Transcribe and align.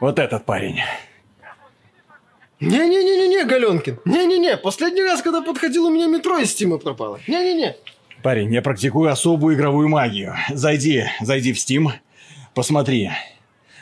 Вот 0.00 0.18
этот 0.18 0.44
парень. 0.44 0.80
Не-не-не-не, 2.60 3.44
Галенкин. 3.44 4.00
Не-не-не, 4.04 4.56
последний 4.56 5.02
раз, 5.02 5.22
когда 5.22 5.42
подходил, 5.42 5.86
у 5.86 5.90
меня 5.90 6.06
метро 6.06 6.38
из 6.38 6.50
Стима 6.50 6.78
пропало. 6.78 7.20
Не-не-не. 7.26 7.76
Парень, 8.22 8.52
я 8.52 8.62
практикую 8.62 9.10
особую 9.12 9.54
игровую 9.56 9.88
магию. 9.88 10.34
Зайди, 10.50 11.04
зайди 11.20 11.52
в 11.52 11.56
Steam, 11.56 11.90
посмотри. 12.54 13.10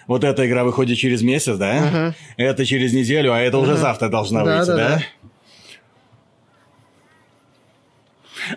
Вот 0.07 0.25
эта 0.25 0.47
игра 0.47 0.63
выходит 0.65 0.99
через 0.99 1.23
месяц, 1.23 1.57
да? 1.57 1.79
Ага. 1.89 2.15
Это 2.37 2.65
через 2.67 2.93
неделю, 2.93 3.33
а 3.33 3.41
это 3.41 3.57
уже 3.59 3.73
Ага. 3.73 3.81
завтра 3.81 4.09
должна 4.09 4.45
Да, 4.45 4.57
выйти, 4.59 4.67
да, 4.69 4.77
да? 4.77 4.89
да. 4.89 5.03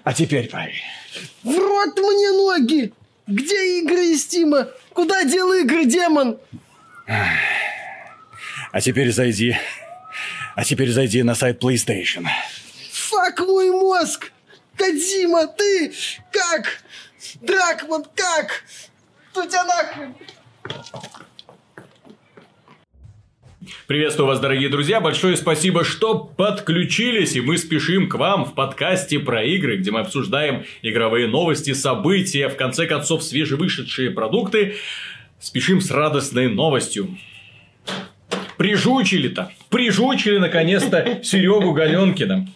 А 0.03 0.13
теперь, 0.13 0.49
парень, 0.49 0.75
В 1.43 1.57
рот 1.57 1.97
мне 1.97 2.31
ноги! 2.31 2.93
Где 3.25 3.79
игры 3.79 4.07
из 4.11 4.23
Стима? 4.23 4.67
Куда 4.93 5.23
дел 5.23 5.51
игры, 5.53 5.85
демон? 5.85 6.37
А 8.71 8.81
теперь 8.81 9.11
зайди, 9.11 9.57
а 10.55 10.63
теперь 10.63 10.91
зайди 10.91 11.23
на 11.23 11.35
сайт 11.35 11.63
PlayStation. 11.63 12.25
Фак 12.91 13.39
мой 13.39 13.71
мозг! 13.71 14.31
Кадзима, 14.77 15.47
ты 15.47 15.91
как? 16.31 16.83
Дракман, 17.41 18.05
как? 18.15 18.63
Что 19.31 19.45
тебя 19.45 19.65
нахрен? 19.65 20.15
Приветствую 23.87 24.27
вас, 24.27 24.39
дорогие 24.39 24.69
друзья. 24.69 25.01
Большое 25.01 25.35
спасибо, 25.35 25.83
что 25.83 26.15
подключились. 26.15 27.35
И 27.35 27.41
мы 27.41 27.57
спешим 27.57 28.07
к 28.07 28.15
вам 28.15 28.45
в 28.45 28.53
подкасте 28.53 29.19
про 29.19 29.43
игры, 29.43 29.77
где 29.77 29.91
мы 29.91 29.99
обсуждаем 29.99 30.63
игровые 30.81 31.27
новости, 31.27 31.73
события, 31.73 32.47
в 32.47 32.55
конце 32.55 32.85
концов, 32.85 33.23
свежевышедшие 33.23 34.11
продукты. 34.11 34.75
Спешим 35.39 35.79
с 35.81 35.89
радостной 35.89 36.49
новостью. 36.49 37.17
Прижучили-то. 38.57 39.51
Прижучили, 39.69 40.37
наконец-то, 40.37 41.21
Серегу 41.23 41.71
Галенкина. 41.71 42.47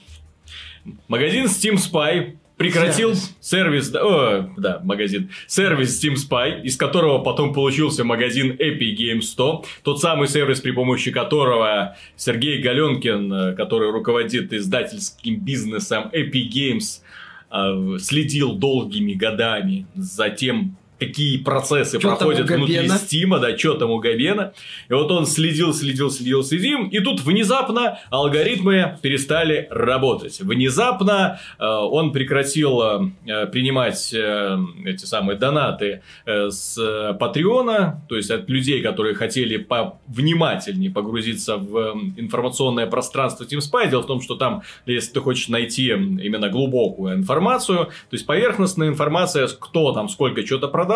Магазин 1.07 1.45
Steam 1.45 1.75
Spy 1.75 2.35
прекратил 2.57 3.13
сервис, 3.39 3.89
да, 3.89 4.01
о, 4.03 4.53
да, 4.57 4.81
магазин, 4.83 5.31
сервис 5.47 6.03
Steam 6.03 6.15
Spy, 6.15 6.61
из 6.61 6.75
которого 6.75 7.19
потом 7.19 7.53
получился 7.53 8.03
магазин 8.03 8.51
Epic 8.51 8.97
Games 8.97 9.21
100, 9.21 9.65
тот 9.83 10.01
самый 10.01 10.27
сервис, 10.27 10.59
при 10.59 10.71
помощи 10.71 11.11
которого 11.11 11.95
Сергей 12.15 12.61
Галенкин, 12.61 13.33
э, 13.33 13.55
который 13.55 13.91
руководит 13.91 14.53
издательским 14.53 15.39
бизнесом 15.39 16.11
Epic 16.13 16.49
Games, 16.49 17.01
э, 17.49 17.97
следил 17.99 18.53
долгими 18.53 19.13
годами 19.13 19.87
за 19.95 20.29
тем, 20.29 20.77
какие 21.05 21.37
процессы 21.37 21.99
Чё 21.99 22.09
проходят 22.09 22.49
внутри? 22.49 22.87
Стима, 22.89 23.39
да, 23.39 23.57
что 23.57 23.73
там 23.75 23.91
у 23.91 23.99
Габена. 23.99 24.53
И 24.89 24.93
вот 24.93 25.11
он 25.11 25.25
следил, 25.25 25.73
следил, 25.73 26.09
следил, 26.09 26.43
следил, 26.43 26.87
и 26.87 26.99
тут 26.99 27.21
внезапно 27.21 27.99
алгоритмы 28.09 28.97
перестали 29.01 29.67
работать. 29.69 30.39
Внезапно 30.41 31.39
э, 31.59 31.65
он 31.65 32.11
прекратил 32.11 32.81
э, 32.81 33.47
принимать 33.47 34.13
э, 34.13 34.57
эти 34.85 35.05
самые 35.05 35.37
донаты 35.37 36.01
э, 36.25 36.49
с 36.49 36.77
э, 36.77 37.13
Патреона, 37.19 38.01
то 38.07 38.15
есть 38.15 38.31
от 38.31 38.49
людей, 38.49 38.81
которые 38.81 39.15
хотели 39.15 39.57
повнимательнее 39.57 40.91
погрузиться 40.91 41.57
в 41.57 41.77
э, 41.77 41.93
информационное 42.17 42.87
пространство 42.87 43.43
Team 43.43 43.59
Spy. 43.59 43.89
Дело 43.89 44.03
в 44.03 44.07
том, 44.07 44.21
что 44.21 44.35
там, 44.35 44.63
если 44.85 45.13
ты 45.13 45.19
хочешь 45.19 45.47
найти 45.49 45.87
именно 45.87 46.49
глубокую 46.49 47.15
информацию, 47.15 47.85
то 47.85 48.13
есть 48.13 48.25
поверхностная 48.25 48.87
информация, 48.89 49.47
кто 49.47 49.91
там 49.93 50.09
сколько 50.09 50.45
что-то 50.45 50.67
продал, 50.67 50.92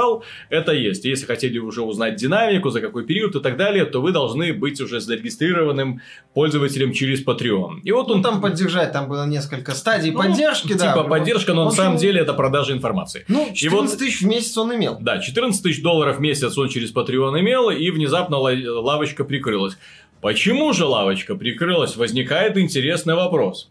это 0.50 0.72
есть. 0.72 1.06
Если 1.06 1.26
хотели 1.26 1.59
уже 1.59 1.81
узнать 1.81 2.16
динамику, 2.16 2.70
за 2.70 2.81
какой 2.81 3.06
период 3.06 3.36
и 3.36 3.40
так 3.40 3.58
далее, 3.58 3.86
то 3.86 4.02
вы 4.02 4.12
должны 4.12 4.53
быть 4.53 4.80
уже 4.81 5.00
зарегистрированным 5.00 6.02
пользователем 6.34 6.94
через 6.94 7.24
Patreon. 7.25 7.81
И 7.84 7.91
вот 7.91 8.08
Ну, 8.08 8.16
он 8.16 8.24
там 8.24 8.41
поддержать, 8.41 8.91
там 8.91 9.08
было 9.08 9.25
несколько 9.25 9.74
стадий 9.74 10.12
ну, 10.12 10.19
поддержки, 10.19 10.74
да. 10.74 10.94
Типа 10.94 11.03
поддержка, 11.03 11.53
но 11.53 11.63
В 11.63 11.66
на 11.66 11.72
самом 11.72 11.97
деле 11.97 12.22
это 12.22 12.34
продажа 12.34 12.74
информации. 12.74 13.25
Ну, 13.28 13.47
И 13.52 13.53
14 13.53 13.91
вот- 13.91 14.00
тысяч 14.00 14.22
в 14.22 14.28
месяц 14.28 14.58
он 14.58 14.75
имел. 14.75 14.97
Да, 15.00 15.19
14 15.19 15.62
тысяч 15.63 15.81
долларов 15.81 16.18
в 16.18 16.22
месяц 16.22 16.58
он 16.58 16.69
через 16.69 16.94
Patreon 16.94 17.40
имел, 17.40 17.69
и 17.69 17.90
внезапно 17.91 18.38
ла- 18.38 18.52
лавочка 18.81 19.24
прикрылась. 19.24 19.78
Почему 20.22 20.74
же 20.74 20.85
лавочка 20.85 21.35
прикрылась? 21.35 21.96
Возникает 21.96 22.58
интересный 22.58 23.14
вопрос. 23.16 23.69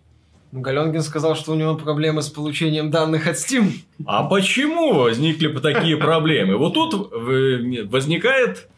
Галенкин 0.60 1.02
сказал, 1.02 1.36
что 1.36 1.52
у 1.52 1.54
него 1.54 1.74
проблемы 1.74 2.22
с 2.22 2.28
получением 2.28 2.90
данных 2.90 3.26
от 3.26 3.36
Steam. 3.36 3.72
А 4.06 4.24
почему 4.24 4.94
возникли 4.94 5.48
такие 5.48 5.96
проблемы? 5.96 6.56
Вот 6.56 6.74
тут 6.74 7.12
возникает 7.12 8.68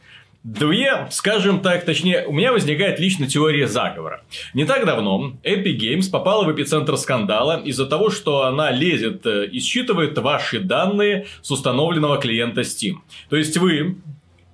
две, 0.43 1.07
скажем 1.11 1.61
так, 1.61 1.85
точнее, 1.85 2.25
у 2.27 2.33
меня 2.33 2.53
возникает 2.53 2.99
лично 2.99 3.27
теория 3.27 3.69
заговора. 3.69 4.23
Не 4.55 4.65
так 4.65 4.87
давно 4.87 5.35
Epic 5.45 5.79
Games 5.79 6.11
попала 6.11 6.45
в 6.45 6.53
эпицентр 6.53 6.97
скандала 6.97 7.61
из-за 7.61 7.87
того, 7.87 8.11
что 8.11 8.45
она 8.45 8.71
лезет 8.71 9.27
э, 9.27 9.47
и 9.47 9.61
считывает 9.61 10.17
ваши 10.19 10.61
данные 10.61 11.27
с 11.43 11.51
установленного 11.51 12.19
клиента 12.19 12.63
Steam. 12.63 12.97
То 13.29 13.37
есть 13.37 13.57
вы 13.57 13.97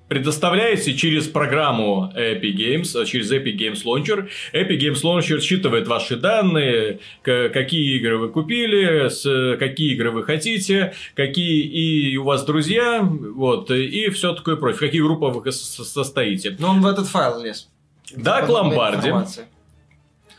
предоставляете 0.09 0.95
через 0.95 1.27
программу 1.27 2.13
Epic 2.17 2.55
Games, 2.57 3.01
э, 3.01 3.05
через 3.07 3.33
Epic 3.33 3.57
Games 3.57 3.85
Launcher. 3.85 4.29
Epic 4.53 4.79
Games 4.79 5.03
Launcher 5.03 5.41
считывает 5.41 5.87
ваши 5.89 6.17
данные, 6.17 7.01
какие 7.23 7.97
игры 7.97 8.19
вы 8.19 8.29
купили, 8.29 9.09
с, 9.09 9.57
какие 9.59 9.95
игры 9.95 10.11
вы 10.11 10.23
хотите, 10.25 10.95
какие 11.15 11.63
и 11.63 12.17
у 12.17 12.25
вас 12.25 12.45
друзья, 12.45 13.01
вот, 13.03 13.71
и 13.71 14.09
все 14.11 14.35
такое 14.35 14.57
прочее, 14.57 14.77
в 14.77 14.81
каких 14.81 15.03
группах 15.03 15.35
вы 15.35 15.53
со- 15.53 15.85
состоите. 15.85 16.57
Но 16.59 16.71
он 16.71 16.81
в 16.81 16.87
этот 16.87 17.07
файл 17.09 17.43
лез. 17.43 17.69
Дак 18.15 18.49
Ломбарди 18.49 19.11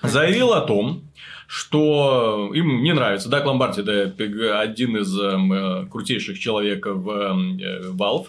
заявил 0.03 0.53
о 0.53 0.61
том, 0.61 1.03
что 1.47 2.51
им 2.53 2.83
не 2.83 2.93
нравится. 2.93 3.29
Дак 3.29 3.45
Ломбарди 3.45 3.81
это 3.81 4.59
один 4.59 4.97
из 4.97 5.19
эм, 5.19 5.53
э, 5.53 5.85
крутейших 5.87 6.39
человек 6.39 6.85
в 6.85 7.09
эм, 7.09 7.59
э, 7.59 7.89
Valve. 7.91 8.27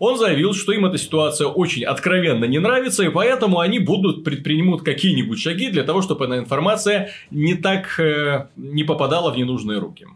Он 0.00 0.16
заявил, 0.16 0.54
что 0.54 0.72
им 0.72 0.86
эта 0.86 0.96
ситуация 0.96 1.46
очень 1.46 1.84
откровенно 1.84 2.46
не 2.46 2.58
нравится, 2.58 3.04
и 3.04 3.10
поэтому 3.10 3.60
они 3.60 3.78
будут 3.78 4.24
предпринимут 4.24 4.82
какие-нибудь 4.82 5.38
шаги 5.38 5.68
для 5.68 5.84
того, 5.84 6.00
чтобы 6.00 6.24
эта 6.24 6.38
информация 6.38 7.10
не 7.30 7.54
так 7.54 8.00
э, 8.00 8.48
не 8.56 8.82
попадала 8.82 9.30
в 9.30 9.36
ненужные 9.36 9.78
руки. 9.78 10.06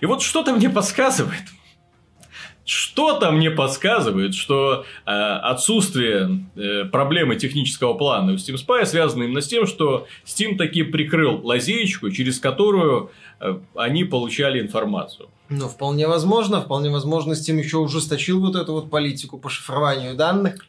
И 0.00 0.06
вот 0.06 0.20
что-то 0.20 0.52
мне 0.52 0.68
подсказывает, 0.68 1.44
что-то 2.70 3.32
мне 3.32 3.50
подсказывает, 3.50 4.32
что 4.32 4.84
э, 5.04 5.10
отсутствие 5.10 6.46
э, 6.54 6.84
проблемы 6.84 7.34
технического 7.34 7.94
плана 7.94 8.32
у 8.32 8.36
Steam 8.36 8.54
Spy 8.54 8.86
связано 8.86 9.24
именно 9.24 9.40
с 9.40 9.48
тем, 9.48 9.66
что 9.66 10.06
Steam 10.24 10.56
таки 10.56 10.84
прикрыл 10.84 11.44
лазеечку, 11.44 12.12
через 12.12 12.38
которую 12.38 13.10
э, 13.40 13.58
они 13.74 14.04
получали 14.04 14.60
информацию. 14.60 15.28
Ну, 15.48 15.68
вполне 15.68 16.06
возможно. 16.06 16.60
Вполне 16.60 16.90
возможно, 16.90 17.32
Steam 17.32 17.58
еще 17.58 17.78
ужесточил 17.78 18.40
вот 18.40 18.54
эту 18.54 18.72
вот 18.74 18.88
политику 18.88 19.36
по 19.38 19.48
шифрованию 19.48 20.14
данных. 20.14 20.64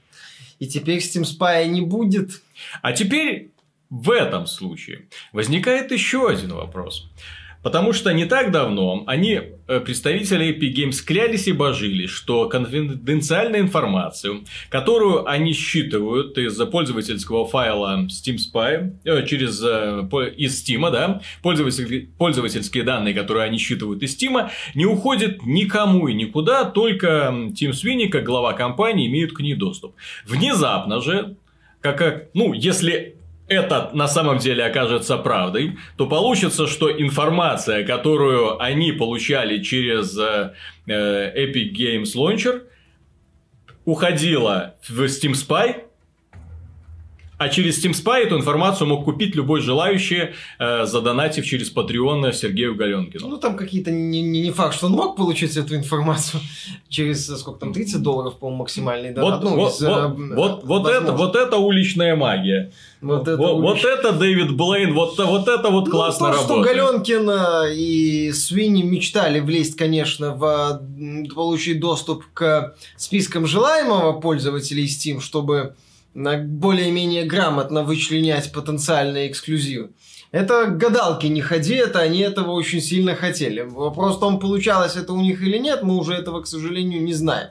И 0.58 0.66
теперь 0.66 0.98
Steam 0.98 1.22
Spy 1.22 1.68
не 1.68 1.82
будет. 1.82 2.42
А 2.82 2.94
теперь 2.94 3.52
в 3.92 4.10
этом 4.10 4.48
случае 4.48 5.08
возникает 5.34 5.92
еще 5.92 6.28
один 6.28 6.54
вопрос. 6.54 7.08
Потому 7.64 7.94
что 7.94 8.12
не 8.12 8.26
так 8.26 8.52
давно 8.52 9.04
они, 9.06 9.40
э, 9.68 9.80
представители 9.80 10.50
Epic 10.50 10.74
Games, 10.74 11.04
клялись 11.06 11.48
и 11.48 11.52
божились, 11.52 12.10
что 12.10 12.50
конфиденциальную 12.50 13.62
информацию, 13.62 14.46
которую 14.70 15.28
они 15.30 15.54
считывают 15.54 16.38
из 16.38 16.58
пользовательского 16.58 17.46
файла 17.46 18.08
Steam 18.08 18.38
Spy, 18.38 18.96
э, 19.04 19.26
через, 19.28 19.62
э, 19.64 20.08
из 20.38 20.64
Steam, 20.64 20.90
да, 20.92 21.22
пользователь- 21.44 22.10
пользовательские 22.18 22.84
данные, 22.84 23.14
которые 23.14 23.46
они 23.46 23.58
считывают 23.58 24.02
из 24.02 24.18
Steam, 24.18 24.50
не 24.74 24.86
уходят 24.86 25.46
никому 25.46 26.08
и 26.08 26.14
никуда, 26.14 26.66
только 26.66 27.34
Тим 27.56 27.74
Свинни, 27.74 28.08
как 28.08 28.24
глава 28.24 28.54
компании, 28.54 29.08
имеют 29.08 29.34
к 29.34 29.40
ней 29.40 29.54
доступ. 29.54 29.96
Внезапно 30.26 31.00
же, 31.02 31.36
как, 31.82 31.98
как 31.98 32.28
ну, 32.34 32.54
если 32.54 33.21
это 33.52 33.92
на 33.94 34.08
самом 34.08 34.38
деле 34.38 34.66
окажется 34.66 35.18
правдой, 35.18 35.78
то 35.98 36.08
получится, 36.08 36.68
что 36.68 36.90
информация, 36.92 37.86
которую 37.86 38.62
они 38.62 38.94
получали 38.94 39.62
через 39.62 40.18
э, 40.18 40.54
э, 40.88 41.46
Epic 41.46 41.74
Games 41.74 42.16
Launcher, 42.16 42.64
уходила 43.86 44.76
в 44.88 45.02
Steam 45.04 45.34
Spy, 45.34 45.84
а 47.42 47.50
через 47.50 47.84
Steam 47.84 47.94
Spy 47.94 48.26
эту 48.28 48.38
информацию 48.38 48.88
мог 48.88 49.04
купить 49.04 49.36
любой 49.36 49.62
желающий, 49.62 50.30
э, 50.60 50.86
задонатив 50.86 51.44
через 51.44 51.74
Patreon 51.74 52.32
Сергею 52.34 52.76
Галенкину. 52.76 53.28
Ну, 53.30 53.38
там 53.38 53.58
какие-то 53.58 53.90
не, 53.90 54.22
не, 54.22 54.42
не 54.42 54.52
факт, 54.52 54.76
что 54.76 54.86
он 54.86 54.92
мог 54.92 55.16
получить 55.16 55.58
эту 55.58 55.76
информацию 55.76 56.40
через, 56.90 57.28
э, 57.32 57.38
сколько 57.38 57.60
там, 57.60 57.74
30 57.74 58.04
долларов, 58.04 58.38
по-моему, 58.38 58.60
максимальный 58.60 59.10
Вот, 59.10 59.16
донат. 59.16 59.44
Ну, 59.44 59.56
вот, 59.56 59.74
из, 59.74 59.82
э, 59.82 59.88
вот, 59.88 60.36
вот, 60.36 60.64
вот 60.66 60.88
это, 60.88 61.12
вот 61.14 61.36
это 61.36 61.58
уличная 61.58 62.16
магия. 62.16 62.72
Вот 63.02 63.28
это 63.28 63.38
вот, 63.38 63.60
вот 63.60 63.78
улич- 63.78 63.88
это 63.88 64.12
Дэвид 64.12 64.56
Блейн, 64.56 64.94
вот, 64.94 65.18
вот 65.18 65.48
это 65.48 65.70
вот 65.72 65.86
Ну, 65.86 65.92
классно 65.92 66.28
то, 66.28 66.34
работает. 66.34 66.68
что 66.68 66.76
Галенкин 66.76 67.30
э, 67.30 67.76
и 67.76 68.32
Свинни 68.34 68.84
мечтали 68.84 69.40
влезть, 69.40 69.76
конечно, 69.76 70.36
в 70.36 70.80
получить 71.34 71.80
доступ 71.80 72.24
к 72.36 72.76
спискам 72.98 73.48
желаемого 73.48 74.20
пользователей 74.20 74.86
Steam, 74.86 75.20
чтобы 75.22 75.74
более-менее 76.14 77.26
грамотно 77.26 77.84
вычленять 77.84 78.52
потенциальные 78.52 79.32
эксклюзивы. 79.32 79.92
Это 80.32 80.68
гадалки 80.68 81.28
не 81.28 81.42
ходи, 81.42 81.76
это 81.76 82.00
они 82.00 82.20
этого 82.20 82.52
очень 82.52 82.80
сильно 82.80 83.16
хотели. 83.16 83.62
Вопрос 83.62 84.16
в 84.16 84.20
том, 84.22 84.40
получалось 84.40 84.96
это 84.96 85.12
у 85.12 85.22
них 85.22 85.42
или 85.42 85.58
нет, 85.58 85.84
мы 85.84 85.98
уже 85.98 86.14
этого, 86.14 86.42
к 86.42 86.48
сожалению, 86.48 87.04
не 87.04 87.14
знаем. 87.14 87.50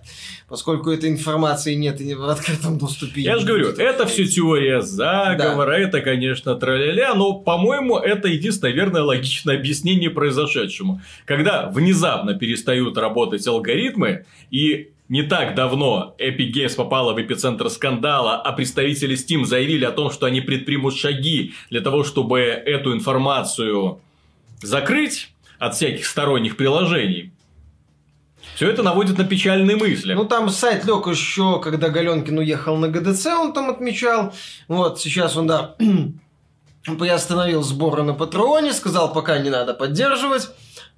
Поскольку 0.49 0.91
этой 0.91 1.11
информации 1.11 1.75
нет 1.75 2.01
и 2.01 2.15
в 2.15 2.27
открытом 2.27 2.79
доступе. 2.79 3.21
Я 3.21 3.37
же 3.37 3.47
говорю, 3.47 3.69
это 3.69 4.07
все 4.07 4.25
теория 4.25 4.81
заговора, 4.81 5.73
да. 5.73 5.79
это, 5.79 6.01
конечно, 6.01 6.55
траля 6.55 7.15
но, 7.15 7.35
по-моему, 7.35 7.99
это 7.99 8.29
единственное 8.29 8.73
верное 8.73 9.03
логичное 9.03 9.56
объяснение 9.56 10.09
произошедшему. 10.09 11.03
Когда 11.27 11.69
внезапно 11.69 12.35
перестают 12.35 12.97
работать 12.97 13.47
алгоритмы, 13.47 14.25
и 14.51 14.93
не 15.11 15.25
так 15.25 15.57
давно 15.57 16.15
Epic 16.19 16.53
Games 16.53 16.75
попала 16.77 17.12
в 17.12 17.21
эпицентр 17.21 17.69
скандала, 17.69 18.37
а 18.37 18.53
представители 18.53 19.17
Steam 19.17 19.45
заявили 19.45 19.85
о 19.85 19.91
том, 19.91 20.11
что 20.11 20.27
они 20.27 20.41
предпримут 20.41 20.97
шаги 20.97 21.53
для 21.69 21.81
того, 21.81 22.05
чтобы 22.05 22.41
эту 22.41 22.95
информацию 22.95 24.01
закрыть 24.62 25.33
от 25.59 25.75
всяких 25.75 26.07
сторонних 26.07 26.57
приложений. 26.57 27.33
Все 28.55 28.71
это 28.71 28.85
наводит 28.85 29.19
на 29.19 29.25
печальные 29.25 29.77
мысли. 29.77 30.15
Ну, 30.15 30.25
там 30.27 30.49
сайт 30.49 30.85
лег 30.85 31.09
еще, 31.09 31.61
когда 31.61 31.89
Галенкин 31.89 32.39
уехал 32.39 32.77
на 32.77 32.89
ГДЦ, 32.89 33.27
он 33.27 33.53
там 33.53 33.69
отмечал. 33.69 34.33
Вот, 34.69 35.01
сейчас 35.01 35.37
он, 35.37 35.49
да, 35.49 35.75
приостановил 36.85 37.62
сборы 37.62 38.03
на 38.03 38.15
Патреоне, 38.15 38.73
сказал, 38.73 39.12
пока 39.12 39.38
не 39.38 39.50
надо 39.50 39.75
поддерживать 39.75 40.50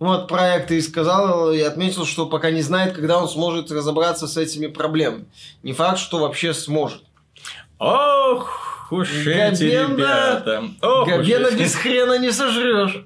вот 0.03 0.27
проект 0.27 0.71
и 0.73 0.81
сказал, 0.81 1.53
и 1.53 1.61
отметил, 1.61 2.05
что 2.05 2.27
пока 2.27 2.51
не 2.51 2.63
знает, 2.63 2.95
когда 2.95 3.19
он 3.19 3.29
сможет 3.29 3.71
разобраться 3.71 4.27
с 4.27 4.37
этими 4.37 4.67
проблемами. 4.67 5.27
Не 5.63 5.73
факт, 5.73 5.99
что 5.99 6.19
вообще 6.19 6.55
сможет. 6.55 7.03
Ох, 7.79 8.89
уж 8.91 9.27
эти 9.27 9.65
ребята. 9.65 10.65
Ох, 10.83 11.09
Габена 11.09 11.53
без 11.53 11.75
хрена 11.77 12.19
не 12.19 12.33
сожрешь. 12.33 13.05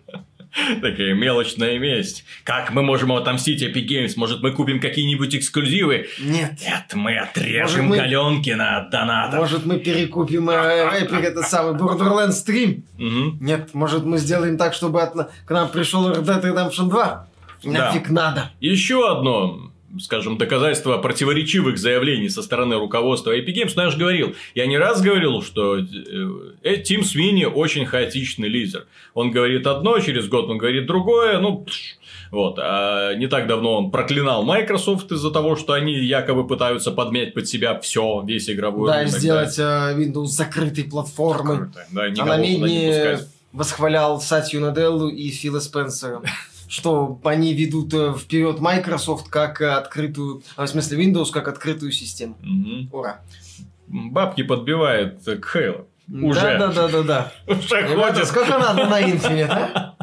Такая 0.83 1.15
мелочная 1.15 1.79
месть. 1.79 2.25
Как 2.45 2.71
мы 2.71 2.83
можем 2.83 3.13
отомстить 3.13 3.63
Epic 3.63 3.87
Games? 3.87 4.13
Может, 4.17 4.43
мы 4.43 4.53
купим 4.53 4.81
какие-нибудь 4.81 5.35
эксклюзивы? 5.35 6.09
Нет. 6.21 6.53
Нет, 6.61 6.95
мы 6.95 7.17
отрежем 7.17 7.87
мы... 7.89 7.97
Галенкина 7.97 8.79
от 8.79 8.91
донатов. 8.91 9.41
Может, 9.41 9.67
мы 9.67 9.79
перекупим 9.79 10.49
э, 10.51 11.03
Epic, 11.03 11.21
это 11.21 11.43
самый 11.43 11.79
Borderlands 11.79 12.45
3? 12.45 12.85
Угу. 12.99 13.37
Нет, 13.41 13.75
может, 13.75 14.05
мы 14.05 14.19
сделаем 14.19 14.57
так, 14.57 14.75
чтобы 14.75 15.03
от... 15.03 15.15
к 15.15 15.51
нам 15.51 15.69
пришел 15.69 16.11
Red 16.11 16.25
Dead 16.25 16.43
Redemption 16.43 16.89
2? 16.89 17.29
Нафиг 17.65 18.09
да. 18.09 18.13
надо. 18.13 18.51
Еще 18.61 19.11
одно 19.11 19.71
скажем, 20.01 20.39
доказательства 20.39 20.99
противоречивых 20.99 21.79
заявлений 21.79 22.29
со 22.29 22.43
стороны 22.43 22.77
руководства 22.77 23.37
Epic 23.37 23.55
Games. 23.55 23.73
Но 23.77 23.85
я 23.85 23.91
же 23.91 23.99
говорил, 23.99 24.35
я 24.55 24.67
не 24.67 24.79
раз 24.79 25.03
говорил, 25.03 25.43
что 25.43 25.79
э, 25.79 26.77
Тим 26.79 27.05
Свини 27.05 27.45
очень 27.45 27.87
хаотичный 27.87 28.49
лидер. 28.49 28.87
Он 29.15 29.31
говорит 29.31 29.67
одно, 29.67 29.99
через 29.99 30.29
год 30.29 30.49
он 30.49 30.59
говорит 30.59 30.87
другое, 30.87 31.39
ну, 31.39 31.65
пш, 31.65 31.97
вот. 32.31 32.59
А 32.61 33.15
не 33.15 33.27
так 33.27 33.47
давно 33.47 33.79
он 33.79 33.91
проклинал 33.91 34.43
Microsoft 34.45 35.13
из-за 35.13 35.31
того, 35.31 35.57
что 35.57 35.73
они 35.73 35.95
якобы 35.95 36.47
пытаются 36.47 36.91
подмять 36.91 37.35
под 37.35 37.49
себя 37.49 37.79
все, 37.81 38.23
весь 38.27 38.51
игровой 38.51 38.91
Да, 38.91 39.05
сделать 39.07 39.59
э, 39.59 39.63
Windows 39.97 40.27
закрытой 40.27 40.85
платформой. 40.85 41.69
Да, 41.91 42.05
а 42.05 42.25
на 42.25 42.37
медне 42.37 43.19
восхвалял 43.53 44.21
Сатью 44.21 44.61
Наделлу 44.61 45.09
и 45.09 45.31
Фила 45.31 45.61
Спенсера 45.61 46.21
что 46.69 47.21
они 47.25 47.55
ведут 47.55 47.93
э, 47.95 48.15
вперед 48.15 48.61
Microsoft 48.61 49.29
как 49.29 49.61
открытую, 49.61 50.43
а, 50.57 50.67
в 50.67 50.69
смысле 50.69 51.05
Windows 51.05 51.31
как 51.33 51.49
открытую 51.49 51.93
систему. 51.93 52.37
Угу. 52.43 52.99
Ура. 52.99 53.21
Бабки 53.87 54.43
подбивает 54.43 55.23
к 55.25 55.57
Halo. 55.57 55.87
Уже. 56.09 56.41
Да, 56.41 56.59
да, 56.59 56.73
да, 56.73 56.89
да, 56.89 57.03
да. 57.03 57.33
Уже 57.47 57.83
Ребята, 57.83 58.13
ходит. 58.15 58.29
сколько 58.29 58.59
надо 58.59 58.87
на 58.87 59.03
Infinite, 59.03 59.51
а? 59.51 59.97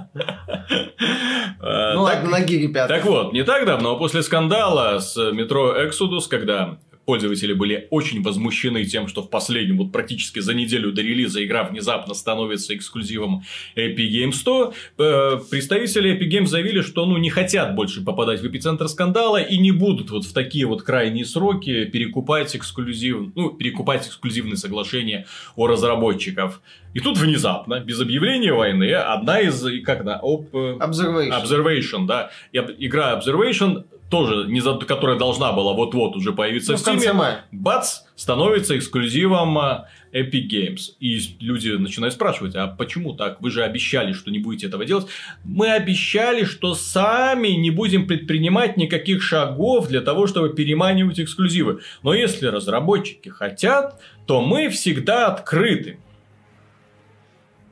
Ну 1.96 2.02
ладно, 2.02 2.30
на 2.30 2.42
гиге 2.42 2.68
Так 2.74 3.06
вот, 3.06 3.32
не 3.34 3.44
так 3.44 3.66
давно, 3.66 3.98
после 3.98 4.22
скандала 4.22 5.00
с 5.00 5.16
метро 5.32 5.82
Exodus, 5.82 6.24
когда 6.30 6.78
пользователи 7.06 7.54
были 7.54 7.88
очень 7.90 8.22
возмущены 8.22 8.86
тем, 8.86 9.08
что 9.08 9.22
в 9.22 9.30
последнем, 9.30 9.78
вот 9.78 9.92
практически 9.92 10.40
за 10.40 10.54
неделю 10.54 10.92
до 10.92 11.02
релиза 11.02 11.44
игра 11.44 11.64
внезапно 11.64 12.14
становится 12.14 12.76
эксклюзивом 12.76 13.44
Epic 13.76 14.10
Games 14.10 14.34
100. 14.34 14.74
Э, 14.98 15.40
представители 15.50 16.18
Epic 16.18 16.30
Games 16.30 16.48
заявили, 16.48 16.82
что 16.82 17.06
ну, 17.06 17.18
не 17.18 17.30
хотят 17.30 17.76
больше 17.76 18.04
попадать 18.04 18.42
в 18.42 18.48
эпицентр 18.48 18.88
скандала 18.88 19.42
и 19.42 19.58
не 19.58 19.72
будут 19.72 20.12
вот 20.12 20.26
в 20.26 20.34
такие 20.34 20.66
вот 20.66 20.84
крайние 20.84 21.26
сроки 21.26 21.86
перекупать 21.86 22.56
эксклюзив, 22.56 23.32
ну, 23.36 23.50
перекупать 23.52 24.08
эксклюзивные 24.08 24.58
соглашения 24.58 25.26
о 25.56 25.68
разработчиков. 25.68 26.62
И 26.94 27.00
тут 27.00 27.18
внезапно, 27.18 27.80
без 27.80 28.00
объявления 28.00 28.54
войны, 28.54 28.92
одна 28.94 29.40
из, 29.40 29.66
как 29.84 30.02
она, 30.02 30.20
оп, 30.20 30.54
э, 30.54 30.78
Observation. 30.80 31.44
Observation, 31.44 32.06
да, 32.06 32.32
игра 32.52 33.20
Observation 33.20 33.86
тоже, 34.14 34.48
не 34.48 34.62
за, 34.62 34.76
которая 34.76 35.18
должна 35.18 35.52
была 35.54 35.74
вот-вот 35.74 36.16
уже 36.16 36.34
появиться 36.34 36.74
ну, 36.74 36.78
в 36.78 36.82
Steam, 36.82 37.36
бац, 37.52 38.02
становится 38.16 38.78
эксклюзивом 38.78 39.58
а, 39.58 39.88
Epic 40.14 40.48
Games. 40.52 40.92
И 41.00 41.20
люди 41.40 41.72
начинают 41.72 42.14
спрашивать, 42.14 42.56
а 42.56 42.68
почему 42.68 43.14
так? 43.14 43.42
Вы 43.42 43.50
же 43.50 43.64
обещали, 43.64 44.14
что 44.14 44.30
не 44.30 44.38
будете 44.38 44.68
этого 44.68 44.86
делать. 44.86 45.08
Мы 45.44 45.72
обещали, 45.72 46.44
что 46.44 46.76
сами 46.76 47.48
не 47.48 47.72
будем 47.72 48.06
предпринимать 48.06 48.78
никаких 48.78 49.24
шагов 49.24 49.88
для 49.88 50.02
того, 50.02 50.28
чтобы 50.28 50.50
переманивать 50.50 51.20
эксклюзивы. 51.20 51.80
Но 52.04 52.14
если 52.14 52.46
разработчики 52.46 53.30
хотят, 53.30 54.00
то 54.28 54.42
мы 54.42 54.70
всегда 54.70 55.26
открыты. 55.26 55.98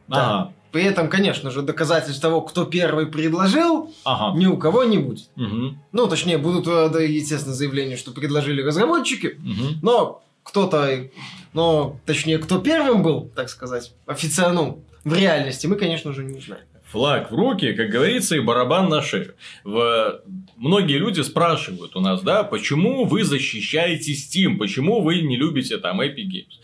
Да. 0.08 0.40
Ага. 0.40 0.54
При 0.72 0.84
этом, 0.84 1.10
конечно 1.10 1.52
же, 1.52 1.62
доказательств 1.62 2.22
того, 2.22 2.42
кто 2.42 2.66
первый 2.66 3.08
предложил, 3.08 3.94
ага. 4.06 4.38
ни 4.38 4.46
у 4.46 4.58
кого 4.58 4.84
не 4.84 4.98
будет. 4.98 5.30
Угу. 5.36 5.76
Ну, 5.92 6.08
точнее, 6.08 6.38
будут, 6.38 6.68
э, 6.68 7.06
естественно, 7.08 7.54
заявления, 7.54 7.98
что 7.98 8.12
предложили 8.12 8.62
разработчики, 8.62 9.38
угу. 9.38 9.80
но 9.82 10.24
кто-то, 10.44 11.10
но, 11.54 12.00
точнее, 12.06 12.38
кто 12.38 12.60
первым 12.60 13.04
был, 13.04 13.30
так 13.36 13.50
сказать, 13.50 13.94
официально, 14.06 14.78
в 15.04 15.14
реальности, 15.14 15.68
мы, 15.68 15.76
конечно 15.76 16.14
же, 16.14 16.24
не 16.24 16.38
узнаем. 16.38 16.64
Флаг 16.92 17.32
в 17.32 17.36
руки, 17.36 17.74
как 17.74 17.90
говорится, 17.90 18.36
и 18.36 18.40
барабан 18.40 18.90
на 18.90 19.02
шею. 19.02 19.36
В... 19.64 20.22
Многие 20.58 20.98
люди 20.98 21.22
спрашивают 21.22 21.96
у 21.96 22.02
нас, 22.02 22.22
да, 22.22 22.44
почему 22.44 23.06
вы 23.06 23.24
защищаете 23.24 24.12
Steam, 24.12 24.58
почему 24.58 25.02
вы 25.02 25.22
не 25.22 25.38
любите 25.38 25.78
там 25.78 26.02
Epic 26.02 26.28
Games. 26.28 26.60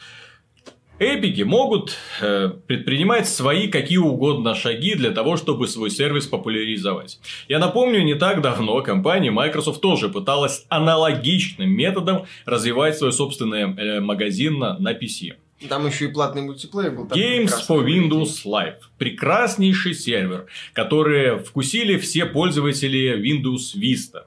Эпики 1.00 1.44
могут 1.44 1.96
э, 2.22 2.50
предпринимать 2.66 3.30
свои 3.30 3.68
какие 3.68 4.00
угодно 4.00 4.56
шаги 4.56 4.96
для 4.96 5.12
того, 5.12 5.38
чтобы 5.38 5.68
свой 5.68 5.92
сервис 5.92 6.26
популяризовать. 6.26 7.20
Я 7.48 7.60
напомню, 7.60 8.02
не 8.02 8.16
так 8.16 8.42
давно 8.42 8.82
компания 8.82 9.30
Microsoft 9.30 9.80
тоже 9.80 10.10
пыталась 10.10 10.66
аналогичным 10.70 11.70
методом 11.70 12.26
развивать 12.46 12.98
свой 12.98 13.14
собственный 13.14 13.62
э, 13.62 14.00
магазин 14.00 14.58
на, 14.58 14.80
на 14.80 14.94
PC. 14.94 15.36
Там 15.70 15.86
еще 15.86 16.06
и 16.06 16.08
платный 16.08 16.42
мультиплеер 16.42 16.92
был. 16.92 17.06
Games 17.06 17.54
for 17.68 17.86
Windows 17.86 18.44
Live. 18.46 18.78
Прекраснейший 18.98 19.94
сервер, 19.94 20.48
который 20.74 21.38
вкусили 21.38 21.98
все 21.98 22.26
пользователи 22.26 23.20
Windows 23.20 23.76
Vista 23.76 24.24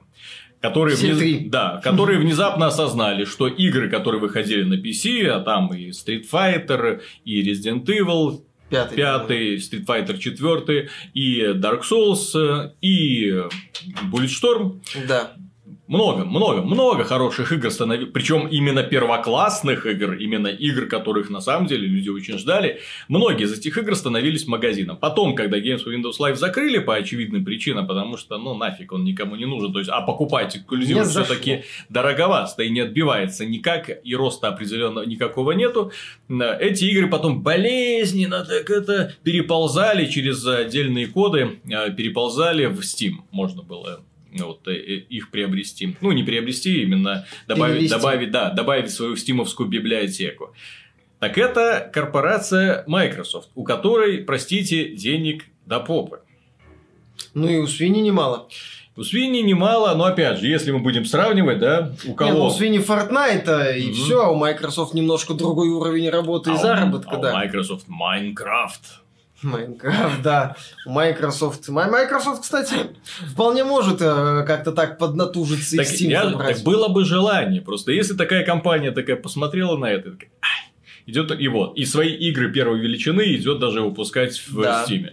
которые, 0.61 0.95
вниз... 0.95 1.49
да, 1.49 1.81
которые 1.83 2.19
внезапно 2.19 2.67
осознали, 2.67 3.25
что 3.25 3.47
игры, 3.47 3.89
которые 3.89 4.21
выходили 4.21 4.63
на 4.63 4.75
PC, 4.75 5.25
а 5.27 5.39
там 5.41 5.73
и 5.73 5.89
Street 5.89 6.25
Fighter, 6.31 7.01
и 7.25 7.49
Resident 7.49 7.85
Evil, 7.85 8.43
Пятый, 8.69 8.95
Пятый 8.95 9.57
Street 9.57 9.85
Fighter 9.85 10.17
4 10.17 10.89
и 11.13 11.41
Dark 11.55 11.81
Souls, 11.81 12.71
и 12.81 13.43
Bulletstorm. 14.11 14.81
Да 15.07 15.33
много, 15.91 16.23
много, 16.23 16.61
много 16.61 17.03
хороших 17.03 17.51
игр 17.51 17.69
становилось. 17.69 18.13
Причем 18.13 18.47
именно 18.47 18.81
первоклассных 18.81 19.85
игр, 19.85 20.13
именно 20.13 20.47
игр, 20.47 20.85
которых 20.85 21.29
на 21.29 21.41
самом 21.41 21.67
деле 21.67 21.85
люди 21.85 22.07
очень 22.07 22.37
ждали. 22.37 22.79
Многие 23.09 23.43
из 23.43 23.59
этих 23.59 23.77
игр 23.77 23.93
становились 23.93 24.47
магазином. 24.47 24.95
Потом, 24.95 25.35
когда 25.35 25.59
Games 25.59 25.83
for 25.85 25.93
Windows 25.93 26.17
Live 26.17 26.35
закрыли 26.35 26.79
по 26.79 26.95
очевидным 26.95 27.43
причинам, 27.43 27.87
потому 27.87 28.15
что, 28.15 28.37
ну, 28.37 28.55
нафиг 28.55 28.93
он 28.93 29.03
никому 29.03 29.35
не 29.35 29.45
нужен. 29.45 29.73
То 29.73 29.79
есть, 29.79 29.91
а 29.91 29.99
покупать 29.99 30.55
эксклюзив 30.55 31.07
все-таки 31.07 31.63
дороговато 31.89 32.63
и 32.63 32.69
не 32.69 32.79
отбивается 32.79 33.45
никак, 33.45 33.89
и 34.01 34.15
роста 34.15 34.47
определенного 34.47 35.03
никакого 35.03 35.51
нету. 35.51 35.91
Эти 36.29 36.85
игры 36.85 37.09
потом 37.09 37.43
болезненно 37.43 38.45
так 38.45 38.69
это 38.69 39.13
переползали 39.23 40.05
через 40.05 40.47
отдельные 40.47 41.07
коды, 41.07 41.59
э, 41.69 41.91
переползали 41.91 42.67
в 42.67 42.79
Steam. 42.79 43.15
Можно 43.31 43.61
было 43.61 44.05
вот, 44.39 44.67
э, 44.67 44.73
э, 44.73 44.95
их 45.09 45.31
приобрести. 45.31 45.95
Ну, 46.01 46.11
не 46.11 46.23
приобрести, 46.23 46.81
именно 46.81 47.25
добавить, 47.47 47.89
добавить, 47.89 48.31
да, 48.31 48.49
добавить 48.49 48.91
свою 48.91 49.15
стимовскую 49.15 49.67
библиотеку. 49.67 50.53
Так 51.19 51.37
это 51.37 51.89
корпорация 51.93 52.83
Microsoft, 52.87 53.49
у 53.55 53.63
которой, 53.63 54.19
простите, 54.19 54.95
денег 54.95 55.45
до 55.65 55.79
попы. 55.79 56.21
Ну 57.33 57.47
и 57.47 57.57
у 57.57 57.67
свиньи 57.67 58.01
немало. 58.01 58.47
У 58.97 59.03
свиньи 59.03 59.41
немало, 59.41 59.95
но 59.95 60.05
опять 60.05 60.39
же, 60.39 60.47
если 60.47 60.71
мы 60.71 60.79
будем 60.79 61.05
сравнивать, 61.05 61.59
да, 61.59 61.93
у 62.05 62.13
кого... 62.13 62.31
Не, 62.31 62.37
ну, 62.37 62.45
у 62.45 62.49
свиньи 62.49 62.79
Fortnite 62.79 63.45
mm-hmm. 63.45 63.77
и 63.77 63.91
все, 63.93 64.21
а 64.21 64.29
у 64.29 64.35
Microsoft 64.35 64.93
немножко 64.93 65.33
другой 65.33 65.69
уровень 65.69 66.09
работы 66.09 66.51
а 66.51 66.55
и 66.55 66.57
заработка, 66.57 67.15
у, 67.15 67.21
да. 67.21 67.31
А 67.31 67.33
у 67.33 67.37
Microsoft 67.37 67.87
Minecraft. 67.87 69.00
Майнкрафт, 69.41 70.21
да. 70.21 70.55
Microsoft. 70.85 71.67
Microsoft, 71.69 72.41
кстати, 72.43 72.75
вполне 73.31 73.63
может 73.63 74.01
э, 74.01 74.43
как-то 74.45 74.71
так 74.71 74.97
поднатужиться 74.97 75.77
так, 75.77 75.87
и 75.87 75.89
Steam 75.89 76.09
я, 76.09 76.31
Так 76.31 76.59
было 76.63 76.87
бы 76.87 77.05
желание. 77.05 77.61
Просто 77.61 77.91
если 77.91 78.13
такая 78.13 78.45
компания 78.45 78.91
такая 78.91 79.15
посмотрела 79.15 79.77
на 79.77 79.85
это, 79.85 80.11
такая, 80.11 80.29
идет 81.05 81.31
и 81.39 81.47
вот. 81.47 81.77
И 81.77 81.85
свои 81.85 82.13
игры 82.13 82.51
первой 82.51 82.79
величины 82.79 83.35
идет 83.35 83.59
даже 83.59 83.81
выпускать 83.81 84.37
в 84.47 84.61
да. 84.61 84.85
Steam. 84.87 85.09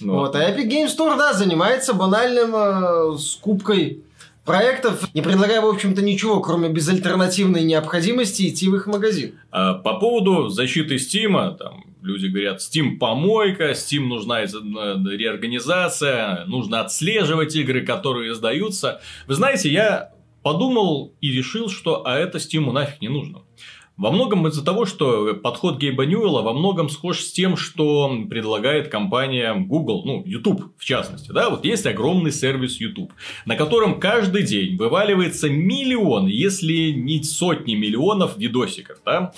Ну. 0.00 0.14
Вот. 0.14 0.34
А 0.36 0.50
Epic 0.50 0.68
Games 0.68 0.96
Store, 0.96 1.16
да, 1.16 1.32
занимается 1.32 1.94
банальным 1.94 2.54
э, 2.54 3.18
скупкой 3.18 4.02
проектов, 4.44 5.08
не 5.12 5.22
предлагая, 5.22 5.60
в 5.60 5.66
общем-то, 5.66 6.02
ничего, 6.02 6.40
кроме 6.40 6.68
безальтернативной 6.70 7.64
необходимости 7.64 8.48
идти 8.48 8.68
в 8.68 8.76
их 8.76 8.86
магазин. 8.86 9.34
А 9.50 9.74
по 9.74 9.98
поводу 9.98 10.48
защиты 10.48 10.96
Steam, 10.96 11.56
там, 11.56 11.84
люди 12.08 12.26
говорят, 12.26 12.60
Steam 12.60 12.96
помойка, 12.96 13.72
Steam 13.72 14.06
нужна 14.06 14.42
реорганизация, 14.42 16.44
нужно 16.46 16.80
отслеживать 16.80 17.54
игры, 17.54 17.82
которые 17.82 18.32
издаются. 18.32 19.00
Вы 19.26 19.34
знаете, 19.34 19.70
я 19.70 20.12
подумал 20.42 21.14
и 21.20 21.30
решил, 21.30 21.68
что 21.68 22.06
а 22.06 22.16
это 22.16 22.38
Steam 22.38 22.72
нафиг 22.72 23.00
не 23.00 23.08
нужно. 23.08 23.42
Во 23.98 24.12
многом 24.12 24.46
из-за 24.46 24.64
того, 24.64 24.86
что 24.86 25.34
подход 25.34 25.78
Гейба 25.78 26.06
Ньюэлла 26.06 26.42
во 26.42 26.52
многом 26.52 26.88
схож 26.88 27.18
с 27.18 27.32
тем, 27.32 27.56
что 27.56 28.16
предлагает 28.30 28.90
компания 28.90 29.52
Google, 29.56 30.04
ну, 30.04 30.22
YouTube 30.24 30.66
в 30.78 30.84
частности. 30.84 31.32
Да? 31.32 31.50
Вот 31.50 31.64
есть 31.64 31.84
огромный 31.84 32.30
сервис 32.30 32.80
YouTube, 32.80 33.12
на 33.44 33.56
котором 33.56 33.98
каждый 33.98 34.44
день 34.44 34.76
вываливается 34.76 35.50
миллион, 35.50 36.28
если 36.28 36.92
не 36.92 37.24
сотни 37.24 37.74
миллионов 37.74 38.38
видосиков. 38.38 38.98
Да? 39.04 39.32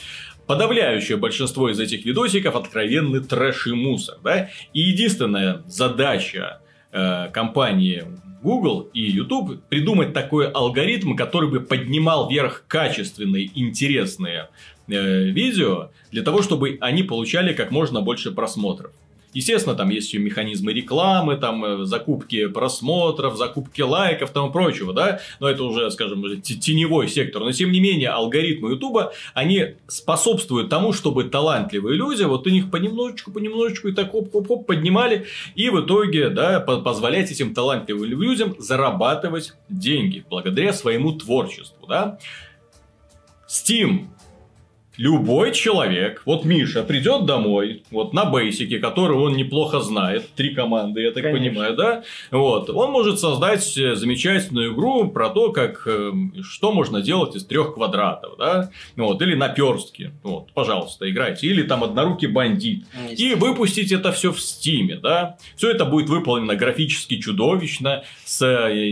Подавляющее 0.50 1.16
большинство 1.16 1.70
из 1.70 1.78
этих 1.78 2.04
видосиков 2.04 2.56
откровенный 2.56 3.20
трэш 3.20 3.68
и 3.68 3.72
мусор. 3.72 4.16
Да? 4.24 4.50
И 4.72 4.80
единственная 4.80 5.62
задача 5.68 6.60
э, 6.90 7.28
компании 7.32 8.04
Google 8.42 8.90
и 8.92 9.00
YouTube 9.00 9.62
придумать 9.68 10.12
такой 10.12 10.50
алгоритм, 10.50 11.14
который 11.14 11.48
бы 11.48 11.60
поднимал 11.60 12.28
вверх 12.28 12.64
качественные, 12.66 13.48
интересные 13.54 14.48
э, 14.88 15.22
видео, 15.26 15.92
для 16.10 16.24
того, 16.24 16.42
чтобы 16.42 16.78
они 16.80 17.04
получали 17.04 17.52
как 17.52 17.70
можно 17.70 18.00
больше 18.00 18.32
просмотров. 18.32 18.90
Естественно, 19.32 19.76
там 19.76 19.90
есть 19.90 20.12
и 20.12 20.18
механизмы 20.18 20.72
рекламы, 20.72 21.36
там 21.36 21.64
э, 21.64 21.84
закупки 21.84 22.48
просмотров, 22.48 23.36
закупки 23.36 23.80
лайков, 23.80 24.30
тому 24.30 24.50
прочего, 24.50 24.92
да, 24.92 25.20
но 25.38 25.48
это 25.48 25.62
уже, 25.62 25.90
скажем, 25.92 26.40
теневой 26.42 27.08
сектор. 27.08 27.42
Но 27.42 27.52
тем 27.52 27.70
не 27.70 27.80
менее, 27.80 28.08
алгоритмы 28.08 28.72
Ютуба, 28.72 29.12
они 29.32 29.76
способствуют 29.86 30.68
тому, 30.68 30.92
чтобы 30.92 31.24
талантливые 31.24 31.96
люди, 31.96 32.24
вот 32.24 32.46
у 32.46 32.50
них 32.50 32.70
понемножечку, 32.70 33.30
понемножечку 33.30 33.88
и 33.88 33.92
так 33.92 34.10
хоп-хоп-хоп 34.10 34.66
поднимали, 34.66 35.26
и 35.54 35.70
в 35.70 35.80
итоге, 35.80 36.30
да, 36.30 36.58
позволять 36.60 37.30
этим 37.30 37.54
талантливым 37.54 38.04
людям 38.04 38.56
зарабатывать 38.58 39.54
деньги 39.68 40.24
благодаря 40.28 40.72
своему 40.72 41.12
творчеству, 41.12 41.86
да. 41.86 42.18
Steam 43.48 44.06
любой 45.00 45.52
человек, 45.54 46.20
вот 46.26 46.44
Миша 46.44 46.82
придет 46.82 47.24
домой, 47.24 47.82
вот 47.90 48.12
на 48.12 48.26
бейсике, 48.26 48.78
который 48.78 49.16
он 49.16 49.32
неплохо 49.32 49.80
знает, 49.80 50.28
три 50.36 50.54
команды, 50.54 51.00
я 51.00 51.10
так 51.10 51.22
Конечно. 51.22 51.48
понимаю, 51.48 51.74
да, 51.74 52.02
вот, 52.30 52.68
он 52.68 52.90
может 52.90 53.18
создать 53.18 53.78
э, 53.78 53.94
замечательную 53.94 54.74
игру 54.74 55.08
про 55.08 55.30
то, 55.30 55.52
как, 55.52 55.84
э, 55.86 56.12
что 56.42 56.72
можно 56.72 57.00
делать 57.00 57.34
из 57.34 57.46
трех 57.46 57.74
квадратов, 57.74 58.36
да, 58.38 58.70
вот, 58.94 59.22
или 59.22 59.34
наперстки, 59.34 60.10
вот, 60.22 60.52
пожалуйста, 60.52 61.10
играйте, 61.10 61.46
или 61.46 61.62
там 61.62 61.82
однорукий 61.82 62.28
бандит, 62.28 62.84
и 63.16 63.34
выпустить 63.34 63.92
это 63.92 64.12
все 64.12 64.32
в 64.32 64.40
стиме, 64.40 64.96
да, 64.96 65.38
все 65.56 65.70
это 65.70 65.86
будет 65.86 66.10
выполнено 66.10 66.56
графически 66.56 67.18
чудовищно, 67.18 68.04
с 68.26 68.42
э, 68.42 68.90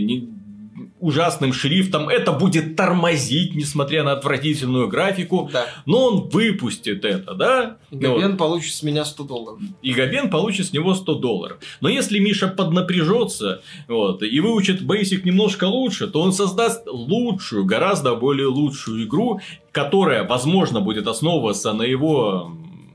ужасным 0.99 1.53
шрифтом, 1.53 2.09
это 2.09 2.31
будет 2.31 2.75
тормозить, 2.75 3.55
несмотря 3.55 4.03
на 4.03 4.13
отвратительную 4.13 4.87
графику, 4.87 5.49
да. 5.51 5.65
но 5.85 6.07
он 6.07 6.29
выпустит 6.29 7.05
это, 7.05 7.33
да? 7.33 7.77
И 7.91 7.97
Габен 7.97 8.31
вот. 8.31 8.37
получит 8.37 8.73
с 8.73 8.83
меня 8.83 9.05
100 9.05 9.23
долларов. 9.23 9.59
И 9.81 9.93
Габен 9.93 10.29
получит 10.29 10.67
с 10.67 10.73
него 10.73 10.93
100 10.93 11.15
долларов. 11.15 11.57
Но 11.81 11.89
если 11.89 12.19
Миша 12.19 12.47
поднапряжется 12.47 13.61
вот, 13.87 14.23
и 14.23 14.39
выучит 14.39 14.81
Basic 14.81 15.21
немножко 15.23 15.65
лучше, 15.65 16.07
то 16.07 16.21
он 16.21 16.33
создаст 16.33 16.87
лучшую, 16.87 17.65
гораздо 17.65 18.15
более 18.15 18.47
лучшую 18.47 19.05
игру, 19.05 19.41
которая, 19.71 20.23
возможно, 20.23 20.81
будет 20.81 21.07
основываться 21.07 21.73
на 21.73 21.83
его 21.83 22.51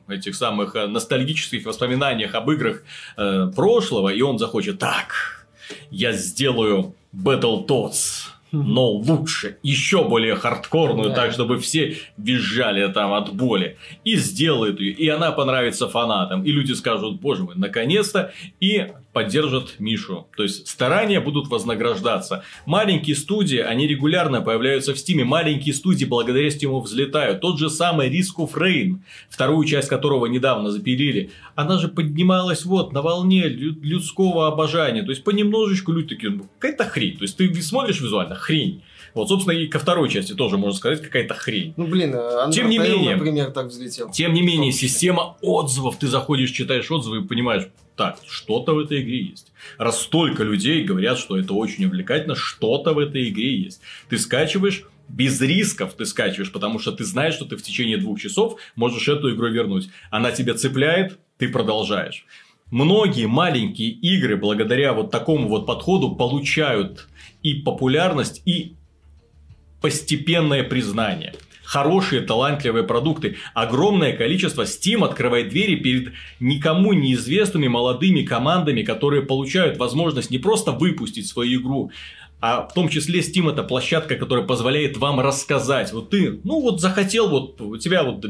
этих 0.08 0.34
самых 0.34 0.76
э, 0.76 0.86
ностальгических 0.86 1.64
воспоминаниях 1.64 2.34
об 2.34 2.50
играх 2.50 2.82
э, 3.16 3.50
прошлого, 3.54 4.10
и 4.10 4.20
он 4.22 4.38
захочет 4.38 4.78
так, 4.78 5.43
я 5.90 6.12
сделаю 6.12 6.94
Battletoads 7.14 8.34
но 8.54 8.88
лучше, 8.88 9.58
еще 9.62 10.08
более 10.08 10.36
хардкорную, 10.36 11.08
да. 11.08 11.14
так, 11.16 11.32
чтобы 11.32 11.58
все 11.58 11.96
визжали 12.16 12.86
там 12.92 13.12
от 13.12 13.34
боли. 13.34 13.76
И 14.04 14.16
сделают 14.16 14.80
ее, 14.80 14.92
и 14.92 15.08
она 15.08 15.32
понравится 15.32 15.88
фанатам. 15.88 16.44
И 16.44 16.52
люди 16.52 16.72
скажут, 16.72 17.20
боже 17.20 17.42
мой, 17.42 17.56
наконец-то, 17.56 18.32
и 18.60 18.92
поддержат 19.14 19.76
Мишу. 19.78 20.26
То 20.36 20.42
есть, 20.42 20.68
старания 20.68 21.20
будут 21.20 21.48
вознаграждаться. 21.48 22.44
Маленькие 22.66 23.16
студии, 23.16 23.58
они 23.58 23.86
регулярно 23.86 24.42
появляются 24.42 24.92
в 24.92 24.98
Стиме. 24.98 25.24
Маленькие 25.24 25.72
студии 25.72 26.04
благодаря 26.04 26.50
Стиму 26.50 26.80
взлетают. 26.80 27.40
Тот 27.40 27.58
же 27.58 27.70
самый 27.70 28.10
Risk 28.10 28.36
of 28.38 28.52
Rain, 28.54 28.98
вторую 29.30 29.66
часть 29.66 29.88
которого 29.88 30.26
недавно 30.26 30.70
запилили, 30.70 31.30
она 31.54 31.78
же 31.78 31.88
поднималась 31.88 32.64
вот 32.64 32.92
на 32.92 33.00
волне 33.00 33.46
людского 33.48 34.48
обожания. 34.48 35.02
То 35.02 35.10
есть, 35.10 35.24
понемножечку 35.24 35.92
люди 35.92 36.08
такие, 36.14 36.32
ну, 36.32 36.46
какая-то 36.58 36.84
хрень. 36.84 37.16
То 37.16 37.22
есть, 37.22 37.36
ты 37.36 37.54
смотришь 37.62 38.00
визуально, 38.00 38.34
хрень. 38.34 38.82
Вот, 39.14 39.28
собственно, 39.28 39.54
и 39.56 39.68
ко 39.68 39.78
второй 39.78 40.08
части 40.08 40.32
тоже 40.32 40.58
можно 40.58 40.76
сказать, 40.76 41.00
какая-то 41.00 41.34
хрень. 41.34 41.72
Ну, 41.76 41.86
блин, 41.86 42.16
Андер 42.16 42.62
тем 42.62 42.68
не 42.68 42.78
менее, 42.78 43.14
например, 43.14 43.52
так 43.52 43.66
взлетел. 43.66 44.10
Тем 44.10 44.34
не 44.34 44.42
менее, 44.42 44.72
система 44.72 45.36
отзывов, 45.40 45.96
ты 45.98 46.08
заходишь, 46.08 46.50
читаешь 46.50 46.90
отзывы 46.90 47.18
и 47.18 47.22
понимаешь, 47.22 47.68
так, 47.96 48.18
что-то 48.26 48.74
в 48.74 48.78
этой 48.78 49.02
игре 49.02 49.22
есть. 49.22 49.52
Раз 49.78 50.02
столько 50.02 50.42
людей 50.42 50.84
говорят, 50.84 51.18
что 51.18 51.36
это 51.36 51.54
очень 51.54 51.86
увлекательно, 51.86 52.34
что-то 52.34 52.92
в 52.92 52.98
этой 52.98 53.28
игре 53.28 53.56
есть. 53.56 53.80
Ты 54.08 54.18
скачиваешь, 54.18 54.84
без 55.08 55.40
рисков 55.40 55.94
ты 55.94 56.06
скачиваешь, 56.06 56.52
потому 56.52 56.78
что 56.78 56.92
ты 56.92 57.04
знаешь, 57.04 57.34
что 57.34 57.44
ты 57.44 57.56
в 57.56 57.62
течение 57.62 57.98
двух 57.98 58.20
часов 58.20 58.58
можешь 58.74 59.06
эту 59.08 59.34
игру 59.34 59.48
вернуть. 59.48 59.88
Она 60.10 60.32
тебя 60.32 60.54
цепляет, 60.54 61.18
ты 61.38 61.48
продолжаешь. 61.48 62.26
Многие 62.70 63.26
маленькие 63.26 63.90
игры 63.90 64.36
благодаря 64.36 64.94
вот 64.94 65.10
такому 65.10 65.48
вот 65.48 65.66
подходу 65.66 66.16
получают 66.16 67.08
и 67.42 67.54
популярность, 67.54 68.42
и 68.46 68.74
постепенное 69.80 70.64
признание. 70.64 71.34
Хорошие, 71.64 72.20
талантливые 72.20 72.84
продукты. 72.84 73.36
Огромное 73.54 74.16
количество 74.16 74.62
Steam 74.62 75.04
открывает 75.04 75.48
двери 75.48 75.76
перед 75.76 76.12
никому 76.38 76.92
неизвестными 76.92 77.68
молодыми 77.68 78.22
командами, 78.22 78.82
которые 78.82 79.22
получают 79.22 79.78
возможность 79.78 80.30
не 80.30 80.38
просто 80.38 80.72
выпустить 80.72 81.26
свою 81.26 81.60
игру, 81.60 81.90
а 82.40 82.66
в 82.66 82.74
том 82.74 82.90
числе 82.90 83.20
Steam 83.20 83.50
это 83.50 83.62
площадка, 83.62 84.16
которая 84.16 84.44
позволяет 84.44 84.98
вам 84.98 85.20
рассказать. 85.20 85.92
Вот 85.92 86.10
ты, 86.10 86.40
ну 86.44 86.60
вот 86.60 86.80
захотел, 86.80 87.30
вот 87.30 87.60
у 87.60 87.78
тебя 87.78 88.02
вот 88.04 88.24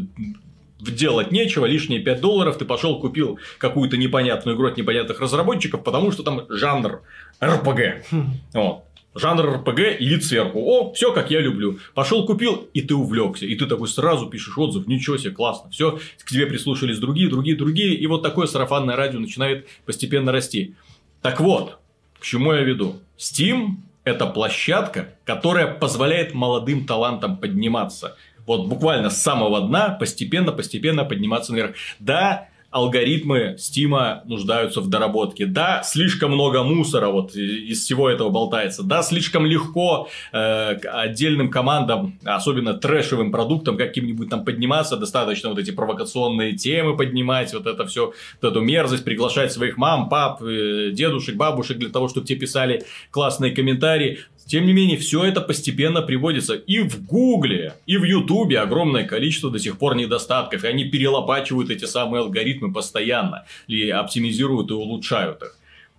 делать 0.78 1.32
нечего, 1.32 1.66
лишние 1.66 2.00
5 2.00 2.20
долларов, 2.20 2.56
ты 2.56 2.64
пошел 2.64 3.00
купил 3.00 3.38
какую-то 3.58 3.96
непонятную 3.96 4.56
игру 4.56 4.68
от 4.68 4.76
непонятных 4.76 5.20
разработчиков, 5.20 5.82
потому 5.82 6.12
что 6.12 6.22
там 6.22 6.46
жанр 6.48 7.02
RPG. 7.40 8.04
Хм. 8.10 8.30
Вот 8.52 8.84
жанр 9.14 9.56
РПГ 9.56 10.00
и 10.00 10.06
вид 10.06 10.24
сверху. 10.24 10.60
О, 10.60 10.92
все 10.92 11.12
как 11.12 11.30
я 11.30 11.40
люблю. 11.40 11.78
Пошел 11.94 12.26
купил, 12.26 12.68
и 12.72 12.80
ты 12.80 12.94
увлекся. 12.94 13.46
И 13.46 13.54
ты 13.54 13.66
такой 13.66 13.88
сразу 13.88 14.26
пишешь 14.26 14.56
отзыв. 14.58 14.86
Ничего 14.86 15.16
себе, 15.16 15.32
классно. 15.32 15.70
Все, 15.70 15.98
к 16.22 16.30
тебе 16.30 16.46
прислушались 16.46 16.98
другие, 16.98 17.28
другие, 17.28 17.56
другие. 17.56 17.94
И 17.94 18.06
вот 18.06 18.22
такое 18.22 18.46
сарафанное 18.46 18.96
радио 18.96 19.20
начинает 19.20 19.66
постепенно 19.86 20.32
расти. 20.32 20.74
Так 21.22 21.40
вот, 21.40 21.78
к 22.18 22.24
чему 22.24 22.52
я 22.52 22.60
веду? 22.60 22.96
Steam 23.18 23.76
это 24.04 24.26
площадка, 24.26 25.14
которая 25.24 25.66
позволяет 25.66 26.34
молодым 26.34 26.86
талантам 26.86 27.38
подниматься. 27.38 28.16
Вот 28.46 28.68
буквально 28.68 29.08
с 29.08 29.22
самого 29.22 29.62
дна 29.62 29.88
постепенно-постепенно 29.88 31.04
подниматься 31.04 31.52
наверх. 31.52 31.76
Да, 31.98 32.48
алгоритмы 32.74 33.54
Стима 33.56 34.22
нуждаются 34.24 34.80
в 34.80 34.88
доработке. 34.90 35.46
Да, 35.46 35.82
слишком 35.84 36.32
много 36.32 36.64
мусора 36.64 37.06
вот 37.06 37.36
из 37.36 37.84
всего 37.84 38.10
этого 38.10 38.30
болтается. 38.30 38.82
Да, 38.82 39.04
слишком 39.04 39.46
легко 39.46 40.08
э, 40.32 40.72
отдельным 40.92 41.50
командам, 41.50 42.18
особенно 42.24 42.74
трэшевым 42.74 43.30
продуктам, 43.30 43.76
каким-нибудь 43.76 44.28
там 44.28 44.44
подниматься, 44.44 44.96
достаточно 44.96 45.50
вот 45.50 45.60
эти 45.60 45.70
провокационные 45.70 46.54
темы 46.54 46.96
поднимать, 46.96 47.54
вот 47.54 47.66
это 47.66 47.86
все, 47.86 48.12
вот 48.42 48.50
эту 48.50 48.60
мерзость, 48.60 49.04
приглашать 49.04 49.52
своих 49.52 49.76
мам, 49.76 50.08
пап, 50.08 50.42
э, 50.42 50.90
дедушек, 50.90 51.36
бабушек 51.36 51.78
для 51.78 51.90
того, 51.90 52.08
чтобы 52.08 52.26
те 52.26 52.34
писали 52.34 52.82
классные 53.12 53.52
комментарии. 53.52 54.18
Тем 54.46 54.66
не 54.66 54.72
менее, 54.72 54.98
все 54.98 55.24
это 55.24 55.40
постепенно 55.40 56.02
приводится 56.02 56.54
и 56.54 56.80
в 56.80 57.04
Гугле, 57.04 57.74
и 57.86 57.96
в 57.96 58.04
Ютубе 58.04 58.60
огромное 58.60 59.04
количество 59.04 59.50
до 59.50 59.58
сих 59.58 59.78
пор 59.78 59.96
недостатков, 59.96 60.64
и 60.64 60.66
они 60.68 60.84
перелопачивают 60.84 61.70
эти 61.70 61.86
самые 61.86 62.20
алгоритмы 62.20 62.72
постоянно, 62.72 63.46
и 63.66 63.88
оптимизируют 63.88 64.70
и 64.70 64.74
улучшают 64.74 65.42
их. 65.42 65.58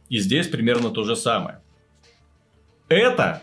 И 0.09 0.19
здесь 0.19 0.47
примерно 0.47 0.91
то 0.91 1.03
же 1.03 1.15
самое. 1.15 1.59
Эта 2.87 3.41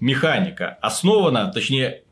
механика 0.00 0.76
основана, 0.82 1.52
точнее, 1.52 2.02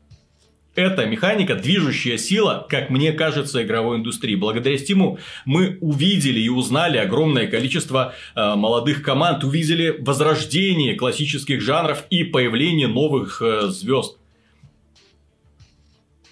эта 0.79 1.05
механика, 1.05 1.55
движущая 1.55 2.17
сила, 2.17 2.65
как 2.69 2.89
мне 2.89 3.11
кажется, 3.11 3.63
игровой 3.63 3.97
индустрии. 3.97 4.35
Благодаря 4.35 4.77
Стиму 4.77 5.19
мы 5.45 5.77
увидели 5.81 6.39
и 6.39 6.49
узнали 6.49 6.97
огромное 6.97 7.47
количество 7.47 8.13
э, 8.35 8.55
молодых 8.55 9.03
команд, 9.03 9.43
увидели 9.43 9.95
возрождение 9.99 10.95
классических 10.95 11.61
жанров 11.61 12.05
и 12.09 12.23
появление 12.23 12.87
новых 12.87 13.41
э, 13.41 13.67
звезд. 13.67 14.17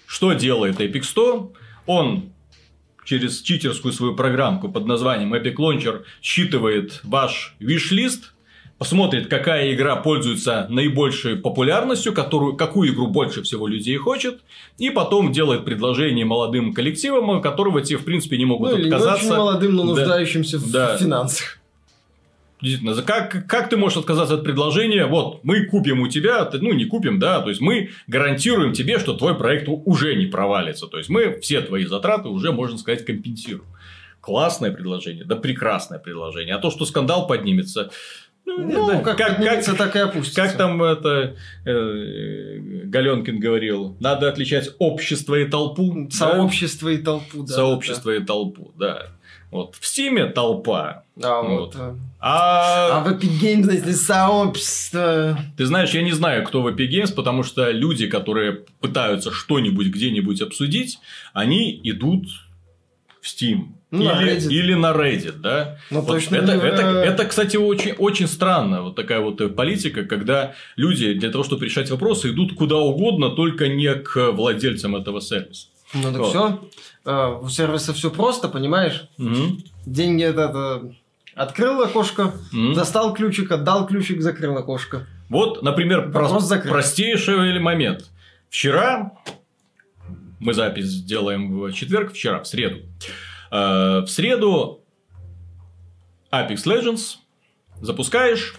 Что 0.06 0.32
делает 0.32 0.80
Epic 0.80 1.02
100? 1.02 1.52
Он 1.86 2.32
через 3.04 3.40
читерскую 3.42 3.92
свою 3.92 4.14
программку 4.16 4.68
под 4.68 4.86
названием 4.86 5.34
Epic 5.34 5.56
Launcher 5.56 6.02
считывает 6.22 7.00
ваш 7.04 7.54
виш-лист– 7.58 8.32
посмотрит, 8.78 9.28
какая 9.28 9.74
игра 9.74 9.96
пользуется 9.96 10.66
наибольшей 10.70 11.36
популярностью, 11.36 12.12
которую, 12.12 12.56
какую 12.56 12.92
игру 12.92 13.08
больше 13.08 13.42
всего 13.42 13.66
людей 13.66 13.96
хочет, 13.96 14.40
и 14.78 14.90
потом 14.90 15.32
делает 15.32 15.64
предложение 15.64 16.24
молодым 16.24 16.72
коллективам, 16.72 17.42
которого 17.42 17.82
те, 17.82 17.96
в 17.96 18.04
принципе, 18.04 18.38
не 18.38 18.44
могут 18.44 18.70
ну, 18.70 18.76
отказаться. 18.78 19.24
Или 19.24 19.26
очень 19.26 19.36
молодым, 19.36 19.74
но 19.74 19.84
нуждающимся 19.84 20.58
да. 20.72 20.96
в 20.96 21.00
финансах. 21.00 21.58
Действительно, 22.60 23.00
как, 23.02 23.46
как 23.46 23.68
ты 23.68 23.76
можешь 23.76 23.98
отказаться 23.98 24.34
от 24.34 24.42
предложения? 24.42 25.06
Вот, 25.06 25.44
мы 25.44 25.64
купим 25.66 26.00
у 26.00 26.08
тебя, 26.08 26.48
ну, 26.54 26.72
не 26.72 26.86
купим, 26.86 27.20
да, 27.20 27.40
то 27.40 27.50
есть 27.50 27.60
мы 27.60 27.90
гарантируем 28.08 28.72
тебе, 28.72 28.98
что 28.98 29.14
твой 29.14 29.36
проект 29.36 29.68
уже 29.68 30.16
не 30.16 30.26
провалится. 30.26 30.88
То 30.88 30.98
есть 30.98 31.08
мы 31.08 31.38
все 31.40 31.60
твои 31.60 31.84
затраты 31.84 32.28
уже, 32.28 32.50
можно 32.50 32.76
сказать, 32.76 33.04
компенсируем. 33.04 33.68
Классное 34.20 34.72
предложение, 34.72 35.24
да 35.24 35.36
прекрасное 35.36 36.00
предложение. 36.00 36.56
А 36.56 36.58
то, 36.58 36.72
что 36.72 36.84
скандал 36.84 37.28
поднимется, 37.28 37.90
ну, 38.56 38.86
ну 38.86 39.02
как, 39.02 39.18
как, 39.18 39.36
как, 39.38 39.76
так 39.76 39.96
и 39.96 39.98
опустится. 39.98 40.42
Как 40.42 40.56
там 40.56 40.82
это 40.82 41.36
э, 41.64 42.58
Галенкин 42.84 43.38
говорил, 43.38 43.96
надо 44.00 44.28
отличать 44.28 44.70
общество 44.78 45.34
и 45.34 45.44
толпу. 45.44 46.08
Сообщество 46.10 46.88
да? 46.88 46.94
и 46.94 46.98
толпу, 46.98 47.42
да. 47.42 47.54
Сообщество 47.54 48.12
да. 48.12 48.16
и 48.18 48.24
толпу, 48.24 48.72
да. 48.78 49.08
Вот 49.50 49.76
в 49.80 49.86
Стиме 49.86 50.26
толпа. 50.26 51.04
А, 51.22 51.42
вот. 51.42 51.74
вот. 51.74 51.76
А... 52.20 52.98
а 52.98 53.04
в 53.04 53.08
Epic 53.08 53.40
Games, 53.40 53.72
если 53.72 53.92
сообщество... 53.92 55.38
Ты 55.56 55.66
знаешь, 55.66 55.90
я 55.90 56.02
не 56.02 56.12
знаю, 56.12 56.44
кто 56.44 56.60
в 56.62 56.68
Epic 56.68 56.90
Games, 56.90 57.14
потому 57.14 57.42
что 57.42 57.70
люди, 57.70 58.06
которые 58.08 58.64
пытаются 58.80 59.30
что-нибудь 59.30 59.88
где-нибудь 59.88 60.42
обсудить, 60.42 60.98
они 61.32 61.80
идут 61.84 62.26
в 63.20 63.26
Steam. 63.26 63.74
Ну, 63.90 64.02
или, 64.02 64.08
на 64.08 64.22
Reddit. 64.22 64.48
или 64.50 64.74
на 64.74 64.92
Reddit, 64.92 65.36
да. 65.38 65.78
Ну, 65.90 66.00
вот 66.00 66.08
точно 66.08 66.36
это, 66.36 66.52
это, 66.52 66.82
это, 66.82 67.24
кстати, 67.24 67.56
очень, 67.56 67.92
очень 67.92 68.26
странно, 68.26 68.82
вот 68.82 68.96
такая 68.96 69.20
вот 69.20 69.40
э, 69.40 69.48
политика, 69.48 70.04
когда 70.04 70.54
люди 70.76 71.14
для 71.14 71.30
того, 71.30 71.42
чтобы 71.42 71.64
решать 71.64 71.90
вопросы, 71.90 72.30
идут 72.30 72.54
куда 72.54 72.76
угодно, 72.76 73.30
только 73.30 73.68
не 73.68 73.94
к 73.94 74.32
владельцам 74.32 74.94
этого 74.94 75.20
сервиса. 75.20 75.68
Ну 75.94 76.02
так 76.02 76.18
вот. 76.18 76.28
все. 76.28 76.60
А, 77.06 77.38
у 77.38 77.48
сервиса 77.48 77.94
все 77.94 78.10
просто, 78.10 78.48
понимаешь? 78.48 79.08
Угу. 79.18 79.62
Деньги 79.86 80.22
это, 80.22 80.42
это 80.42 80.94
открыл 81.34 81.80
окошко, 81.82 82.34
угу. 82.52 82.74
достал 82.74 83.14
ключик, 83.14 83.50
отдал 83.50 83.86
ключик, 83.86 84.20
закрыл 84.20 84.58
окошко. 84.58 85.06
Вот, 85.30 85.62
например, 85.62 86.10
про- 86.10 86.28
простейший 86.28 87.58
момент. 87.58 88.10
Вчера 88.50 89.12
мы 90.40 90.54
запись 90.54 91.02
делаем 91.02 91.58
в 91.58 91.72
четверг, 91.72 92.12
вчера, 92.12 92.42
в 92.42 92.46
среду. 92.46 92.78
Э, 93.50 94.00
в 94.00 94.08
среду 94.08 94.84
Apex 96.30 96.64
Legends 96.64 97.16
запускаешь, 97.80 98.54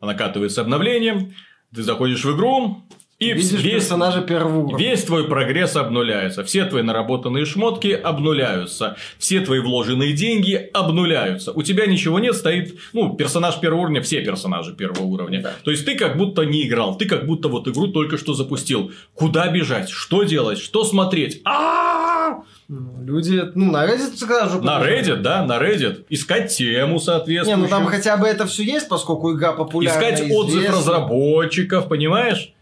накатывается 0.00 0.60
обновление, 0.60 1.34
ты 1.74 1.82
заходишь 1.82 2.24
в 2.24 2.34
игру, 2.34 2.82
и 3.22 3.32
Видишь 3.34 3.62
весь, 3.62 3.74
персонажа 3.74 4.20
первого 4.20 4.58
уровня. 4.58 4.78
Весь 4.78 5.04
твой 5.04 5.28
прогресс 5.28 5.76
обнуляется. 5.76 6.42
Все 6.42 6.64
твои 6.64 6.82
наработанные 6.82 7.44
шмотки 7.44 7.88
обнуляются. 7.88 8.96
Все 9.18 9.40
твои 9.40 9.60
вложенные 9.60 10.12
деньги 10.12 10.54
обнуляются. 10.72 11.52
У 11.52 11.62
тебя 11.62 11.86
ничего 11.86 12.18
нет, 12.18 12.34
стоит, 12.34 12.78
ну, 12.92 13.14
персонаж 13.14 13.60
первого 13.60 13.82
уровня, 13.82 14.02
все 14.02 14.22
персонажи 14.22 14.74
первого 14.74 15.04
уровня. 15.04 15.40
Да. 15.40 15.52
То 15.62 15.70
есть, 15.70 15.84
ты 15.84 15.96
как 15.96 16.16
будто 16.16 16.42
не 16.42 16.66
играл. 16.66 16.98
Ты 16.98 17.06
как 17.06 17.26
будто 17.26 17.48
вот 17.48 17.68
игру 17.68 17.88
только 17.88 18.18
что 18.18 18.34
запустил. 18.34 18.90
Куда 19.14 19.48
бежать? 19.48 19.88
Что 19.88 20.24
делать? 20.24 20.58
Что 20.58 20.84
смотреть? 20.84 21.42
А, 21.44 22.42
люди, 22.68 23.42
ну, 23.54 23.70
на 23.70 23.86
Reddit 23.86 24.16
скажу. 24.16 24.60
На 24.62 24.80
Reddit, 24.80 25.16
да, 25.16 25.44
на 25.44 25.58
Reddit. 25.58 26.06
Искать 26.08 26.56
тему, 26.56 26.98
соответственно. 26.98 27.56
Не, 27.56 27.62
ну 27.62 27.68
там 27.68 27.86
хотя 27.86 28.16
бы 28.16 28.26
это 28.26 28.46
все 28.46 28.64
есть, 28.64 28.88
поскольку 28.88 29.32
игра 29.32 29.52
популярна. 29.52 29.98
Искать 29.98 30.30
отзыв 30.30 30.68
разработчиков, 30.70 31.88
понимаешь? 31.88 32.52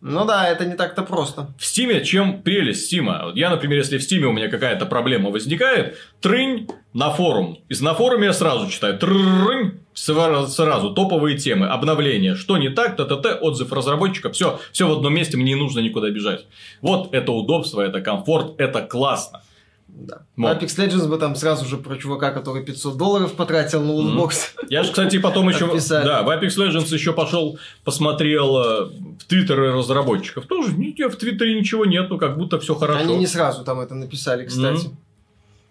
Ну 0.00 0.24
да, 0.24 0.48
это 0.48 0.64
не 0.64 0.76
так-то 0.76 1.02
просто. 1.02 1.48
В 1.58 1.64
Стиме 1.64 2.04
чем 2.04 2.42
прелесть 2.42 2.86
Стима? 2.86 3.32
Я, 3.34 3.50
например, 3.50 3.78
если 3.78 3.98
в 3.98 4.02
Стиме 4.02 4.26
у 4.26 4.32
меня 4.32 4.48
какая-то 4.48 4.86
проблема 4.86 5.30
возникает, 5.30 5.98
трынь 6.20 6.68
на 6.94 7.10
форум. 7.10 7.58
И 7.68 7.74
на 7.82 7.94
форуме 7.94 8.26
я 8.26 8.32
сразу 8.32 8.70
читаю. 8.70 8.96
Трынь, 8.96 9.80
сразу 9.94 10.94
топовые 10.94 11.36
темы, 11.36 11.66
обновления. 11.66 12.36
Что 12.36 12.58
не 12.58 12.68
так, 12.68 12.96
т-т-т, 12.96 13.34
отзыв 13.40 13.72
разработчика. 13.72 14.30
Все, 14.30 14.60
все 14.72 14.86
в 14.86 14.92
одном 14.92 15.14
месте, 15.14 15.36
мне 15.36 15.54
не 15.54 15.60
нужно 15.60 15.80
никуда 15.80 16.10
бежать. 16.10 16.46
Вот 16.80 17.12
это 17.12 17.32
удобство, 17.32 17.80
это 17.80 18.00
комфорт, 18.00 18.54
это 18.58 18.82
классно. 18.82 19.42
Да. 19.98 20.22
Вот. 20.36 20.62
Apex 20.62 20.76
Legends 20.78 21.08
бы 21.08 21.18
там 21.18 21.34
сразу 21.34 21.66
же 21.66 21.76
про 21.76 21.96
чувака, 21.96 22.30
который 22.30 22.62
500 22.62 22.96
долларов 22.96 23.32
потратил 23.32 23.82
на 23.82 23.92
лутбокс. 23.92 24.54
Я 24.68 24.84
же, 24.84 24.90
кстати, 24.90 25.18
потом 25.18 25.48
еще... 25.48 25.66
Да, 25.88 26.22
в 26.22 26.30
Apex 26.30 26.56
Legends 26.56 26.92
еще 26.94 27.12
пошел, 27.12 27.58
посмотрел 27.84 28.58
э, 28.58 28.84
в 29.18 29.24
твиттеры 29.26 29.72
разработчиков. 29.72 30.46
Тоже 30.46 30.70
в 30.70 31.16
твиттере 31.16 31.58
ничего 31.58 31.84
нету, 31.84 32.16
как 32.16 32.38
будто 32.38 32.60
все 32.60 32.76
хорошо. 32.76 33.00
Они 33.00 33.16
не 33.16 33.26
сразу 33.26 33.64
там 33.64 33.80
это 33.80 33.96
написали, 33.96 34.46
кстати. 34.46 34.88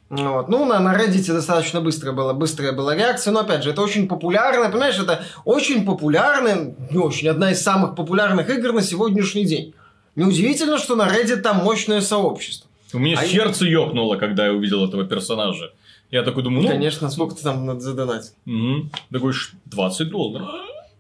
Вот. 0.10 0.50
Ну, 0.50 0.66
на, 0.66 0.80
на 0.80 0.94
Reddit 0.94 1.26
достаточно 1.34 1.82
быстро 1.82 2.12
было, 2.12 2.34
быстрая 2.34 2.72
была 2.72 2.96
реакция, 2.96 3.32
но 3.32 3.42
опять 3.42 3.64
же, 3.64 3.72
это 3.72 3.82
очень 3.82 4.08
популярно, 4.08 4.70
понимаешь, 4.70 4.98
это 4.98 5.24
очень 5.44 5.86
популярная, 5.86 6.76
не 6.90 6.98
очень, 6.98 7.28
одна 7.28 7.52
из 7.52 7.62
самых 7.62 7.96
популярных 7.96 8.50
игр 8.50 8.72
на 8.72 8.82
сегодняшний 8.82 9.46
день. 9.46 9.74
Неудивительно, 10.16 10.78
что 10.78 10.96
на 10.96 11.08
Reddit 11.08 11.38
там 11.38 11.58
мощное 11.58 12.00
сообщество. 12.00 12.67
У 12.94 13.00
меня 13.00 13.18
а 13.20 13.26
сердце 13.26 13.66
я... 13.66 13.72
ёкнуло, 13.72 14.16
когда 14.16 14.48
я 14.48 14.54
увидел 14.54 14.86
этого 14.86 15.06
персонажа. 15.06 15.72
Я 16.10 16.24
такой 16.24 16.44
думаю, 16.44 16.64
ну... 16.64 16.70
Конечно, 16.70 17.10
сколько 17.10 17.36
ты 17.36 17.44
там 17.44 17.66
надо 17.66 17.82
задонать? 17.82 18.34
Угу. 18.46 18.90
Такой, 19.12 19.34
20 19.66 20.10
долларов. 20.10 20.48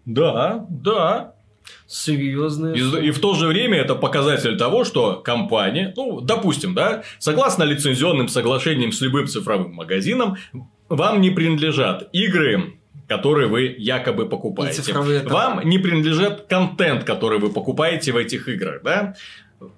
Да, 0.06 0.66
да. 0.70 1.34
Серьезно. 1.86 2.74
И, 2.74 3.08
и 3.08 3.12
в 3.12 3.20
то 3.20 3.34
же 3.34 3.48
время 3.48 3.78
это 3.78 3.96
показатель 3.96 4.58
того, 4.58 4.84
что 4.84 5.16
компания, 5.16 5.94
ну, 5.96 6.22
допустим, 6.22 6.74
да, 6.74 7.04
согласно 7.20 7.64
лицензионным 7.64 8.28
соглашениям 8.28 8.92
с 8.92 9.02
любым 9.02 9.28
цифровым 9.28 9.74
магазином, 9.74 10.38
вам 10.90 11.22
не 11.22 11.30
принадлежат 11.30 12.10
игры, 12.14 12.78
которые 13.08 13.48
вы 13.48 13.74
якобы 13.78 14.28
покупаете. 14.28 14.94
Вам 15.26 15.62
не 15.68 15.80
принадлежит 15.80 16.46
контент, 16.50 17.06
который 17.06 17.40
вы 17.40 17.50
покупаете 17.50 18.12
в 18.12 18.18
этих 18.18 18.48
играх, 18.50 18.82
да? 18.84 19.16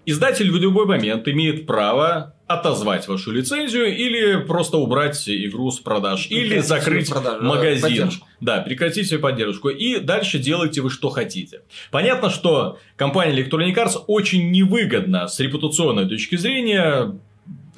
Издатель 0.06 0.52
в 0.52 0.58
любой 0.58 0.86
момент 0.86 1.28
имеет 1.28 1.66
право 1.66 2.36
отозвать 2.48 3.08
вашу 3.08 3.32
лицензию 3.32 3.96
или 3.96 4.44
просто 4.44 4.78
убрать 4.78 5.30
игру 5.30 5.70
с 5.72 5.80
продаж, 5.80 6.28
или 6.30 6.60
закрыть 6.60 7.10
продажу, 7.10 7.46
магазин. 7.46 7.82
Поддержку. 7.82 8.28
Да, 8.42 8.62
прекратите 8.62 9.20
поддержку. 9.20 9.70
И 9.70 10.00
дальше 10.00 10.40
делайте 10.40 10.82
вы 10.82 10.90
что 10.90 11.10
хотите. 11.10 11.62
Понятно, 11.92 12.30
что 12.30 12.80
компания 12.96 13.40
Electronic 13.40 13.76
Arts 13.76 14.04
очень 14.08 14.50
невыгодна 14.52 15.28
с 15.28 15.40
репутационной 15.40 16.10
точки 16.10 16.38
зрения 16.38 17.20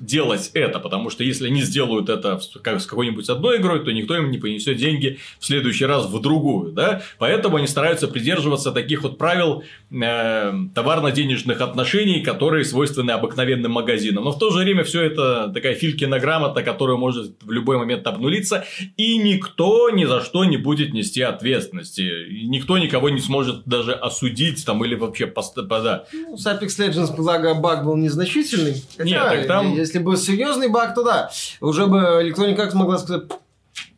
делать 0.02 0.52
это, 0.54 0.80
потому 0.80 1.10
что 1.10 1.24
если 1.24 1.48
они 1.48 1.62
сделают 1.62 2.10
это 2.10 2.40
с 2.40 2.86
какой-нибудь 2.86 3.30
одной 3.30 3.58
игрой, 3.58 3.84
то 3.84 3.92
никто 3.92 4.18
им 4.18 4.32
не 4.32 4.38
понесет 4.38 4.78
деньги 4.78 5.20
в 5.40 5.46
следующий 5.46 5.86
раз 5.86 6.08
в 6.08 6.22
другую, 6.22 6.72
да, 6.72 7.02
поэтому 7.20 7.58
они 7.58 7.68
стараются 7.68 8.08
придерживаться 8.08 8.72
таких 8.72 9.04
вот 9.04 9.18
правил 9.18 9.64
э, 9.92 10.54
товарно-денежных 10.74 11.62
отношений, 11.62 12.22
которые 12.22 12.66
свойственны 12.66 13.12
обыкновенным 13.12 13.72
магазинам, 13.72 14.24
но 14.24 14.32
в 14.32 14.40
то 14.40 14.50
же 14.50 14.60
время 14.60 14.84
все 14.84 15.04
это 15.04 15.52
такая 15.54 15.76
филькина 15.76 16.20
грамота, 16.20 16.64
которая 16.64 16.98
может 16.98 17.34
в 17.42 17.52
любой 17.52 17.78
момент 17.78 18.08
обнулиться, 18.08 18.66
и 18.98 19.18
никто 19.18 19.90
ни 19.90 20.06
за 20.06 20.22
что 20.22 20.46
не 20.46 20.58
будет 20.58 20.94
нести 20.94 21.22
ответственности, 21.22 22.28
никто 22.32 22.78
никого 22.78 23.10
не 23.10 23.20
сможет 23.20 23.64
даже 23.66 23.94
осудить 23.94 24.66
там 24.66 24.84
или 24.84 24.96
вообще 24.96 25.28
пост... 25.28 25.56
да. 25.56 26.06
Ну, 26.14 26.36
Apex 26.36 26.80
Legends, 26.80 27.16
благо, 27.16 27.54
баг 27.54 27.86
был 27.86 27.96
незначительный. 27.96 28.76
Хотя, 28.98 29.10
Нет, 29.10 29.24
так 29.24 29.48
там... 29.48 29.76
Если 29.92 30.00
бы 30.00 30.16
серьезный 30.16 30.70
баг, 30.70 30.96
то 30.96 31.04
да. 31.04 31.30
Уже 31.60 31.86
бы 31.86 31.98
Electronic 31.98 32.56
Arts 32.56 32.76
могла 32.76 32.98
сказать, 32.98 33.24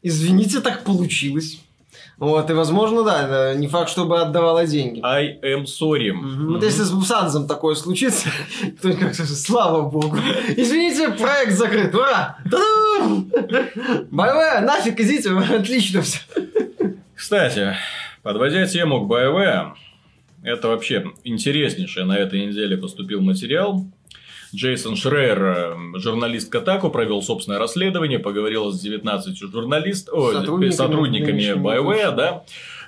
извините, 0.01 0.59
так 0.59 0.83
получилось. 0.83 1.59
Вот, 2.17 2.49
и 2.49 2.53
возможно, 2.53 3.03
да, 3.03 3.53
не 3.53 3.67
факт, 3.67 3.91
чтобы 3.91 4.19
отдавала 4.19 4.65
деньги. 4.65 5.01
I 5.03 5.37
am 5.43 5.65
sorry. 5.65 6.09
Угу. 6.09 6.25
Mm-hmm. 6.25 6.47
Вот 6.47 6.63
если 6.63 6.81
с 6.81 7.05
Санзом 7.05 7.47
такое 7.47 7.75
случится, 7.75 8.29
то 8.81 8.91
как 8.93 9.13
скажет, 9.13 9.37
слава 9.37 9.87
богу. 9.87 10.17
Извините, 10.57 11.09
проект 11.09 11.53
закрыт, 11.53 11.93
ура! 11.93 12.39
Боевая, 14.09 14.61
нафиг 14.61 14.99
идите, 14.99 15.29
отлично 15.55 16.01
все. 16.01 16.21
Кстати, 17.13 17.75
подводя 18.23 18.65
тему 18.65 19.05
к 19.05 19.07
боевая, 19.07 19.75
это 20.41 20.69
вообще 20.69 21.11
интереснейший 21.23 22.05
на 22.05 22.17
этой 22.17 22.47
неделе 22.47 22.77
поступил 22.77 23.21
материал. 23.21 23.85
Джейсон 24.55 24.95
Шрейер, 24.95 25.43
э, 25.43 25.75
журналист 25.99 26.51
Катаку, 26.51 26.89
провел 26.89 27.21
собственное 27.21 27.59
расследование, 27.59 28.19
поговорил 28.19 28.71
с 28.71 28.79
19 28.79 29.37
журналист... 29.37 30.07
сотрудниками, 30.07 30.69
сотрудниками 30.69 31.41
BioWare, 31.53 32.15
да, 32.15 32.43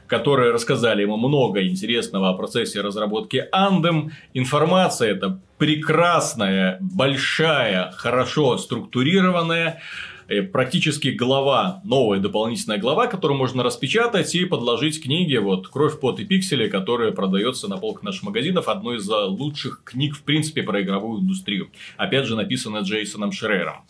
которые 0.07 0.51
рассказали 0.51 1.01
ему 1.01 1.17
много 1.17 1.65
интересного 1.65 2.29
о 2.29 2.33
процессе 2.33 2.81
разработки 2.81 3.47
Андем. 3.51 4.11
Информация 4.33 5.11
эта 5.11 5.39
прекрасная, 5.57 6.77
большая, 6.81 7.91
хорошо 7.91 8.57
структурированная. 8.57 9.81
Э, 10.27 10.41
практически 10.41 11.09
глава, 11.09 11.81
новая 11.83 12.19
дополнительная 12.19 12.79
глава, 12.79 13.07
которую 13.07 13.37
можно 13.37 13.61
распечатать 13.61 14.33
и 14.33 14.45
подложить 14.45 15.01
книге, 15.01 15.39
вот, 15.39 15.67
«Кровь, 15.67 15.99
пот 15.99 16.19
и 16.19 16.25
пиксели», 16.25 16.67
которая 16.67 17.11
продается 17.11 17.67
на 17.67 17.77
полках 17.77 18.03
наших 18.03 18.23
магазинов, 18.23 18.67
одной 18.67 18.97
из 18.97 19.07
лучших 19.07 19.83
книг, 19.83 20.15
в 20.15 20.23
принципе, 20.23 20.63
про 20.63 20.81
игровую 20.81 21.21
индустрию. 21.21 21.69
Опять 21.97 22.25
же, 22.25 22.35
написано 22.35 22.79
Джейсоном 22.79 23.31
Шрером. 23.31 23.85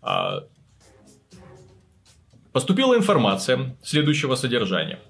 А, 0.00 0.44
поступила 2.52 2.96
информация 2.96 3.76
следующего 3.82 4.36
содержания. 4.36 5.00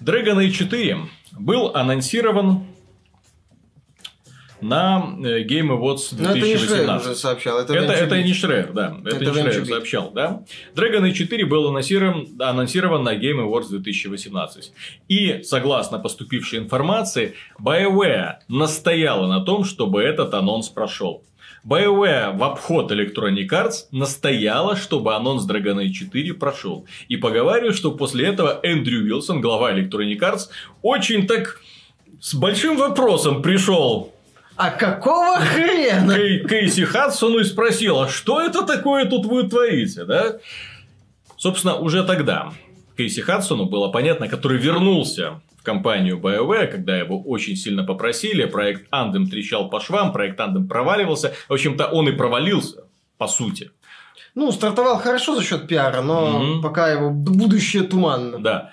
Dragon 0.00 0.36
Age 0.36 0.52
4 0.52 0.98
был 1.32 1.74
анонсирован 1.74 2.66
на 4.60 5.16
э, 5.18 5.42
Game 5.44 5.68
Awards 5.68 6.14
2018. 6.14 6.20
Но 6.20 6.30
это 6.30 6.46
не 6.46 6.56
Шрейер 6.56 6.96
уже 6.96 7.14
сообщал. 7.14 7.58
Это, 7.58 7.74
это, 7.74 7.92
это 7.92 8.22
не 8.22 8.32
Шрейер, 8.32 8.72
да. 8.72 8.96
Это, 9.04 9.16
это 9.16 9.24
не 9.24 9.32
Шрейер 9.32 9.66
сообщал, 9.66 10.10
да. 10.12 10.42
Dragon 10.74 11.02
Age 11.02 11.12
4 11.12 11.46
был 11.46 11.68
анонсирован, 11.68 12.28
анонсирован 12.38 13.02
на 13.02 13.16
Game 13.16 13.44
Awards 13.44 13.68
2018. 13.70 14.72
И, 15.08 15.42
согласно 15.42 15.98
поступившей 15.98 16.58
информации, 16.58 17.34
BioWare 17.60 18.36
настояла 18.48 19.26
на 19.26 19.44
том, 19.44 19.64
чтобы 19.64 20.02
этот 20.02 20.32
анонс 20.34 20.68
прошел. 20.68 21.22
BioWare 21.66 22.36
в 22.36 22.44
обход 22.44 22.92
Electronic 22.92 23.48
Arts 23.48 23.86
настояла, 23.90 24.76
чтобы 24.76 25.14
анонс 25.14 25.48
Dragon 25.48 25.84
Age 25.84 25.90
4 25.90 26.34
прошел. 26.34 26.86
И 27.08 27.16
поговариваю, 27.16 27.72
что 27.72 27.90
после 27.90 28.26
этого 28.26 28.60
Эндрю 28.62 29.02
Уилсон, 29.02 29.40
глава 29.40 29.72
Electronic 29.72 30.18
Arts, 30.20 30.48
очень 30.82 31.26
так 31.26 31.60
с 32.20 32.34
большим 32.34 32.76
вопросом 32.76 33.42
пришел 33.42 34.15
а 34.56 34.70
какого 34.70 35.36
хрена? 35.36 36.14
Кей, 36.14 36.46
Кейси 36.46 36.84
Хадсону 36.84 37.38
и 37.40 37.44
спросила, 37.44 38.08
что 38.08 38.40
это 38.40 38.62
такое 38.62 39.04
тут 39.04 39.26
вы 39.26 39.48
творите, 39.48 40.04
да? 40.04 40.38
Собственно, 41.36 41.76
уже 41.76 42.04
тогда 42.04 42.52
Кейси 42.96 43.20
Хадсону 43.20 43.66
было 43.66 43.88
понятно, 43.88 44.28
который 44.28 44.58
вернулся 44.58 45.40
в 45.58 45.62
компанию 45.62 46.18
BioWare, 46.18 46.68
когда 46.68 46.96
его 46.96 47.20
очень 47.20 47.56
сильно 47.56 47.84
попросили, 47.84 48.46
проект 48.46 48.86
Андем 48.90 49.28
трещал 49.28 49.68
по 49.68 49.80
швам, 49.80 50.12
проект 50.12 50.40
Андем 50.40 50.66
проваливался. 50.68 51.34
В 51.48 51.52
общем-то, 51.52 51.88
он 51.88 52.08
и 52.08 52.12
провалился, 52.12 52.84
по 53.18 53.26
сути. 53.26 53.70
Ну, 54.34 54.52
стартовал 54.52 54.98
хорошо 54.98 55.34
за 55.34 55.42
счет 55.42 55.66
пиара, 55.66 56.02
но 56.02 56.42
mm-hmm. 56.42 56.62
пока 56.62 56.90
его 56.90 57.10
будущее 57.10 57.82
туманно. 57.84 58.38
Да. 58.38 58.72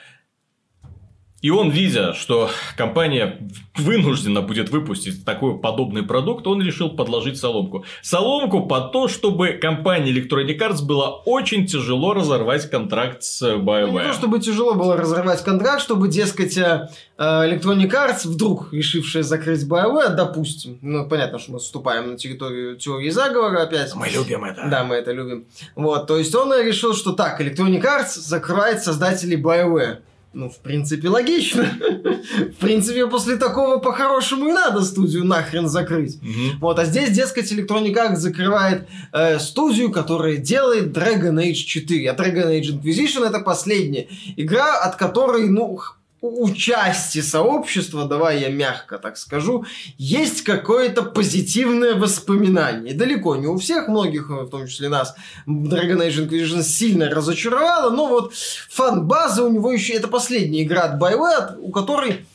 И 1.43 1.49
он, 1.49 1.71
видя, 1.71 2.13
что 2.13 2.49
компания 2.77 3.37
вынуждена 3.75 4.41
будет 4.41 4.69
выпустить 4.69 5.25
такой 5.25 5.59
подобный 5.59 6.01
продукт, 6.01 6.47
он 6.47 6.61
решил 6.61 6.91
подложить 6.91 7.37
соломку. 7.37 7.83
Соломку 8.01 8.65
по 8.65 8.79
то, 8.79 9.09
чтобы 9.09 9.49
компании 9.49 10.15
Electronic 10.15 10.57
Arts 10.57 10.81
было 10.81 11.21
очень 11.25 11.67
тяжело 11.67 12.13
разорвать 12.13 12.69
контракт 12.69 13.23
с 13.23 13.41
BioWare. 13.41 13.91
Не 13.91 13.99
то, 14.03 14.13
чтобы 14.13 14.39
тяжело 14.39 14.73
было 14.75 14.95
разорвать 14.95 15.43
контракт, 15.43 15.81
чтобы, 15.81 16.07
дескать, 16.07 16.57
э, 16.57 16.87
э, 17.17 17.23
Electronic 17.23 17.91
Arts, 17.91 18.25
вдруг 18.25 18.71
решившая 18.71 19.23
закрыть 19.23 19.67
BioWare, 19.67 20.15
допустим, 20.15 20.79
ну, 20.81 21.05
понятно, 21.09 21.39
что 21.39 21.51
мы 21.51 21.59
вступаем 21.59 22.11
на 22.11 22.17
территорию 22.17 22.77
теории 22.77 23.09
заговора 23.09 23.63
опять. 23.63 23.93
Мы 23.95 24.07
любим 24.07 24.45
это. 24.45 24.69
Да, 24.69 24.85
мы 24.85 24.95
это 24.95 25.11
любим. 25.11 25.43
Вот, 25.75 26.07
то 26.07 26.17
есть 26.17 26.33
он 26.33 26.53
решил, 26.65 26.93
что 26.93 27.11
так, 27.11 27.41
Electronic 27.41 27.83
Arts 27.83 28.17
закрывает 28.17 28.81
создателей 28.81 29.35
BioWare. 29.35 29.97
Ну, 30.33 30.49
в 30.49 30.57
принципе, 30.57 31.09
логично. 31.09 31.63
в 31.63 32.55
принципе, 32.59 33.05
после 33.07 33.35
такого 33.35 33.77
по-хорошему 33.77 34.49
и 34.49 34.51
надо 34.51 34.81
студию 34.81 35.25
нахрен 35.25 35.67
закрыть. 35.67 36.17
Вот, 36.59 36.79
а 36.79 36.85
здесь, 36.85 37.11
дескать, 37.11 37.51
Electronic 37.51 37.93
Arts 37.93 38.15
закрывает 38.15 38.87
э, 39.11 39.37
студию, 39.37 39.91
которая 39.91 40.37
делает 40.37 40.95
Dragon 40.95 41.35
Age 41.35 41.53
4. 41.53 42.09
А 42.09 42.15
Dragon 42.15 42.49
Age 42.49 42.81
Inquisition 42.81 43.25
это 43.25 43.39
последняя 43.39 44.07
игра, 44.35 44.79
от 44.79 44.95
которой, 44.95 45.47
ну, 45.49 45.79
у 46.23 46.49
части 46.51 47.21
сообщества, 47.21 48.05
давай 48.05 48.39
я 48.39 48.49
мягко 48.49 48.97
так 48.97 49.17
скажу, 49.17 49.65
есть 49.97 50.43
какое-то 50.43 51.03
позитивное 51.03 51.95
воспоминание. 51.95 52.93
далеко 52.93 53.35
не 53.35 53.47
у 53.47 53.57
всех, 53.57 53.89
многих, 53.89 54.29
в 54.29 54.49
том 54.49 54.67
числе 54.67 54.87
нас, 54.87 55.15
Dragon 55.45 55.99
Age 55.99 56.29
Inquisition 56.29 56.63
сильно 56.63 57.09
разочаровала, 57.09 57.89
но 57.89 58.07
вот 58.07 58.33
фан-база 58.33 59.43
у 59.43 59.51
него 59.51 59.71
еще... 59.73 59.93
Это 59.93 60.07
последняя 60.07 60.63
игра 60.63 60.83
от 60.83 61.01
BioWare, 61.01 61.57
у 61.59 61.71
которой 61.71 62.25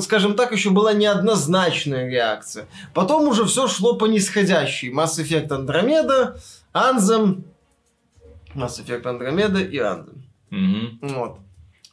скажем 0.00 0.34
так, 0.34 0.52
еще 0.52 0.68
была 0.68 0.92
неоднозначная 0.92 2.10
реакция. 2.10 2.66
Потом 2.92 3.26
уже 3.26 3.46
все 3.46 3.66
шло 3.66 3.96
по 3.96 4.04
нисходящей. 4.04 4.92
Mass 4.92 5.18
Effect 5.18 5.48
Andromeda, 5.48 6.38
Anthem, 6.74 7.44
Mass 8.54 8.84
Effect 8.84 9.04
Andromeda 9.04 9.66
и 9.66 9.78
Anthem. 9.78 10.20
Угу. 10.50 11.14
Вот. 11.14 11.38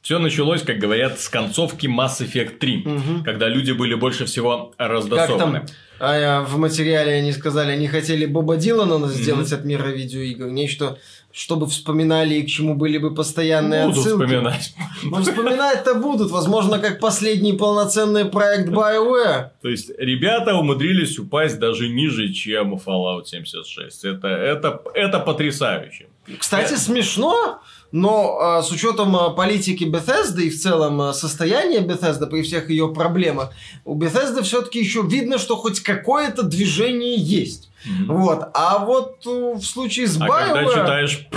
Все 0.02 0.18
началось, 0.18 0.64
как 0.64 0.80
говорят, 0.80 1.20
с 1.20 1.30
концовки 1.30 1.86
Mass 1.86 2.22
Effect 2.22 2.58
3, 2.58 2.84
угу. 2.86 3.24
когда 3.24 3.48
люди 3.48 3.72
были 3.72 3.94
больше 3.94 4.26
всего 4.26 4.74
раздосованы. 4.78 5.60
Как 5.60 5.68
там? 5.68 5.76
А 6.04 6.42
в 6.42 6.58
материале 6.58 7.14
они 7.14 7.32
сказали, 7.32 7.72
они 7.72 7.88
хотели 7.88 8.26
Боба 8.26 8.58
Дилана 8.58 9.08
сделать 9.08 9.52
mm 9.52 9.56
от 9.56 9.66
мира 9.66 9.88
видеоигр, 9.90 10.48
нечто, 10.48 10.98
чтобы 11.32 11.68
вспоминали 11.68 12.34
и 12.36 12.42
к 12.42 12.48
чему 12.48 12.74
были 12.74 12.98
бы 12.98 13.14
постоянные 13.14 13.86
будут 13.86 14.00
отсылки. 14.00 14.24
вспоминать. 14.24 14.74
Ну, 15.04 15.22
вспоминать-то 15.22 15.94
будут, 15.94 16.32
возможно, 16.32 16.80
как 16.80 17.00
последний 17.00 17.54
полноценный 17.54 18.26
проект 18.26 18.70
BioWare. 18.70 19.50
То 19.62 19.70
есть, 19.70 19.92
ребята 20.00 20.56
умудрились 20.56 21.20
упасть 21.20 21.60
даже 21.60 21.88
ниже, 21.90 22.34
чем 22.34 22.74
Fallout 22.76 23.26
76. 23.26 24.06
Это, 24.06 24.28
это, 24.28 24.82
это 24.96 25.20
потрясающе. 25.20 26.08
Кстати, 26.40 26.74
смешно, 26.74 27.62
но 27.92 28.60
э, 28.60 28.64
с 28.64 28.72
учетом 28.72 29.16
э, 29.16 29.36
политики 29.36 29.84
Bethesda 29.84 30.42
и 30.42 30.50
в 30.50 30.60
целом 30.60 31.02
э, 31.02 31.14
состояния 31.14 31.80
Bethesda 31.80 32.28
при 32.28 32.42
всех 32.42 32.70
ее 32.70 32.94
проблемах, 32.94 33.52
у 33.86 33.98
Bethesda 33.98 34.42
все-таки 34.44 34.80
еще 34.80 35.02
видно, 35.02 35.38
что 35.38 35.56
хоть 35.56 35.82
какое-то 35.82 36.44
движение 36.44 37.16
есть. 37.16 37.70
Mm-hmm. 37.86 38.06
Вот. 38.08 38.50
А 38.54 38.80
вот 38.80 39.26
э, 39.26 39.54
в 39.56 39.64
случае 39.64 40.08
с 40.08 40.20
а 40.20 40.26
BioWare... 40.26 40.48
когда 40.48 40.66
читаешь 40.66 41.28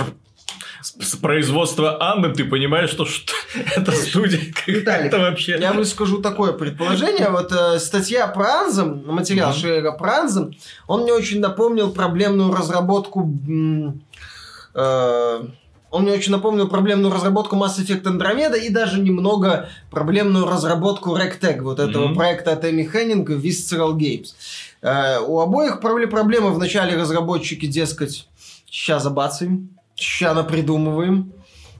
с 0.81 1.15
производства 1.15 2.01
Анны, 2.01 2.33
ты 2.33 2.45
понимаешь, 2.45 2.89
что, 2.89 3.05
что 3.05 3.33
это 3.75 3.91
студия 3.91 4.39
какая-то 4.53 5.19
вообще. 5.19 5.57
Я 5.59 5.73
выскажу 5.73 6.21
такое 6.21 6.53
предположение. 6.53 7.29
Вот 7.29 7.51
э, 7.51 7.79
статья 7.79 8.27
про 8.27 8.61
Анзем, 8.61 9.03
материал 9.05 9.51
mm-hmm. 9.51 9.61
Шейра 9.61 9.91
про 9.91 10.19
Анзем, 10.19 10.55
он 10.87 11.03
мне 11.03 11.13
очень 11.13 11.39
напомнил 11.39 11.91
проблемную 11.91 12.53
разработку 12.53 13.29
э, 14.73 15.41
Он 15.91 16.03
мне 16.03 16.11
очень 16.11 16.31
напомнил 16.31 16.67
проблемную 16.67 17.13
разработку 17.13 17.55
Mass 17.55 17.79
Effect 17.79 18.03
Andromeda 18.03 18.59
и 18.59 18.69
даже 18.69 18.99
немного 18.99 19.69
проблемную 19.91 20.45
разработку 20.45 21.15
Rectag, 21.15 21.61
вот 21.61 21.79
этого 21.79 22.09
mm-hmm. 22.09 22.15
проекта 22.15 22.53
от 22.53 22.65
Эми 22.65 22.83
Хеннинг 22.83 23.29
Visceral 23.29 23.93
Games. 23.93 24.33
Э, 24.81 25.19
у 25.19 25.39
обоих 25.39 25.79
проблемы. 25.79 26.51
В 26.51 26.59
начале 26.59 26.97
разработчики, 26.97 27.65
дескать, 27.65 28.27
ща 28.69 28.99
забацаем, 28.99 29.69
ща 29.95 30.33
напридумываем. 30.33 31.31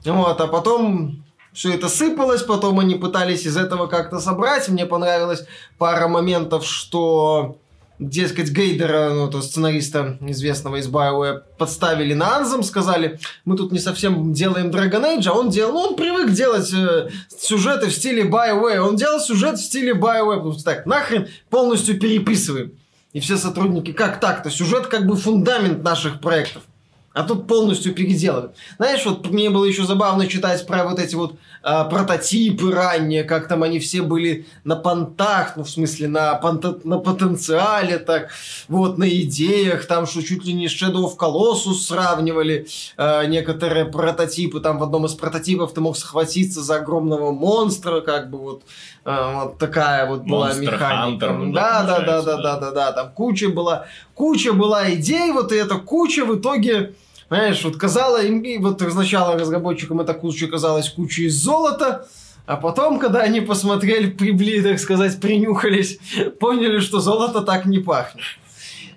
Вот, 0.04 0.40
а 0.40 0.46
потом 0.46 1.24
все 1.52 1.74
это 1.74 1.88
сыпалось, 1.88 2.42
потом 2.42 2.78
они 2.80 2.96
пытались 2.96 3.46
из 3.46 3.56
этого 3.56 3.86
как-то 3.86 4.20
собрать. 4.20 4.68
Мне 4.68 4.86
понравилась 4.86 5.46
пара 5.78 6.06
моментов, 6.08 6.66
что 6.66 7.58
дескать, 7.98 8.50
Гейдера, 8.50 9.10
ну, 9.10 9.28
то 9.28 9.40
сценариста 9.40 10.18
известного 10.20 10.76
из 10.76 10.88
BioWare, 10.88 11.42
подставили 11.58 12.14
на 12.14 12.36
Анзам, 12.36 12.62
сказали, 12.62 13.18
мы 13.44 13.56
тут 13.56 13.72
не 13.72 13.78
совсем 13.78 14.32
делаем 14.32 14.70
Dragon 14.70 15.18
Age, 15.18 15.28
а 15.28 15.32
он 15.32 15.50
делал, 15.50 15.72
ну, 15.72 15.78
он 15.80 15.96
привык 15.96 16.32
делать 16.32 16.72
э, 16.72 17.08
сюжеты 17.38 17.86
в 17.86 17.94
стиле 17.94 18.24
BioWare, 18.24 18.78
он 18.78 18.96
делал 18.96 19.20
сюжет 19.20 19.58
в 19.58 19.64
стиле 19.64 19.92
BioWare, 19.92 20.36
потому 20.36 20.52
что 20.52 20.64
так, 20.64 20.86
нахрен 20.86 21.28
полностью 21.50 21.98
переписываем. 21.98 22.72
И 23.12 23.20
все 23.20 23.38
сотрудники, 23.38 23.92
как 23.92 24.20
так-то? 24.20 24.50
Сюжет 24.50 24.88
как 24.88 25.06
бы 25.06 25.16
фундамент 25.16 25.82
наших 25.82 26.20
проектов. 26.20 26.62
А 27.16 27.22
тут 27.22 27.46
полностью 27.46 27.94
переделали. 27.94 28.50
Знаешь, 28.76 29.06
вот 29.06 29.30
мне 29.30 29.48
было 29.48 29.64
еще 29.64 29.84
забавно 29.84 30.26
читать 30.26 30.66
про 30.66 30.84
вот 30.84 30.98
эти 30.98 31.14
вот 31.14 31.36
э, 31.62 31.84
прототипы 31.88 32.70
ранние, 32.70 33.24
как 33.24 33.48
там 33.48 33.62
они 33.62 33.78
все 33.78 34.02
были 34.02 34.44
на 34.64 34.76
понтах, 34.76 35.56
ну, 35.56 35.64
в 35.64 35.70
смысле, 35.70 36.08
на, 36.08 36.38
понта- 36.38 36.78
на 36.84 36.98
потенциале, 36.98 37.98
так, 37.98 38.28
вот, 38.68 38.98
на 38.98 39.08
идеях, 39.08 39.86
там, 39.86 40.06
что 40.06 40.22
чуть 40.22 40.44
ли 40.44 40.52
не 40.52 40.66
Shadow 40.66 41.04
of 41.06 41.16
Colossus 41.16 41.78
сравнивали 41.86 42.66
э, 42.98 43.26
некоторые 43.28 43.86
прототипы, 43.86 44.60
там 44.60 44.78
в 44.78 44.82
одном 44.82 45.06
из 45.06 45.14
прототипов 45.14 45.72
ты 45.72 45.80
мог 45.80 45.96
схватиться 45.96 46.60
за 46.60 46.76
огромного 46.76 47.32
монстра, 47.32 48.02
как 48.02 48.28
бы 48.28 48.36
вот, 48.36 48.62
э, 49.06 49.30
вот 49.34 49.56
такая 49.56 50.06
вот 50.06 50.24
была 50.24 50.50
Monster 50.50 50.60
механика. 50.60 51.26
Hunter, 51.28 51.52
да, 51.54 51.82
да, 51.82 52.00
да, 52.00 52.20
да, 52.20 52.36
да, 52.36 52.56
да, 52.58 52.70
да, 52.72 52.92
там 52.92 53.10
куча 53.12 53.48
была, 53.48 53.86
куча 54.12 54.52
была 54.52 54.92
идей, 54.92 55.32
вот 55.32 55.50
и 55.50 55.56
эта 55.56 55.76
куча 55.76 56.26
в 56.26 56.38
итоге 56.38 56.92
знаешь, 57.28 57.64
вот 57.64 57.76
казалось, 57.76 58.26
им, 58.26 58.62
вот 58.62 58.80
сначала 58.80 59.38
разработчикам 59.38 60.00
эта 60.00 60.14
куча 60.14 60.46
казалась 60.46 60.90
кучей 60.90 61.28
золота, 61.28 62.06
а 62.46 62.56
потом, 62.56 62.98
когда 62.98 63.20
они 63.20 63.40
посмотрели, 63.40 64.08
прибли, 64.08 64.60
так 64.60 64.78
сказать, 64.78 65.20
принюхались, 65.20 65.98
поняли, 66.40 66.78
что 66.78 67.00
золото 67.00 67.42
так 67.42 67.66
не 67.66 67.78
пахнет. 67.78 68.24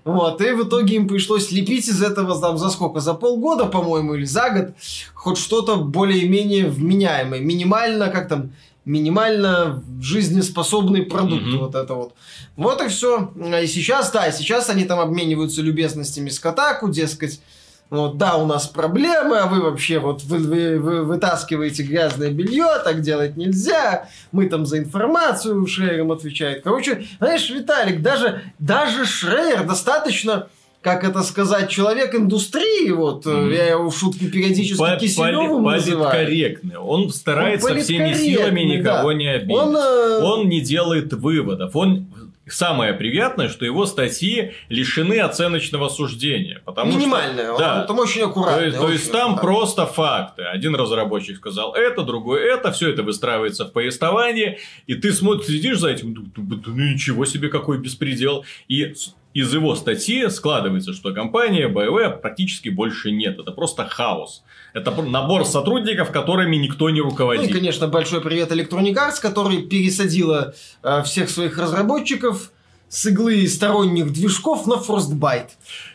Вот, 0.06 0.42
и 0.42 0.52
в 0.52 0.68
итоге 0.68 0.96
им 0.96 1.08
пришлось 1.08 1.52
лепить 1.52 1.88
из 1.88 2.02
этого 2.02 2.40
там 2.40 2.58
за 2.58 2.70
сколько? 2.70 3.00
За 3.00 3.14
полгода, 3.14 3.66
по-моему, 3.66 4.16
или 4.16 4.26
за 4.26 4.50
год 4.50 4.70
хоть 5.14 5.38
что-то 5.38 5.76
более-менее 5.76 6.68
вменяемое. 6.68 7.42
Минимально, 7.42 8.08
как 8.10 8.28
там, 8.28 8.52
минимально 8.86 9.84
жизнеспособный 10.02 11.04
продукт. 11.04 11.44
Mm-hmm. 11.44 11.58
Вот 11.58 11.76
это 11.76 11.94
вот. 11.94 12.14
Вот 12.56 12.82
и 12.82 12.88
все. 12.88 13.32
И 13.62 13.68
сейчас, 13.68 14.12
да, 14.12 14.32
сейчас 14.32 14.70
они 14.70 14.86
там 14.86 15.00
обмениваются 15.00 15.62
любезностями 15.62 16.30
с 16.30 16.40
Катаку, 16.40 16.90
дескать, 16.90 17.42
вот, 17.90 18.18
да, 18.18 18.38
у 18.38 18.46
нас 18.46 18.68
проблемы, 18.68 19.38
а 19.38 19.48
вы 19.48 19.62
вообще 19.62 20.00
вот 20.00 20.24
вы, 20.24 20.38
вы, 20.38 20.80
вы 20.80 21.04
вытаскиваете 21.04 21.84
грязное 21.84 22.30
белье, 22.30 22.68
так 22.84 23.02
делать 23.02 23.36
нельзя, 23.36 24.08
мы 24.32 24.48
там 24.48 24.66
за 24.66 24.78
информацию 24.78 25.66
Шрейером 25.66 26.12
отвечает. 26.12 26.62
Короче, 26.64 27.06
знаешь, 27.20 27.50
Виталик, 27.50 28.02
даже, 28.02 28.44
даже 28.60 29.06
Шрейер 29.06 29.66
достаточно 29.66 30.48
как 30.82 31.04
это 31.04 31.24
сказать, 31.24 31.70
человек 31.70 32.16
индустрии, 32.16 32.92
вот, 32.92 33.26
mm. 33.26 33.54
я 33.54 33.66
его 33.72 33.90
в 33.90 33.98
шутку 33.98 34.26
периодически 34.26 34.78
по, 34.78 34.96
Киселевым 34.96 35.64
поли, 35.64 35.76
называю. 35.76 36.12
Политкорректный. 36.12 36.78
Он 36.78 37.10
старается 37.10 37.74
он 37.74 37.82
всеми 37.82 38.14
силами 38.14 38.62
никого 38.62 39.10
да. 39.10 39.18
не 39.18 39.28
обидеть. 39.28 39.58
Он, 39.58 39.76
э... 39.76 40.22
он 40.24 40.48
не 40.48 40.62
делает 40.62 41.12
выводов. 41.12 41.76
Он 41.76 42.08
Самое 42.52 42.94
приятное, 42.94 43.50
что 43.50 43.66
его 43.66 43.86
статьи 43.86 44.54
лишены 44.70 45.20
оценочного 45.20 45.90
суждения. 45.90 46.62
Потому 46.66 46.92
Минимальное, 46.92 47.54
что, 47.54 47.60
да, 47.60 47.84
там 47.84 48.00
очень 48.00 48.22
аккуратно. 48.24 48.60
То 48.60 48.66
есть, 48.66 48.78
то 48.78 48.90
есть 48.90 49.12
там 49.12 49.38
просто 49.38 49.86
факты. 49.86 50.44
Один 50.44 50.76
разработчик 50.76 51.38
сказал 51.38 51.74
это, 51.74 52.04
другой 52.04 52.42
это, 52.42 52.72
все 52.72 52.90
это 52.90 53.04
выстраивается 53.04 53.66
в 53.66 53.72
повествовании, 53.72 54.60
и 54.88 54.96
ты 54.96 55.12
смотришь, 55.14 55.48
следишь 55.48 55.80
за 55.80 55.90
этим, 55.90 56.32
ну 56.36 56.76
ничего 56.76 57.26
себе, 57.26 57.50
какой 57.50 57.78
беспредел. 57.78 58.46
И 58.68 58.94
из 59.34 59.54
его 59.54 59.76
статьи 59.76 60.28
складывается, 60.30 60.94
что 60.94 61.14
компания 61.14 61.70
BioWare 61.70 62.20
практически 62.20 62.70
больше 62.70 63.12
нет. 63.12 63.40
Это 63.40 63.52
просто 63.52 63.86
хаос. 63.86 64.44
Это 64.74 64.92
набор 65.02 65.46
сотрудников, 65.46 66.12
которыми 66.12 66.56
никто 66.56 66.90
не 66.90 67.02
руководит. 67.02 67.44
Ну 67.44 67.50
и, 67.50 67.54
конечно, 67.54 67.88
большой 67.88 68.22
привет 68.22 68.52
Electronic 68.52 68.94
Arts, 68.94 69.22
который 69.22 69.64
пересадила 69.64 70.54
э, 70.84 71.04
всех 71.04 71.30
своих 71.30 71.58
разработчиков 71.58 72.52
с 72.90 73.06
иглы 73.06 73.48
сторонних 73.48 74.12
движков 74.12 74.66
на 74.68 74.74
Frostbite. 74.74 75.52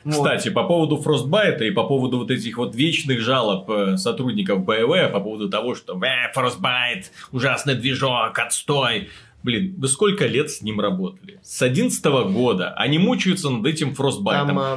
Кстати, 0.08 0.48
вот. 0.48 0.54
по 0.54 0.64
поводу 0.64 1.02
Frostbite 1.04 1.66
и 1.66 1.70
по 1.70 1.84
поводу 1.84 2.18
вот 2.18 2.30
этих 2.30 2.56
вот 2.56 2.74
вечных 2.74 3.20
жалоб 3.20 3.68
э, 3.68 3.96
сотрудников 3.96 4.60
BioWare 4.60 5.10
по 5.10 5.20
поводу 5.20 5.50
того, 5.50 5.74
что 5.74 6.00
э, 6.00 6.32
Frostbite, 6.34 7.06
ужасный 7.32 7.74
движок, 7.74 8.38
отстой. 8.38 9.08
Блин, 9.42 9.74
вы 9.76 9.88
сколько 9.88 10.26
лет 10.26 10.50
с 10.50 10.62
ним 10.62 10.80
работали? 10.80 11.40
С 11.42 11.60
11 11.60 12.02
года. 12.32 12.70
Они 12.70 12.98
мучаются 12.98 13.50
над 13.50 13.66
этим 13.66 13.90
Frostbite. 13.90 14.46
Там, 14.46 14.58
э, 14.58 14.76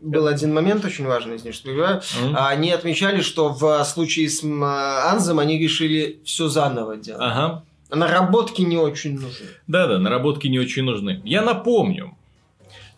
был 0.00 0.26
один 0.26 0.52
момент 0.54 0.84
очень 0.84 1.06
важный, 1.06 1.36
извините, 1.36 1.58
что 1.58 1.68
перебиваю. 1.68 2.00
Mm-hmm. 2.00 2.34
Они 2.36 2.70
отмечали, 2.70 3.20
что 3.20 3.50
в 3.50 3.84
случае 3.84 4.28
с 4.28 4.42
Анзом 4.42 5.38
они 5.38 5.58
решили 5.58 6.20
все 6.24 6.48
заново 6.48 6.96
делать. 6.96 7.22
Ага. 7.22 7.64
Наработки 7.90 8.62
не 8.62 8.76
очень 8.76 9.14
нужны. 9.14 9.46
Да-да, 9.66 9.98
наработки 9.98 10.46
не 10.46 10.58
очень 10.58 10.84
нужны. 10.84 11.20
Я 11.24 11.42
напомню, 11.42 12.16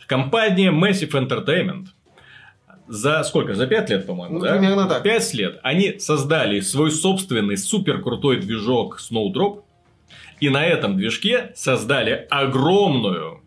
компания 0.06 0.70
Massive 0.70 1.12
Entertainment 1.12 1.86
за 2.88 3.22
сколько? 3.24 3.54
За 3.54 3.66
5 3.66 3.90
лет, 3.90 4.06
по-моему, 4.06 4.38
ну, 4.38 4.44
да? 4.44 4.52
Примерно 4.52 4.86
так. 4.86 5.02
5 5.02 5.34
лет. 5.34 5.60
Они 5.62 5.98
создали 5.98 6.60
свой 6.60 6.90
собственный 6.90 7.56
супер 7.56 8.02
крутой 8.02 8.38
движок 8.38 9.00
Snowdrop. 9.00 9.62
И 10.40 10.50
на 10.50 10.66
этом 10.66 10.96
движке 10.96 11.52
создали 11.54 12.26
огромную 12.28 13.41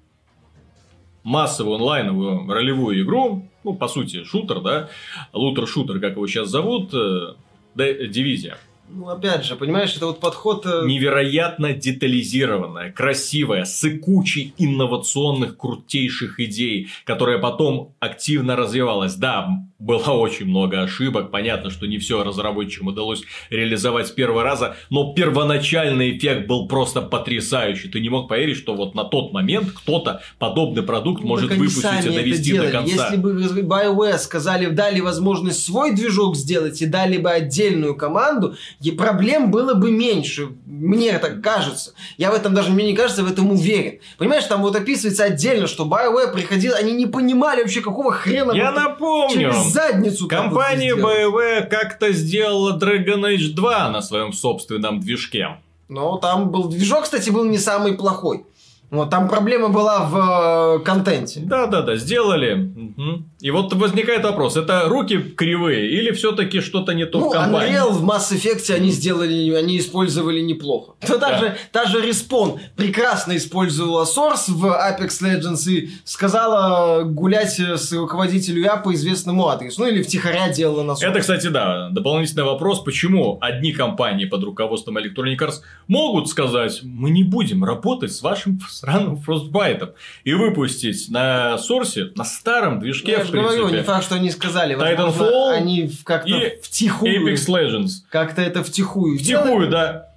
массовую 1.25 1.75
онлайновую 1.75 2.47
ролевую 2.47 3.01
игру, 3.01 3.49
ну, 3.63 3.73
по 3.73 3.87
сути, 3.87 4.23
шутер, 4.23 4.61
да, 4.61 4.89
лутер-шутер, 5.33 5.99
как 5.99 6.11
его 6.11 6.27
сейчас 6.27 6.49
зовут, 6.49 6.93
э, 6.93 7.33
дивизия. 7.75 8.57
Ну, 8.87 9.09
опять 9.09 9.43
же, 9.43 9.55
понимаешь, 9.55 9.95
это 9.95 10.05
вот 10.05 10.19
подход... 10.19 10.65
Э, 10.65 10.83
Невероятно 10.85 11.73
детализированная, 11.73 12.91
красивая, 12.91 13.65
с 13.65 13.87
кучей 13.99 14.53
инновационных, 14.57 15.57
крутейших 15.57 16.39
идей, 16.39 16.89
которая 17.03 17.39
потом 17.39 17.95
активно 17.99 18.55
развивалась. 18.55 19.15
Да, 19.15 19.49
было 19.79 20.11
очень 20.11 20.45
много 20.45 20.81
ошибок, 20.81 21.31
понятно, 21.31 21.69
что 21.69 21.85
не 21.85 21.97
все 21.97 22.23
разработчикам 22.23 22.87
удалось 22.87 23.23
реализовать 23.49 24.07
с 24.07 24.11
первого 24.11 24.43
раза, 24.43 24.75
но 24.89 25.13
первоначальный 25.13 26.15
эффект 26.15 26.47
был 26.47 26.67
просто 26.67 27.01
потрясающий. 27.01 27.89
Ты 27.89 27.99
не 27.99 28.09
мог 28.09 28.29
поверить, 28.29 28.57
что 28.57 28.75
вот 28.75 28.95
на 28.95 29.03
тот 29.03 29.33
момент 29.33 29.71
кто-то 29.71 30.21
подобный 30.39 30.83
продукт 30.83 31.21
ну, 31.21 31.27
может 31.27 31.51
выпустить 31.51 32.05
и 32.05 32.09
довести 32.09 32.57
до 32.57 32.71
конца. 32.71 33.09
Если 33.09 33.17
бы 33.17 33.33
BioWare 33.33 34.17
сказали, 34.17 34.67
дали 34.67 35.01
возможность 35.01 35.65
свой 35.65 35.93
движок 35.93 36.35
сделать 36.35 36.81
и 36.81 36.85
дали 36.85 37.17
бы 37.17 37.31
отдельную 37.31 37.95
команду, 37.95 38.55
и 38.81 38.91
проблем 38.91 39.51
было 39.51 39.73
бы 39.73 39.91
меньше. 39.91 40.49
Мне 40.65 41.17
так 41.19 41.41
кажется. 41.41 41.93
Я 42.17 42.31
в 42.31 42.35
этом 42.35 42.53
даже, 42.53 42.71
мне 42.71 42.85
не 42.85 42.95
кажется, 42.95 43.23
в 43.23 43.31
этом 43.31 43.51
уверен. 43.51 43.99
Понимаешь, 44.17 44.43
там 44.45 44.61
вот 44.61 44.75
описывается 44.75 45.23
отдельно, 45.23 45.67
что 45.67 45.85
BioWare 45.85 46.31
приходил, 46.33 46.73
они 46.75 46.93
не 46.93 47.05
понимали 47.05 47.61
вообще, 47.61 47.81
какого 47.81 48.11
хрена... 48.11 48.51
Я 48.51 48.71
напомню. 48.71 49.33
Через 49.33 49.71
задницу 49.71 50.27
Компания 50.27 50.95
BioWare 50.95 51.67
как-то 51.67 52.11
сделала 52.11 52.77
Dragon 52.77 53.21
Age 53.21 53.53
2 53.53 53.89
на 53.89 54.01
своем 54.01 54.33
собственном 54.33 54.99
движке. 54.99 55.57
Ну, 55.87 56.17
там 56.17 56.49
был... 56.49 56.65
Движок, 56.65 57.03
кстати, 57.03 57.29
был 57.29 57.45
не 57.45 57.57
самый 57.57 57.93
плохой. 57.93 58.45
Вот 58.91 59.09
там 59.09 59.27
проблема 59.27 59.69
была 59.69 60.05
в 60.05 60.79
э, 60.79 60.83
контенте. 60.83 61.41
Да, 61.43 61.65
да, 61.65 61.81
да, 61.81 61.95
сделали. 61.95 62.53
Угу. 62.53 63.23
И 63.45 63.51
вот 63.51 63.71
возникает 63.75 64.23
вопрос: 64.23 64.57
это 64.57 64.85
руки 64.89 65.19
кривые 65.19 65.91
или 65.91 66.09
все-таки 66.13 66.61
что-то 66.61 66.95
не 66.95 67.05
то 67.05 67.19
ну, 67.19 67.29
в 67.29 67.31
компании? 67.31 67.75
Unreal 67.75 67.89
в 67.91 68.03
Mass 68.03 68.31
Effect 68.31 68.73
они 68.73 68.89
сделали, 68.89 69.53
они 69.53 69.77
использовали 69.77 70.41
неплохо. 70.41 70.93
Да. 71.07 71.17
Даже, 71.29 71.57
даже 71.71 72.01
Respawn 72.01 72.59
прекрасно 72.75 73.37
использовала 73.37 74.05
Source 74.05 74.49
в 74.49 74.65
Apex 74.65 75.21
Legends 75.21 75.69
и 75.69 75.91
сказала 76.03 77.03
гулять 77.03 77.59
с 77.59 77.93
руководителю 77.93 78.63
Я 78.63 78.77
по 78.77 78.93
известному 78.95 79.47
адресу. 79.47 79.81
Ну 79.81 79.87
или 79.87 80.01
втихаря 80.01 80.49
делала 80.49 80.81
на 80.81 80.91
Source. 80.93 81.07
Это, 81.07 81.19
кстати, 81.19 81.47
да, 81.47 81.89
дополнительный 81.91 82.45
вопрос, 82.45 82.79
почему 82.79 83.37
одни 83.41 83.73
компании 83.73 84.25
под 84.25 84.43
руководством 84.43 84.97
Electronic 84.97 85.37
Arts 85.37 85.61
могут 85.87 86.29
сказать, 86.29 86.81
мы 86.83 87.11
не 87.11 87.23
будем 87.23 87.63
работать 87.63 88.11
с 88.11 88.23
вашим 88.23 88.59
сраным 88.67 89.21
Frostbite 89.25 89.93
и 90.23 90.33
выпустить 90.33 91.09
на 91.09 91.59
сорсе, 91.59 92.11
на 92.15 92.23
старом 92.23 92.79
движке, 92.79 93.11
Я 93.11 93.19
в. 93.19 93.34
Говорю, 93.43 93.69
не 93.69 93.83
факт, 93.83 94.05
что 94.05 94.15
они 94.15 94.31
сказали. 94.31 94.75
Titanfall 94.75 95.51
они 95.51 95.91
как-то 96.03 96.51
втихую. 96.61 97.33
Apex 97.33 97.47
Legends. 97.47 97.89
Как-то 98.09 98.41
это 98.41 98.63
втихую. 98.63 99.17
Втихую, 99.17 99.69
да. 99.69 100.09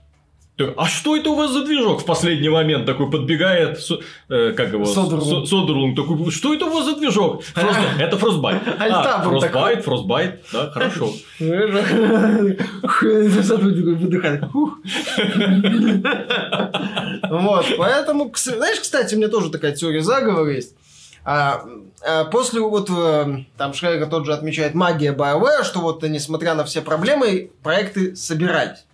А 0.76 0.87
что 0.87 1.16
это 1.16 1.31
у 1.31 1.37
вас 1.37 1.52
за 1.52 1.64
движок 1.64 2.02
в 2.02 2.04
последний 2.04 2.48
момент 2.48 2.85
такой 2.85 3.09
подбегает, 3.09 3.78
э, 4.28 4.52
как 4.57 4.72
его, 4.72 4.85
Содерлунг 4.85 5.96
такой, 5.96 6.33
что 6.33 6.52
это 6.52 6.66
у 6.66 6.70
вас 6.70 6.85
за 6.85 6.96
движок? 6.96 7.44
Фрост... 7.44 7.78
Это 8.00 8.16
Frostbite. 8.16 8.61
А, 8.78 9.24
Frostbite, 9.24 9.85
Frostbite, 9.85 10.38
да, 10.52 10.70
хорошо. 10.70 11.12
Вот, 17.31 17.66
поэтому, 17.76 18.33
знаешь, 18.35 18.81
кстати, 18.81 19.14
у 19.14 19.18
меня 19.18 19.28
тоже 19.28 19.50
такая 19.50 19.72
теория 19.72 20.02
заговора 20.02 20.52
есть. 20.52 20.74
А, 21.24 21.64
а 22.07 22.24
после 22.24 22.61
вот 22.61 22.90
э, 22.90 23.44
там 23.57 23.74
Шрейга 23.74 24.07
тот 24.07 24.26
же 24.26 24.33
отмечает 24.33 24.74
магия 24.74 25.12
BioWare, 25.12 25.64
что 25.64 25.81
вот 25.81 26.02
несмотря 26.02 26.54
на 26.54 26.64
все 26.64 26.81
проблемы, 26.81 27.50
проекты 27.62 28.16
собирались 28.16 28.85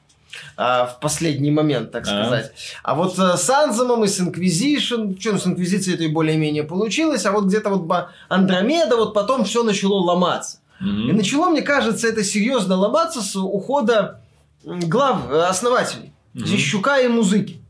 а, 0.57 0.87
в 0.87 1.01
последний 1.01 1.51
момент, 1.51 1.93
так 1.93 2.07
сказать. 2.07 2.53
А, 2.83 2.93
а 2.93 2.95
вот 2.95 3.19
э, 3.19 3.37
с 3.37 3.51
Anthem 3.51 3.91
ом 3.91 4.05
и 4.05 4.09
с 4.09 4.21
Inquisition, 4.21 5.19
что 5.19 5.39
с 5.39 5.47
Инквизицией 5.47 5.95
это 5.95 6.05
и 6.05 6.09
более-менее 6.09 6.65
получилось, 6.65 7.27
а 7.27 7.33
вот 7.33 7.45
где-то 7.45 7.71
вот 7.71 8.09
Андромеда, 8.29 8.97
вот 8.97 9.15
потом 9.15 9.45
все 9.45 9.63
начало 9.63 9.95
ломаться. 9.95 10.59
Mm-hmm. 10.81 11.09
И 11.09 11.13
начало, 11.13 11.51
мне 11.51 11.63
кажется, 11.63 12.09
это 12.09 12.25
серьезно 12.25 12.77
ломаться 12.77 13.23
с 13.23 13.37
ухода 13.37 14.21
глав, 14.65 15.31
э, 15.31 15.43
основателей, 15.43 16.13
mm-hmm. 16.35 16.47
Зещука 16.47 17.01
и 17.01 17.09
Музыки. 17.09 17.61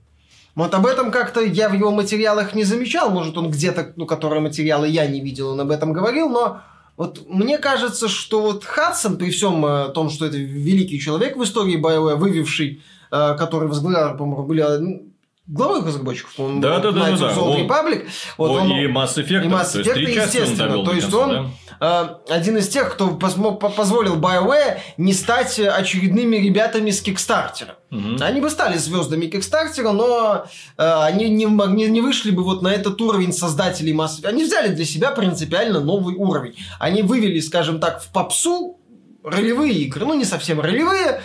Вот 0.55 0.73
об 0.75 0.87
этом 0.87 1.11
как-то 1.11 1.41
я 1.41 1.69
в 1.69 1.73
его 1.73 1.91
материалах 1.91 2.55
не 2.55 2.65
замечал, 2.65 3.11
может 3.11 3.37
он 3.37 3.51
где-то, 3.51 3.93
ну, 3.97 4.07
которые 4.07 4.41
материалы 4.41 4.89
я 4.89 5.07
не 5.07 5.21
видел, 5.21 5.51
он 5.51 5.61
об 5.61 5.71
этом 5.71 5.93
говорил, 5.93 6.29
но 6.29 6.61
вот 6.97 7.29
мне 7.29 7.59
кажется, 7.59 8.09
что 8.09 8.41
вот 8.41 8.65
Хадсон, 8.65 9.19
при 9.19 9.31
всем 9.31 9.67
э, 9.67 9.89
том, 9.89 10.11
что 10.11 10.27
это 10.27 10.37
великий 10.37 11.01
человек 11.01 11.37
в 11.37 11.43
истории 11.43 11.77
BioWare, 11.77 12.15
вывевший, 12.15 12.83
э, 13.11 13.37
который 13.37 13.69
возглавлял, 13.69 14.17
по-моему, 14.17 14.47
были 14.47 14.63
э, 14.63 15.01
главой 15.47 15.85
разработчиков, 15.85 16.35
по-моему, 16.35 16.61
да, 16.61 16.79
да, 16.79 16.91
да, 16.91 17.11
да, 17.11 17.17
да. 17.17 17.35
Republic. 17.35 18.09
Вот 18.39 18.51
он, 18.51 18.71
и 18.71 18.87
Mass 18.87 19.17
Effect, 19.17 19.45
и 19.45 19.49
Mass 19.49 19.75
Effect, 19.75 19.93
то 19.93 20.01
есть, 20.01 20.17
естественно. 20.17 20.79
Он 20.79 20.85
то 20.87 20.93
есть 20.93 21.13
он 21.13 21.31
да? 21.31 21.51
Э, 21.81 22.33
один 22.33 22.57
из 22.57 22.69
тех, 22.69 22.93
кто 22.93 23.09
позволил 23.09 24.17
BioWare 24.17 24.79
не 24.97 25.13
стать 25.13 25.59
очередными 25.59 26.37
ребятами 26.37 26.91
с 26.91 27.01
Кикстартера. 27.01 27.77
Угу. 27.91 28.17
Они 28.21 28.41
бы 28.41 28.51
стали 28.51 28.77
звездами 28.77 29.27
Кикстартера, 29.27 29.93
но 29.93 30.47
э, 30.77 31.03
они 31.03 31.29
не, 31.29 31.45
не, 31.45 31.87
не 31.89 32.01
вышли 32.01 32.31
бы 32.31 32.43
вот 32.43 32.63
на 32.63 32.69
этот 32.69 33.01
уровень 33.01 33.33
создателей 33.33 33.93
Mass 33.93 34.21
Effect. 34.21 34.29
Они 34.29 34.45
взяли 34.45 34.75
для 34.75 34.85
себя 34.85 35.11
принципиально 35.11 35.81
новый 35.81 36.15
уровень. 36.15 36.57
Они 36.79 37.03
вывели, 37.03 37.41
скажем 37.41 37.81
так, 37.81 38.03
в 38.03 38.11
попсу 38.13 38.79
ролевые 39.23 39.75
игры. 39.75 40.05
Ну, 40.05 40.15
не 40.15 40.25
совсем 40.25 40.61
ролевые, 40.61 41.23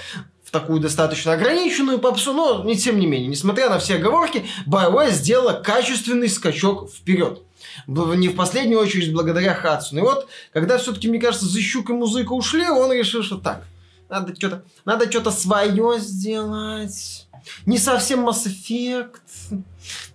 в 0.50 0.52
такую 0.52 0.80
достаточно 0.80 1.34
ограниченную 1.34 2.00
попсу, 2.00 2.34
но 2.34 2.64
не 2.64 2.76
тем 2.76 3.00
не 3.00 3.06
менее, 3.06 3.28
несмотря 3.28 3.70
на 3.70 3.78
все 3.78 3.98
оговорки, 3.98 4.46
BioWare 4.66 5.12
сделала 5.12 5.54
качественный 5.54 6.28
скачок 6.28 6.90
вперед 6.92 7.44
не 7.86 8.30
в 8.30 8.36
последнюю 8.36 8.80
очередь 8.80 9.14
благодаря 9.14 9.54
Хадсону. 9.54 10.02
И 10.02 10.04
вот, 10.04 10.28
когда 10.54 10.80
все-таки, 10.80 11.08
мне 11.08 11.20
кажется, 11.20 11.46
Защук 11.46 11.92
и 11.92 11.94
музыка 11.94 12.34
ушли, 12.34 12.68
он 12.68 12.92
решил, 12.92 13.22
что 13.22 13.38
так, 13.38 13.64
надо 14.10 14.36
что-то 14.36 14.64
надо 14.86 15.10
что-то 15.10 15.30
свое 15.30 16.00
сделать. 16.00 17.28
Не 17.68 17.78
совсем 17.78 18.28
Mass 18.28 18.48
Effect, 18.48 19.64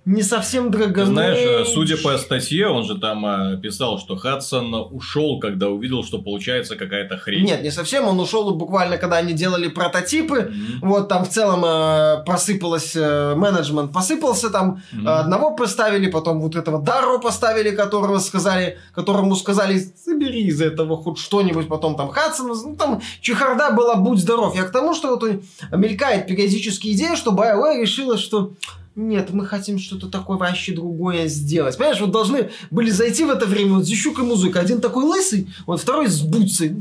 не 0.04 0.22
совсем 0.22 0.68
Dragon 0.68 1.06
Знаешь, 1.06 1.38
э, 1.38 1.64
судя 1.64 1.96
по 1.96 2.18
статье, 2.18 2.68
он 2.68 2.84
же 2.84 2.98
там 2.98 3.24
э, 3.24 3.56
писал, 3.56 3.98
что 3.98 4.16
Хадсон 4.16 4.74
ушел, 4.74 5.40
когда 5.40 5.68
увидел, 5.68 6.04
что 6.04 6.18
получается 6.18 6.76
какая-то 6.76 7.16
хрень. 7.16 7.46
Нет, 7.46 7.62
не 7.62 7.70
совсем. 7.70 8.06
Он 8.06 8.20
ушел 8.20 8.54
буквально, 8.54 8.98
когда 8.98 9.16
они 9.16 9.32
делали 9.32 9.68
прототипы. 9.68 10.52
Mm-hmm. 10.52 10.78
Вот 10.82 11.08
там 11.08 11.24
в 11.24 11.30
целом 11.30 11.64
э, 11.64 12.22
просыпалось 12.26 12.94
э, 12.94 13.34
менеджмент, 13.34 13.92
посыпался 13.92 14.50
там. 14.50 14.82
Mm-hmm. 14.92 15.08
Одного 15.08 15.56
поставили, 15.56 16.10
потом 16.10 16.40
вот 16.40 16.54
этого 16.54 16.82
Дару 16.82 17.18
поставили, 17.18 17.70
которого 17.70 18.18
сказали, 18.18 18.76
которому 18.94 19.34
сказали, 19.36 19.78
забери 20.04 20.44
из 20.44 20.60
этого 20.60 20.98
хоть 20.98 21.18
что-нибудь. 21.18 21.68
Потом 21.68 21.96
там 21.96 22.10
Хадсон, 22.10 22.48
ну 22.48 22.76
там 22.76 23.00
чехарда 23.22 23.70
была, 23.70 23.94
будь 23.94 24.18
здоров. 24.18 24.54
Я 24.54 24.64
к 24.64 24.70
тому, 24.70 24.92
что 24.92 25.16
вот 25.16 25.24
мелькает 25.72 26.26
периодически 26.26 26.88
идея, 26.88 27.16
что 27.16 27.32
BioWare 27.32 27.80
решила, 27.80 28.18
что 28.18 28.52
нет, 28.96 29.30
мы 29.30 29.44
хотим 29.44 29.78
что-то 29.78 30.08
такое 30.08 30.36
вообще 30.36 30.72
другое 30.72 31.26
сделать. 31.26 31.76
Понимаешь, 31.76 32.00
вот 32.00 32.12
должны 32.12 32.50
были 32.70 32.90
зайти 32.90 33.24
в 33.24 33.30
это 33.30 33.46
время 33.46 33.74
вот 33.74 33.84
Зищук 33.84 34.20
и 34.20 34.22
музыка. 34.22 34.60
Один 34.60 34.80
такой 34.80 35.04
лысый, 35.04 35.48
вот 35.66 35.80
второй 35.80 36.08
с 36.08 36.20
бутсой. 36.20 36.76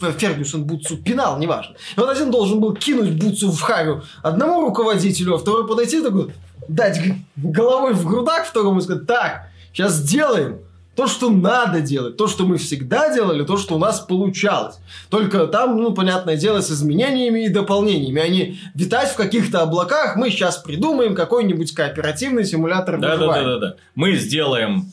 Фергюсон 0.00 0.64
бутсу 0.64 0.96
пинал, 0.96 1.38
неважно. 1.38 1.76
И 1.96 2.00
вот 2.00 2.08
один 2.08 2.30
должен 2.30 2.58
был 2.58 2.74
кинуть 2.74 3.12
бутсу 3.22 3.52
в 3.52 3.60
харю 3.60 4.02
одному 4.22 4.62
руководителю, 4.62 5.34
а 5.34 5.38
второй 5.38 5.68
подойти 5.68 6.00
такой, 6.00 6.32
дать 6.66 7.00
головой 7.36 7.92
в 7.92 8.04
грудак 8.06 8.46
второму 8.46 8.80
и 8.80 8.82
сказать, 8.82 9.06
так, 9.06 9.48
сейчас 9.72 9.94
сделаем 9.94 10.58
то, 11.02 11.08
что 11.08 11.30
надо 11.30 11.80
делать, 11.80 12.16
то, 12.16 12.28
что 12.28 12.46
мы 12.46 12.58
всегда 12.58 13.12
делали, 13.12 13.42
то, 13.44 13.56
что 13.56 13.74
у 13.74 13.78
нас 13.78 13.98
получалось. 13.98 14.76
Только 15.10 15.48
там, 15.48 15.76
ну, 15.82 15.92
понятное 15.92 16.36
дело, 16.36 16.60
с 16.60 16.70
изменениями 16.70 17.46
и 17.46 17.48
дополнениями, 17.48 18.22
а 18.22 18.28
не 18.28 18.60
витать 18.76 19.08
в 19.10 19.16
каких-то 19.16 19.62
облаках. 19.62 20.14
Мы 20.14 20.30
сейчас 20.30 20.58
придумаем 20.58 21.16
какой-нибудь 21.16 21.74
кооперативный 21.74 22.44
симулятор 22.44 23.00
да, 23.00 23.16
да, 23.16 23.26
да, 23.26 23.42
да, 23.42 23.58
да. 23.58 23.76
Мы 23.96 24.14
сделаем 24.14 24.92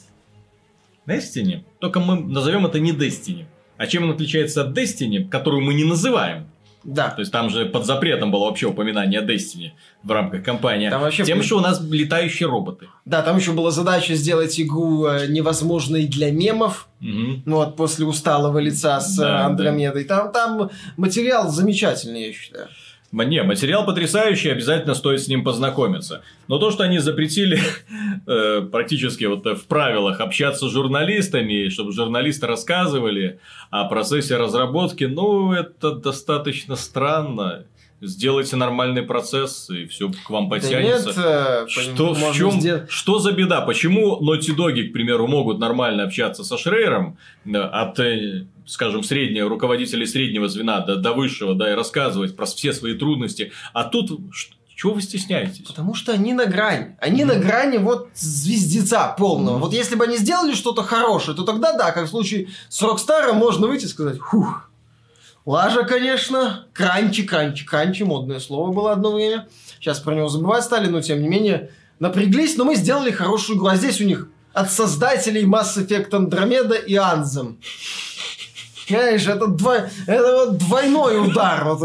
Destiny, 1.05 1.63
только 1.77 1.99
мы 1.99 2.19
назовем 2.19 2.65
это 2.65 2.79
не 2.79 2.91
Destiny. 2.91 3.45
А 3.77 3.85
чем 3.85 4.05
он 4.05 4.09
отличается 4.09 4.63
от 4.63 4.75
Destiny, 4.75 5.29
которую 5.29 5.61
мы 5.61 5.75
не 5.75 5.83
называем? 5.83 6.47
Да. 6.83 7.09
То 7.09 7.19
есть 7.19 7.31
там 7.31 7.49
же 7.49 7.65
под 7.65 7.85
запретом 7.85 8.31
было 8.31 8.45
вообще 8.45 8.67
упоминание 8.67 9.21
Destiny 9.21 9.71
в 10.03 10.11
рамках 10.11 10.43
кампании. 10.43 10.89
Там 10.89 11.01
вообще 11.01 11.23
Тем, 11.23 11.43
что 11.43 11.57
у 11.57 11.59
нас 11.59 11.81
летающие 11.81 12.47
роботы. 12.47 12.87
Да, 13.05 13.21
там 13.21 13.37
еще 13.37 13.51
была 13.51 13.71
задача 13.71 14.15
сделать 14.15 14.59
игру 14.59 15.05
э, 15.05 15.27
невозможной 15.27 16.07
для 16.07 16.31
мемов. 16.31 16.87
Угу. 17.01 17.43
Вот 17.45 17.75
после 17.75 18.05
усталого 18.05 18.59
лица 18.59 18.99
с 18.99 19.17
да, 19.17 19.45
Андромедой. 19.45 20.05
Да. 20.05 20.27
Там, 20.27 20.31
там 20.31 20.69
материал 20.97 21.49
замечательный, 21.49 22.27
я 22.27 22.33
считаю. 22.33 22.67
Не, 23.11 23.41
материал 23.41 23.85
потрясающий, 23.85 24.49
обязательно 24.49 24.93
стоит 24.93 25.21
с 25.21 25.27
ним 25.27 25.43
познакомиться. 25.43 26.21
Но 26.47 26.59
то, 26.59 26.69
что 26.69 26.83
они 26.83 26.99
запретили 26.99 27.59
э, 28.27 28.61
практически 28.71 29.25
вот 29.25 29.45
в 29.45 29.65
правилах 29.65 30.19
общаться 30.21 30.67
с 30.67 30.71
журналистами, 30.71 31.69
чтобы 31.69 31.91
журналисты 31.91 32.45
рассказывали 32.45 33.39
о 33.71 33.85
процессе 33.85 34.37
разработки, 34.37 35.05
ну, 35.05 35.53
это 35.53 35.91
достаточно 35.91 36.75
странно. 36.75 37.65
Сделайте 38.01 38.55
нормальный 38.55 39.01
процесс, 39.01 39.69
и 39.69 39.85
все 39.85 40.09
к 40.09 40.29
вам 40.29 40.49
потянется. 40.49 41.13
Да 41.13 41.59
нет, 41.61 41.67
э, 41.67 41.67
что, 41.67 42.13
в 42.13 42.33
чем, 42.33 42.51
сделать... 42.61 42.89
что 42.89 43.19
за 43.19 43.33
беда? 43.33 43.59
Почему 43.61 44.19
Naughty 44.21 44.55
Dog, 44.55 44.81
к 44.83 44.93
примеру, 44.93 45.27
могут 45.27 45.59
нормально 45.59 46.03
общаться 46.03 46.43
со 46.43 46.57
Шрейером 46.57 47.17
от 47.53 47.99
э, 47.99 48.45
скажем, 48.69 49.03
среднего, 49.03 49.49
руководителей 49.49 50.05
среднего 50.05 50.47
звена 50.47 50.81
до, 50.81 50.95
до 50.95 51.13
высшего, 51.13 51.55
да, 51.55 51.71
и 51.71 51.75
рассказывать 51.75 52.35
про 52.35 52.45
все 52.45 52.71
свои 52.71 52.93
трудности. 52.93 53.51
А 53.73 53.83
тут 53.83 54.11
чего 54.75 54.93
вы 54.93 55.01
стесняетесь? 55.01 55.65
Потому 55.67 55.93
что 55.93 56.13
они 56.13 56.33
на 56.33 56.45
грани. 56.45 56.95
Они 57.01 57.23
mm-hmm. 57.23 57.25
на 57.25 57.35
грани 57.35 57.77
вот 57.79 58.09
звездеца 58.15 59.13
полного. 59.17 59.57
Mm-hmm. 59.57 59.61
Вот 59.61 59.73
если 59.73 59.95
бы 59.95 60.05
они 60.05 60.17
сделали 60.17 60.53
что-то 60.53 60.83
хорошее, 60.83 61.35
то 61.35 61.43
тогда 61.43 61.73
да, 61.73 61.91
как 61.91 62.05
в 62.05 62.09
случае 62.09 62.47
с 62.69 62.81
Rockstar 62.81 63.22
ом, 63.22 63.37
можно 63.37 63.67
выйти 63.67 63.85
и 63.85 63.89
сказать, 63.89 64.19
хух, 64.19 64.69
лажа, 65.45 65.83
конечно, 65.83 66.67
кранчи, 66.71 67.23
кранчи, 67.23 67.65
кранчи, 67.65 68.03
модное 68.03 68.39
слово 68.39 68.71
было 68.71 68.93
одно 68.93 69.11
время. 69.11 69.47
Сейчас 69.79 69.99
про 69.99 70.15
него 70.15 70.29
забывать 70.29 70.63
стали, 70.63 70.87
но 70.87 71.01
тем 71.01 71.21
не 71.21 71.27
менее 71.27 71.71
напряглись, 71.99 72.55
но 72.55 72.65
мы 72.65 72.75
сделали 72.75 73.11
хорошую 73.11 73.57
игру. 73.57 73.67
А 73.67 73.75
здесь 73.75 73.99
у 73.99 74.05
них 74.05 74.29
от 74.53 74.71
создателей 74.71 75.43
Mass 75.43 75.77
Effect 75.77 76.11
Andromeda 76.11 76.81
и 76.83 76.95
Anthem. 76.95 77.57
Понимаешь, 78.89 79.27
это, 79.27 79.47
дво... 79.47 79.75
это 80.07 80.45
вот 80.45 80.57
двойной 80.57 81.27
удар. 81.27 81.63
Вот. 81.63 81.79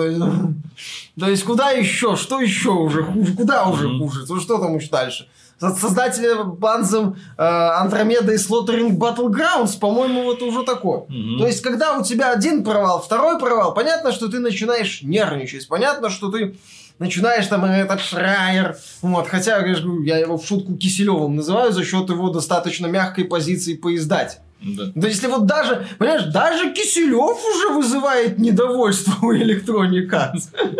То 1.19 1.29
есть, 1.29 1.45
куда 1.45 1.71
еще? 1.71 2.17
Что 2.17 2.41
еще 2.41 2.71
уже 2.71 3.05
хуже? 3.05 3.35
Куда 3.35 3.67
уже 3.67 3.89
хуже? 3.89 4.27
То 4.27 4.41
что 4.41 4.59
там 4.59 4.77
еще 4.77 4.89
дальше? 4.89 5.29
Создатели 5.61 6.43
Банзем 6.43 7.17
э, 7.39 7.43
Андромеда 7.43 8.33
и 8.33 8.37
Slaughtering 8.37 8.99
Battlegrounds, 8.99 9.79
по-моему, 9.79 10.33
это 10.33 10.45
уже 10.45 10.65
такое. 10.65 11.03
Mm-hmm. 11.03 11.39
То 11.39 11.47
есть, 11.47 11.63
когда 11.63 11.97
у 11.97 12.03
тебя 12.03 12.33
один 12.33 12.65
провал, 12.65 13.01
второй 13.01 13.39
провал, 13.39 13.73
понятно, 13.73 14.13
что 14.13 14.29
ты 14.29 14.41
начинаешь 14.41 15.03
нервничать. 15.03 15.69
Понятно, 15.69 16.11
что 16.11 16.31
ты 16.31 16.57
начинаешь 16.99 17.47
там 17.47 17.65
этот 17.65 18.01
Шрайер, 18.01 18.77
вот, 19.03 19.29
хотя 19.29 19.65
я 19.65 20.19
его 20.19 20.39
в 20.39 20.47
шутку 20.47 20.75
Киселевым 20.77 21.37
называю 21.37 21.73
за 21.73 21.85
счет 21.85 22.09
его 22.09 22.31
достаточно 22.31 22.87
мягкой 22.87 23.25
позиции 23.25 23.75
поиздать. 23.75 24.41
Да. 24.65 25.09
если 25.09 25.27
вот 25.27 25.47
даже, 25.47 25.87
понимаешь, 25.99 26.25
даже 26.33 26.73
Киселев 26.73 27.39
уже 27.55 27.69
вызывает 27.75 28.39
недовольство 28.39 29.15
у 29.27 29.33
Electronic 29.33 30.11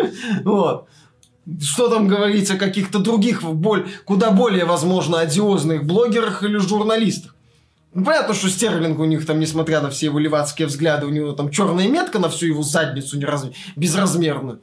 вот. 0.43 0.87
Что 1.61 1.89
там 1.89 2.07
говорить 2.07 2.49
о 2.49 2.57
каких-то 2.57 2.97
других, 2.97 3.43
боль, 3.43 3.87
куда 4.05 4.31
более, 4.31 4.65
возможно, 4.65 5.19
одиозных 5.19 5.85
блогерах 5.85 6.41
или 6.41 6.57
журналистах? 6.57 7.35
Ну, 7.93 8.03
понятно, 8.03 8.33
что 8.33 8.49
Стерлинг 8.49 8.99
у 8.99 9.05
них 9.05 9.25
там, 9.25 9.39
несмотря 9.39 9.79
на 9.79 9.89
все 9.89 10.07
его 10.07 10.19
левацкие 10.19 10.67
взгляды, 10.67 11.05
у 11.05 11.11
него 11.11 11.31
там 11.33 11.51
черная 11.51 11.87
метка 11.87 12.19
на 12.19 12.29
всю 12.29 12.47
его 12.47 12.63
задницу 12.63 13.17
неразм... 13.17 13.53
безразмерную. 13.75 14.59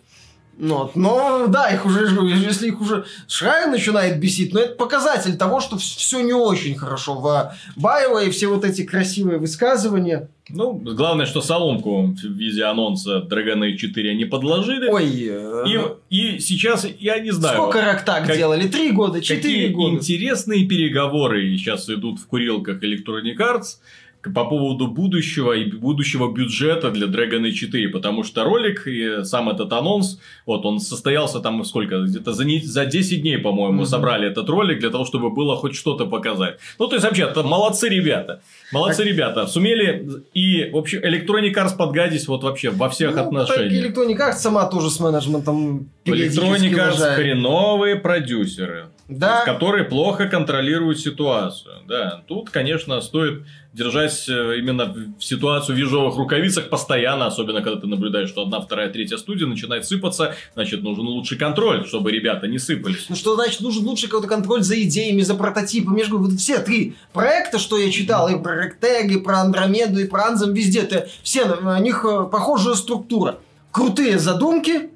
Ну, 0.58 0.78
вот. 0.78 0.96
Но 0.96 1.46
да, 1.48 1.70
их 1.70 1.86
уже, 1.86 2.06
если 2.36 2.68
их 2.68 2.80
уже 2.80 3.04
Шрай 3.26 3.66
начинает 3.66 4.20
бесить, 4.20 4.52
но 4.52 4.60
это 4.60 4.74
показатель 4.74 5.36
того, 5.36 5.60
что 5.60 5.78
все 5.78 6.20
не 6.20 6.34
очень 6.34 6.74
хорошо 6.76 7.14
в 7.14 7.54
Байо 7.76 8.18
и 8.18 8.30
все 8.30 8.48
вот 8.48 8.64
эти 8.64 8.84
красивые 8.84 9.38
высказывания. 9.38 10.28
Ну, 10.50 10.74
главное, 10.74 11.24
что 11.24 11.40
соломку 11.40 12.08
в 12.08 12.32
виде 12.32 12.64
анонса 12.64 13.26
Dragon 13.30 13.60
Age 13.60 13.76
4 13.76 14.10
они 14.10 14.24
подложили. 14.26 14.88
Ой. 14.88 15.06
И, 15.08 15.80
и 16.10 16.38
сейчас, 16.40 16.86
я 16.98 17.18
не 17.20 17.30
знаю... 17.30 17.56
Сколько 17.56 17.80
раз 17.80 18.02
так 18.04 18.26
как, 18.26 18.36
делали? 18.36 18.68
Три 18.68 18.92
года, 18.92 19.22
четыре 19.22 19.68
года. 19.68 19.96
интересные 19.96 20.66
переговоры 20.66 21.56
сейчас 21.56 21.88
идут 21.88 22.18
в 22.18 22.26
курилках 22.26 22.82
Electronic 22.82 23.36
Arts 23.38 23.78
по 24.22 24.44
поводу 24.44 24.86
будущего 24.86 25.52
и 25.52 25.70
будущего 25.70 26.32
бюджета 26.32 26.90
для 26.90 27.06
Dragon 27.06 27.42
Age 27.42 27.52
4, 27.52 27.88
потому 27.88 28.22
что 28.24 28.44
ролик 28.44 28.86
и 28.86 29.24
сам 29.24 29.48
этот 29.48 29.72
анонс, 29.72 30.18
вот 30.46 30.64
он 30.64 30.80
состоялся 30.80 31.40
там 31.40 31.64
сколько, 31.64 32.02
где-то 32.02 32.32
за, 32.32 32.44
не, 32.44 32.60
за 32.60 32.86
10 32.86 33.22
дней, 33.22 33.38
по-моему, 33.38 33.82
mm-hmm. 33.82 33.86
собрали 33.86 34.28
этот 34.28 34.48
ролик 34.48 34.78
для 34.80 34.90
того, 34.90 35.04
чтобы 35.04 35.30
было 35.30 35.56
хоть 35.56 35.74
что-то 35.74 36.06
показать. 36.06 36.58
Ну, 36.78 36.86
то 36.86 36.94
есть, 36.94 37.04
вообще, 37.04 37.24
это 37.24 37.42
молодцы 37.42 37.88
ребята. 37.88 38.42
Молодцы 38.72 38.98
так... 38.98 39.06
ребята. 39.06 39.46
Сумели 39.46 40.06
и, 40.34 40.70
в 40.70 40.76
общем, 40.76 41.00
Electronic 41.00 41.54
Arts 41.54 41.76
подгадить 41.76 42.28
вот 42.28 42.44
вообще 42.44 42.70
во 42.70 42.88
всех 42.88 43.16
ну, 43.16 43.22
отношениях. 43.22 43.86
Electronic 43.86 44.18
Arts 44.18 44.38
сама 44.38 44.66
тоже 44.66 44.90
с 44.90 45.00
менеджментом 45.00 45.88
Electronic 46.04 46.74
Arts 46.74 47.14
хреновые 47.14 47.96
продюсеры. 47.96 48.86
Да. 49.18 49.44
Которые 49.44 49.84
плохо 49.84 50.28
контролируют 50.28 51.00
ситуацию. 51.00 51.74
Да, 51.86 52.22
тут, 52.26 52.50
конечно, 52.50 53.00
стоит 53.00 53.42
держась 53.72 54.28
э, 54.28 54.58
именно 54.58 54.94
в 55.18 55.24
ситуацию 55.24 55.76
в 55.76 55.78
ежовых 55.78 56.16
рукавицах 56.16 56.68
постоянно, 56.68 57.26
особенно 57.26 57.62
когда 57.62 57.80
ты 57.80 57.86
наблюдаешь, 57.86 58.28
что 58.28 58.42
одна, 58.42 58.60
вторая, 58.60 58.90
третья 58.90 59.16
студия 59.16 59.46
начинает 59.46 59.86
сыпаться, 59.86 60.34
значит, 60.54 60.82
нужен 60.82 61.06
лучший 61.06 61.38
контроль, 61.38 61.86
чтобы 61.86 62.12
ребята 62.12 62.46
не 62.48 62.58
сыпались. 62.58 63.06
Ну 63.08 63.16
что 63.16 63.34
значит 63.34 63.60
нужен 63.60 63.84
лучший 63.86 64.08
какой-то 64.08 64.28
контроль 64.28 64.62
за 64.62 64.80
идеями, 64.82 65.22
за 65.22 65.34
прототипами, 65.34 65.96
между 65.96 66.18
вот 66.18 66.34
все 66.34 66.58
три 66.58 66.96
проекта, 67.12 67.58
что 67.58 67.78
я 67.78 67.90
читал, 67.90 68.28
и 68.28 68.40
про 68.40 68.62
Ректег, 68.62 69.10
и 69.10 69.18
про 69.18 69.40
Андромеду, 69.40 70.00
и 70.00 70.06
про 70.06 70.26
Анзам, 70.26 70.52
везде, 70.52 70.80
это 70.80 71.08
все 71.22 71.46
на 71.46 71.78
них 71.80 72.04
э, 72.04 72.28
похожая 72.30 72.74
структура. 72.74 73.38
Крутые 73.70 74.18
задумки, 74.18 74.90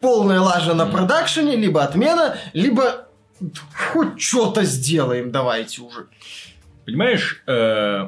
полная 0.00 0.40
лажа 0.40 0.74
на 0.74 0.86
продакшене, 0.86 1.54
либо 1.54 1.84
отмена, 1.84 2.36
либо 2.54 3.05
хоть 3.74 4.20
что-то 4.20 4.64
сделаем, 4.64 5.30
давайте 5.30 5.82
уже. 5.82 6.06
Понимаешь, 6.84 7.42
э, 7.46 8.06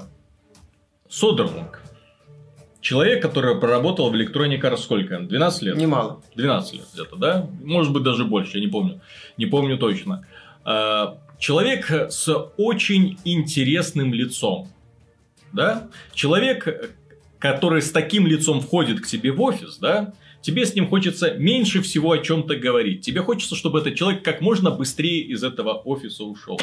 Содерлинг. 1.08 1.82
Человек, 2.80 3.20
который 3.20 3.58
проработал 3.60 4.10
в 4.10 4.14
Electronic 4.14 4.60
Arts 4.60 4.78
сколько? 4.78 5.18
12 5.18 5.62
лет? 5.62 5.76
Немало. 5.76 6.22
12 6.36 6.74
лет 6.74 6.86
где-то, 6.92 7.16
да? 7.16 7.48
Может 7.62 7.92
быть, 7.92 8.02
даже 8.02 8.24
больше, 8.24 8.58
я 8.58 8.64
не 8.64 8.70
помню. 8.70 9.00
Не 9.36 9.46
помню 9.46 9.78
точно. 9.78 10.26
Э, 10.64 11.16
человек 11.38 11.90
с 11.90 12.28
очень 12.56 13.18
интересным 13.24 14.14
лицом. 14.14 14.68
Да? 15.52 15.88
Человек, 16.14 16.94
который 17.38 17.82
с 17.82 17.90
таким 17.90 18.26
лицом 18.26 18.60
входит 18.60 19.00
к 19.00 19.06
тебе 19.06 19.32
в 19.32 19.40
офис, 19.40 19.78
да? 19.78 20.12
Тебе 20.40 20.66
с 20.66 20.74
ним 20.74 20.88
хочется 20.88 21.34
меньше 21.34 21.82
всего 21.82 22.12
о 22.12 22.18
чем-то 22.18 22.56
говорить. 22.56 23.02
Тебе 23.02 23.22
хочется, 23.22 23.54
чтобы 23.54 23.80
этот 23.80 23.94
человек 23.94 24.22
как 24.22 24.40
можно 24.40 24.70
быстрее 24.70 25.20
из 25.20 25.42
этого 25.42 25.72
офиса 25.72 26.24
ушел. 26.24 26.60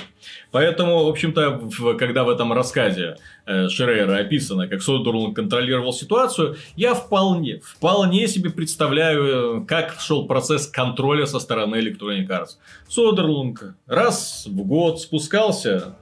Поэтому, 0.51 1.05
в 1.05 1.09
общем-то, 1.09 1.95
когда 1.97 2.23
в 2.23 2.29
этом 2.29 2.53
рассказе 2.53 3.17
э, 3.45 3.67
Шрейера 3.69 4.17
описано, 4.17 4.67
как 4.67 4.81
Содерланд 4.81 5.35
контролировал 5.35 5.93
ситуацию, 5.93 6.57
я 6.75 6.93
вполне, 6.93 7.59
вполне 7.59 8.27
себе 8.27 8.49
представляю, 8.49 9.61
э, 9.61 9.65
как 9.65 9.99
шел 9.99 10.25
процесс 10.27 10.67
контроля 10.67 11.25
со 11.25 11.39
стороны 11.39 11.75
Electronic 11.75 12.27
Arts. 12.27 12.57
Содерланд 12.87 13.59
раз 13.87 14.45
в 14.47 14.63
год 14.63 15.01
спускался 15.01 15.95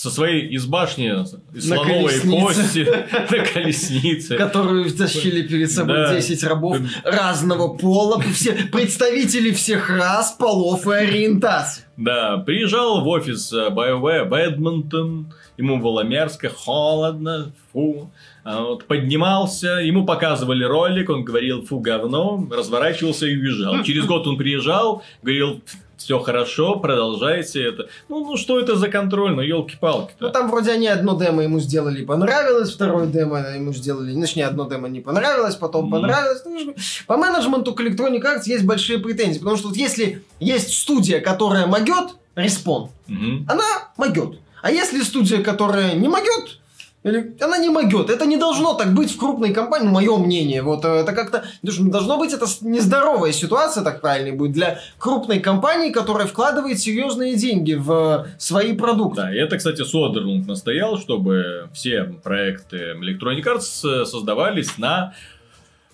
со 0.00 0.10
своей 0.10 0.48
из 0.48 0.64
башни, 0.64 1.08
из 1.52 1.68
на 1.68 1.76
слоновой 1.76 2.20
кости, 2.20 2.88
на 3.30 3.44
колеснице. 3.44 4.36
Которую 4.36 4.90
тащили 4.90 5.42
перед 5.42 5.70
собой 5.70 5.96
да. 5.96 6.14
10 6.14 6.42
рабов 6.44 6.78
разного 7.04 7.68
пола, 7.76 8.18
все 8.32 8.54
представители 8.72 9.50
всех 9.50 9.90
рас, 9.90 10.34
полов 10.38 10.86
и 10.86 10.92
ориентаций. 10.92 11.84
Да, 11.98 12.38
приезжал 12.38 13.02
в 13.02 13.08
офис 13.08 13.52
э, 13.52 13.68
BioWare 13.68 14.24
Бэдмонтон, 14.24 15.34
ему 15.58 15.80
было 15.80 16.02
мерзко, 16.02 16.48
холодно, 16.48 17.52
фу. 17.70 18.10
А 18.42 18.62
вот, 18.62 18.86
поднимался, 18.86 19.80
ему 19.82 20.06
показывали 20.06 20.64
ролик, 20.64 21.10
он 21.10 21.24
говорил 21.24 21.66
фу 21.66 21.78
говно, 21.78 22.48
разворачивался 22.50 23.26
и 23.26 23.36
уезжал. 23.36 23.84
Через 23.84 24.06
год 24.06 24.26
он 24.26 24.38
приезжал, 24.38 25.02
говорил 25.22 25.60
все 26.00 26.18
хорошо, 26.18 26.76
продолжайте 26.76 27.62
это. 27.62 27.88
Ну, 28.08 28.24
ну 28.24 28.36
что 28.36 28.58
это 28.58 28.76
за 28.76 28.88
контроль, 28.88 29.34
ну 29.34 29.42
елки-палки. 29.42 30.14
Ну 30.18 30.30
там 30.30 30.50
вроде 30.50 30.72
они 30.72 30.88
одно 30.88 31.18
демо 31.18 31.42
ему 31.42 31.60
сделали, 31.60 32.04
понравилось, 32.04 32.72
второе 32.72 33.06
демо 33.06 33.38
ему 33.54 33.72
сделали, 33.74 34.18
точнее 34.18 34.46
одно 34.46 34.66
демо 34.68 34.88
не 34.88 35.00
понравилось, 35.00 35.56
потом 35.56 35.88
mm. 35.88 35.90
понравилось. 35.90 36.42
Ну, 36.46 36.74
по 37.06 37.16
менеджменту 37.16 37.74
к 37.74 37.80
Electronic 37.80 38.22
Arts 38.22 38.42
есть 38.46 38.64
большие 38.64 38.98
претензии, 38.98 39.38
потому 39.38 39.56
что 39.58 39.68
вот 39.68 39.76
если 39.76 40.22
есть 40.38 40.72
студия, 40.72 41.20
которая 41.20 41.66
могет, 41.66 42.16
респон, 42.34 42.90
mm-hmm. 43.08 43.44
она 43.48 43.64
могет. 43.96 44.38
А 44.62 44.70
если 44.70 45.02
студия, 45.02 45.42
которая 45.42 45.94
не 45.94 46.08
могет, 46.08 46.59
она 47.02 47.58
не 47.58 47.70
могет. 47.70 48.10
Это 48.10 48.26
не 48.26 48.36
должно 48.36 48.74
так 48.74 48.92
быть 48.94 49.10
в 49.10 49.18
крупной 49.18 49.54
компании, 49.54 49.88
мое 49.88 50.18
мнение. 50.18 50.62
Вот 50.62 50.84
э, 50.84 50.88
это 50.88 51.12
как-то 51.12 51.44
должно 51.62 52.18
быть 52.18 52.32
это 52.32 52.46
нездоровая 52.60 53.32
ситуация, 53.32 53.82
так 53.82 54.00
правильно 54.00 54.36
будет, 54.36 54.52
для 54.52 54.80
крупной 54.98 55.40
компании, 55.40 55.90
которая 55.90 56.26
вкладывает 56.26 56.78
серьезные 56.78 57.36
деньги 57.36 57.74
в 57.74 58.26
свои 58.38 58.74
продукты. 58.74 59.22
Да, 59.22 59.34
и 59.34 59.38
это, 59.38 59.56
кстати, 59.56 59.82
Содерлунд 59.82 60.46
настоял, 60.46 60.98
чтобы 60.98 61.70
все 61.72 62.04
проекты 62.04 62.96
Electronic 63.00 63.44
Arts 63.44 64.04
создавались 64.04 64.76
на 64.76 65.14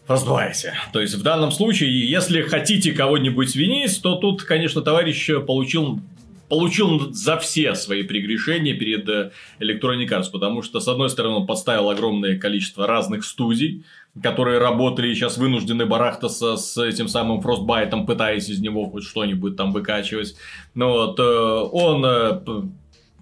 Раздувайся. 0.09 0.75
То 0.93 1.01
есть, 1.01 1.15
в 1.15 1.23
данном 1.25 1.51
случае, 1.51 2.09
если 2.09 2.43
хотите 2.43 2.93
кого-нибудь 2.93 3.57
винить, 3.57 4.01
то 4.03 4.15
тут, 4.15 4.45
конечно, 4.45 4.81
товарищ 4.81 5.29
получил 5.45 6.01
получил 6.49 7.12
за 7.12 7.36
все 7.38 7.74
свои 7.74 8.03
прегрешения 8.03 8.74
перед 8.74 9.09
э, 9.09 9.32
Electronic 9.61 10.09
Arts, 10.09 10.30
потому 10.32 10.62
что, 10.62 10.80
с 10.80 10.88
одной 10.88 11.11
стороны, 11.11 11.36
он 11.36 11.47
подставил 11.47 11.90
огромное 11.90 12.38
количество 12.38 12.86
разных 12.86 13.24
студий, 13.24 13.84
которые 14.22 14.59
работали 14.59 15.09
и 15.09 15.14
сейчас 15.14 15.36
вынуждены 15.36 15.86
барахтаться 15.86 16.57
с 16.57 16.82
этим 16.82 17.09
самым 17.09 17.40
Frostbite, 17.40 18.07
пытаясь 18.07 18.49
из 18.49 18.61
него 18.61 18.88
хоть 18.88 19.05
что-нибудь 19.05 19.57
там 19.57 19.72
выкачивать. 19.72 20.36
Но 20.74 20.92
вот, 20.92 21.18
э, 21.18 21.22
он 21.22 22.05
э, 22.05 22.40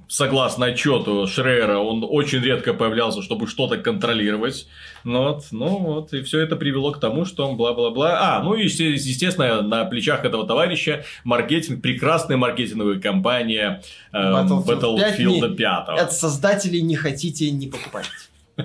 согласно 0.09 0.67
отчету 0.67 1.27
Шрейера, 1.27 1.79
он 1.79 2.05
очень 2.09 2.41
редко 2.41 2.75
появлялся, 2.75 3.23
чтобы 3.23 3.47
что-то 3.47 3.79
контролировать. 3.79 4.67
Ну 5.05 5.23
вот, 5.25 5.45
ну 5.51 5.79
вот, 5.79 6.13
и 6.13 6.23
все 6.23 6.41
это 6.41 6.57
привело 6.57 6.93
к 6.93 7.01
тому, 7.01 7.25
что 7.25 7.49
он 7.49 7.57
бла-бла-бла. 7.57 8.37
А, 8.39 8.43
ну 8.43 8.55
и, 8.55 8.65
естественно, 8.65 9.63
на 9.63 9.85
плечах 9.85 10.25
этого 10.25 10.47
товарища 10.47 11.05
маркетинг, 11.25 11.83
прекрасная 11.83 12.37
маркетинговая 12.37 13.01
компания 13.01 13.83
э, 14.13 14.17
Battlefield, 14.17 14.99
Battlefield 14.99 15.57
5. 15.57 15.89
От 15.89 16.13
создателей 16.13 16.83
не 16.83 16.97
хотите, 16.97 17.51
не 17.51 17.69
покупайте. 17.69 18.11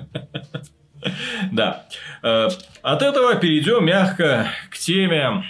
Да. 1.50 1.86
Э, 2.22 2.48
от 2.82 3.00
этого 3.00 3.34
перейдем 3.36 3.86
мягко 3.86 4.48
к 4.70 4.76
теме 4.76 5.44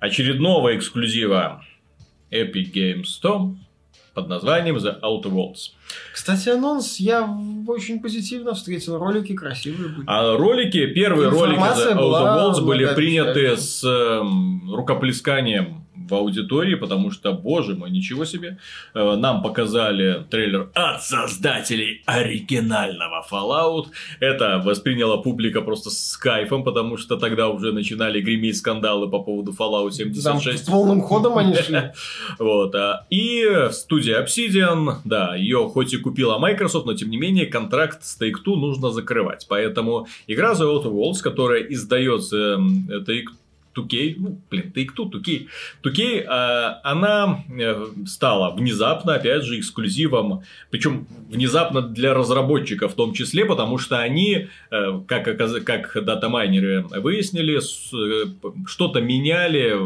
очередного 0.00 0.76
эксклюзива 0.76 1.64
Epic 2.30 2.72
Games 2.72 3.04
100 3.04 3.54
под 4.18 4.28
названием 4.28 4.76
The 4.76 5.00
Outer 5.00 5.30
Worlds. 5.30 5.70
Кстати, 6.12 6.48
анонс 6.48 6.98
я 6.98 7.28
очень 7.68 8.00
позитивно 8.00 8.54
встретил. 8.54 8.98
Ролики 8.98 9.32
красивые 9.32 9.90
были. 9.90 10.04
А 10.08 10.36
ролики, 10.36 10.86
первые 10.86 11.28
ролики 11.28 11.60
The 11.60 11.94
Outer 11.94 12.52
Worlds 12.52 12.64
были 12.64 12.92
приняты 12.94 13.56
с 13.56 13.84
э, 13.84 14.20
рукоплесканием 14.74 15.86
в 16.08 16.14
аудитории, 16.14 16.74
потому 16.74 17.10
что, 17.10 17.32
боже 17.32 17.74
мой, 17.74 17.90
ничего 17.90 18.24
себе. 18.24 18.58
Э, 18.94 19.16
нам 19.16 19.42
показали 19.42 20.24
трейлер 20.30 20.70
от 20.74 21.02
создателей 21.02 22.02
оригинального 22.06 23.24
Fallout. 23.30 23.86
Это 24.20 24.62
восприняла 24.64 25.18
публика 25.18 25.60
просто 25.60 25.90
с 25.90 26.16
кайфом, 26.16 26.64
потому 26.64 26.96
что 26.96 27.16
тогда 27.16 27.48
уже 27.48 27.72
начинали 27.72 28.20
греметь 28.20 28.56
скандалы 28.56 29.08
по 29.08 29.20
поводу 29.20 29.52
Fallout 29.52 29.92
76. 29.92 30.64
Там 30.66 30.74
полным 30.74 31.00
ходом 31.00 31.38
они 31.38 31.54
шли. 31.54 31.92
Вот. 32.38 32.74
А, 32.74 33.06
и 33.10 33.68
студия 33.70 34.22
Obsidian, 34.22 34.96
да, 35.04 35.34
ее 35.34 35.68
хоть 35.68 35.92
и 35.92 35.96
купила 35.96 36.38
Microsoft, 36.38 36.86
но 36.86 36.94
тем 36.94 37.10
не 37.10 37.16
менее 37.16 37.46
контракт 37.46 38.04
с 38.04 38.20
Take-Two 38.20 38.56
нужно 38.56 38.90
закрывать. 38.90 39.46
Поэтому 39.48 40.06
игра 40.26 40.52
The 40.52 40.64
Outer 40.64 40.92
Worlds, 40.92 41.22
которая 41.22 41.62
издается 41.62 42.58
Take 43.06 43.26
Тукей, 43.78 44.16
ну, 44.18 44.40
блин, 44.50 44.72
ты 44.72 44.86
кто 44.86 45.04
Тукей? 45.04 45.48
Тукей, 45.82 46.24
а, 46.26 46.80
она 46.82 47.44
э, 47.48 47.86
стала 48.06 48.52
внезапно, 48.52 49.14
опять 49.14 49.44
же, 49.44 49.56
эксклюзивом, 49.56 50.42
причем 50.70 51.06
внезапно 51.30 51.80
для 51.80 52.12
разработчиков 52.12 52.92
в 52.92 52.96
том 52.96 53.12
числе, 53.12 53.44
потому 53.44 53.78
что 53.78 54.00
они, 54.00 54.48
э, 54.72 55.00
как, 55.06 55.36
как 55.64 56.04
датамайнеры 56.04 56.86
выяснили, 56.90 57.60
э, 57.60 58.26
что-то 58.66 59.00
меняли 59.00 59.76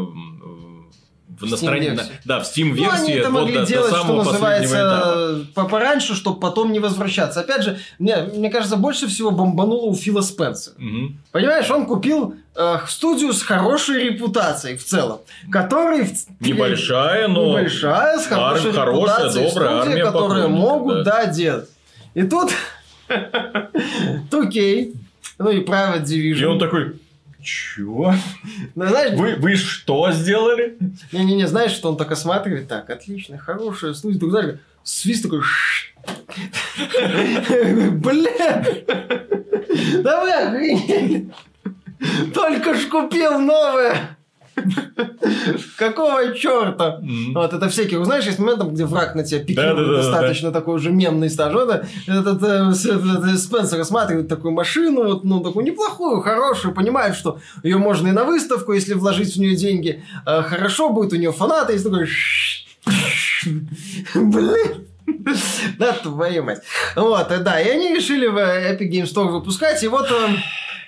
в 1.39 1.45
настроении. 1.45 1.99
Да, 2.25 2.39
в 2.39 2.43
Steam 2.43 2.71
версии. 2.71 2.83
Ну, 2.83 2.91
они 2.91 3.11
это 3.13 3.29
могли 3.29 3.57
до, 3.59 3.65
делать, 3.65 3.91
до 3.91 3.97
что 3.97 4.23
называется, 4.23 5.45
по 5.53 5.65
пораньше, 5.65 6.15
чтобы 6.15 6.39
потом 6.39 6.71
не 6.71 6.79
возвращаться. 6.79 7.41
Опять 7.41 7.63
же, 7.63 7.79
мне, 7.99 8.17
мне 8.33 8.49
кажется, 8.49 8.75
больше 8.77 9.07
всего 9.07 9.31
бомбануло 9.31 9.85
у 9.85 9.95
Фила 9.95 10.21
Спенсера. 10.21 10.75
Угу. 10.75 11.13
Понимаешь, 11.31 11.69
он 11.69 11.85
купил 11.85 12.35
э, 12.55 12.77
студию 12.87 13.33
с 13.33 13.41
хорошей 13.41 14.09
репутацией 14.09 14.77
в 14.77 14.83
целом, 14.83 15.19
который 15.51 16.07
небольшая, 16.39 17.27
но 17.27 17.49
небольшая 17.49 18.19
с 18.19 18.27
хорошей 18.27 18.71
ар- 18.71 18.75
хорошая, 18.75 19.17
репутацией, 19.17 19.49
добрая 19.49 19.81
студия, 19.81 19.81
армия 19.81 20.05
которые 20.05 20.47
могут, 20.47 21.03
да. 21.03 21.25
да, 21.25 21.25
делать. 21.25 21.69
И 22.13 22.23
тут 22.23 22.51
Тукей, 24.31 24.93
ну 25.37 25.49
и 25.49 25.63
Private 25.63 26.03
Division. 26.03 26.41
И 26.41 26.45
он 26.45 26.59
такой, 26.59 26.93
чего? 27.43 28.13
Ну, 28.75 28.87
знаешь, 28.87 29.17
вы, 29.19 29.35
вы 29.35 29.55
что 29.55 30.11
сделали? 30.11 30.77
Не-не-не, 31.11 31.47
знаешь, 31.47 31.71
что 31.71 31.89
он 31.89 31.97
так 31.97 32.11
осматривает? 32.11 32.67
Так, 32.67 32.89
отлично, 32.89 33.37
хорошая 33.37 33.93
студия. 33.93 34.19
Ты 34.19 34.29
знаешь, 34.29 34.59
свист 34.83 35.23
такой... 35.23 35.41
Бля! 37.91 38.65
Да 40.01 40.21
вы 40.21 40.31
охренели! 40.31 41.31
Только 42.33 42.73
ж 42.73 42.87
купил 42.87 43.39
новое! 43.39 44.17
Какого 45.77 46.33
черта? 46.35 47.01
Вот 47.33 47.53
это 47.53 47.69
всякие, 47.69 48.03
знаешь, 48.05 48.25
есть 48.25 48.39
момент, 48.39 48.63
где 48.63 48.85
враг 48.85 49.15
на 49.15 49.23
тебя 49.23 49.43
пикирует 49.43 50.03
достаточно 50.03 50.51
такой 50.51 50.75
уже 50.75 50.91
мемный 50.91 51.29
стаж. 51.29 51.53
Вот 51.53 51.85
этот 52.07 52.43
э, 52.43 52.73
Спенсер 52.73 53.77
рассматривает 53.77 54.27
такую 54.27 54.53
машину, 54.53 55.03
вот, 55.03 55.23
ну, 55.23 55.41
такую 55.41 55.65
неплохую, 55.65 56.21
хорошую, 56.21 56.73
понимает, 56.73 57.15
что 57.15 57.39
ее 57.63 57.77
можно 57.77 58.09
и 58.09 58.11
на 58.11 58.23
выставку, 58.23 58.73
если 58.73 58.93
вложить 58.93 59.35
в 59.35 59.39
нее 59.39 59.55
деньги, 59.55 60.03
э, 60.25 60.41
хорошо 60.43 60.89
будет, 60.89 61.13
у 61.13 61.15
нее 61.17 61.31
фанаты, 61.31 61.73
есть 61.73 61.83
такой... 61.83 62.07
Блин. 64.15 64.87
Да, 65.77 65.93
твою 65.93 66.43
мать. 66.43 66.61
Вот, 66.95 67.27
да, 67.27 67.59
и 67.59 67.69
они 67.69 67.95
решили 67.95 68.27
в 68.27 68.37
Epic 68.37 68.89
Games 68.89 69.13
Store 69.13 69.29
выпускать, 69.29 69.83
и 69.83 69.87
вот... 69.87 70.09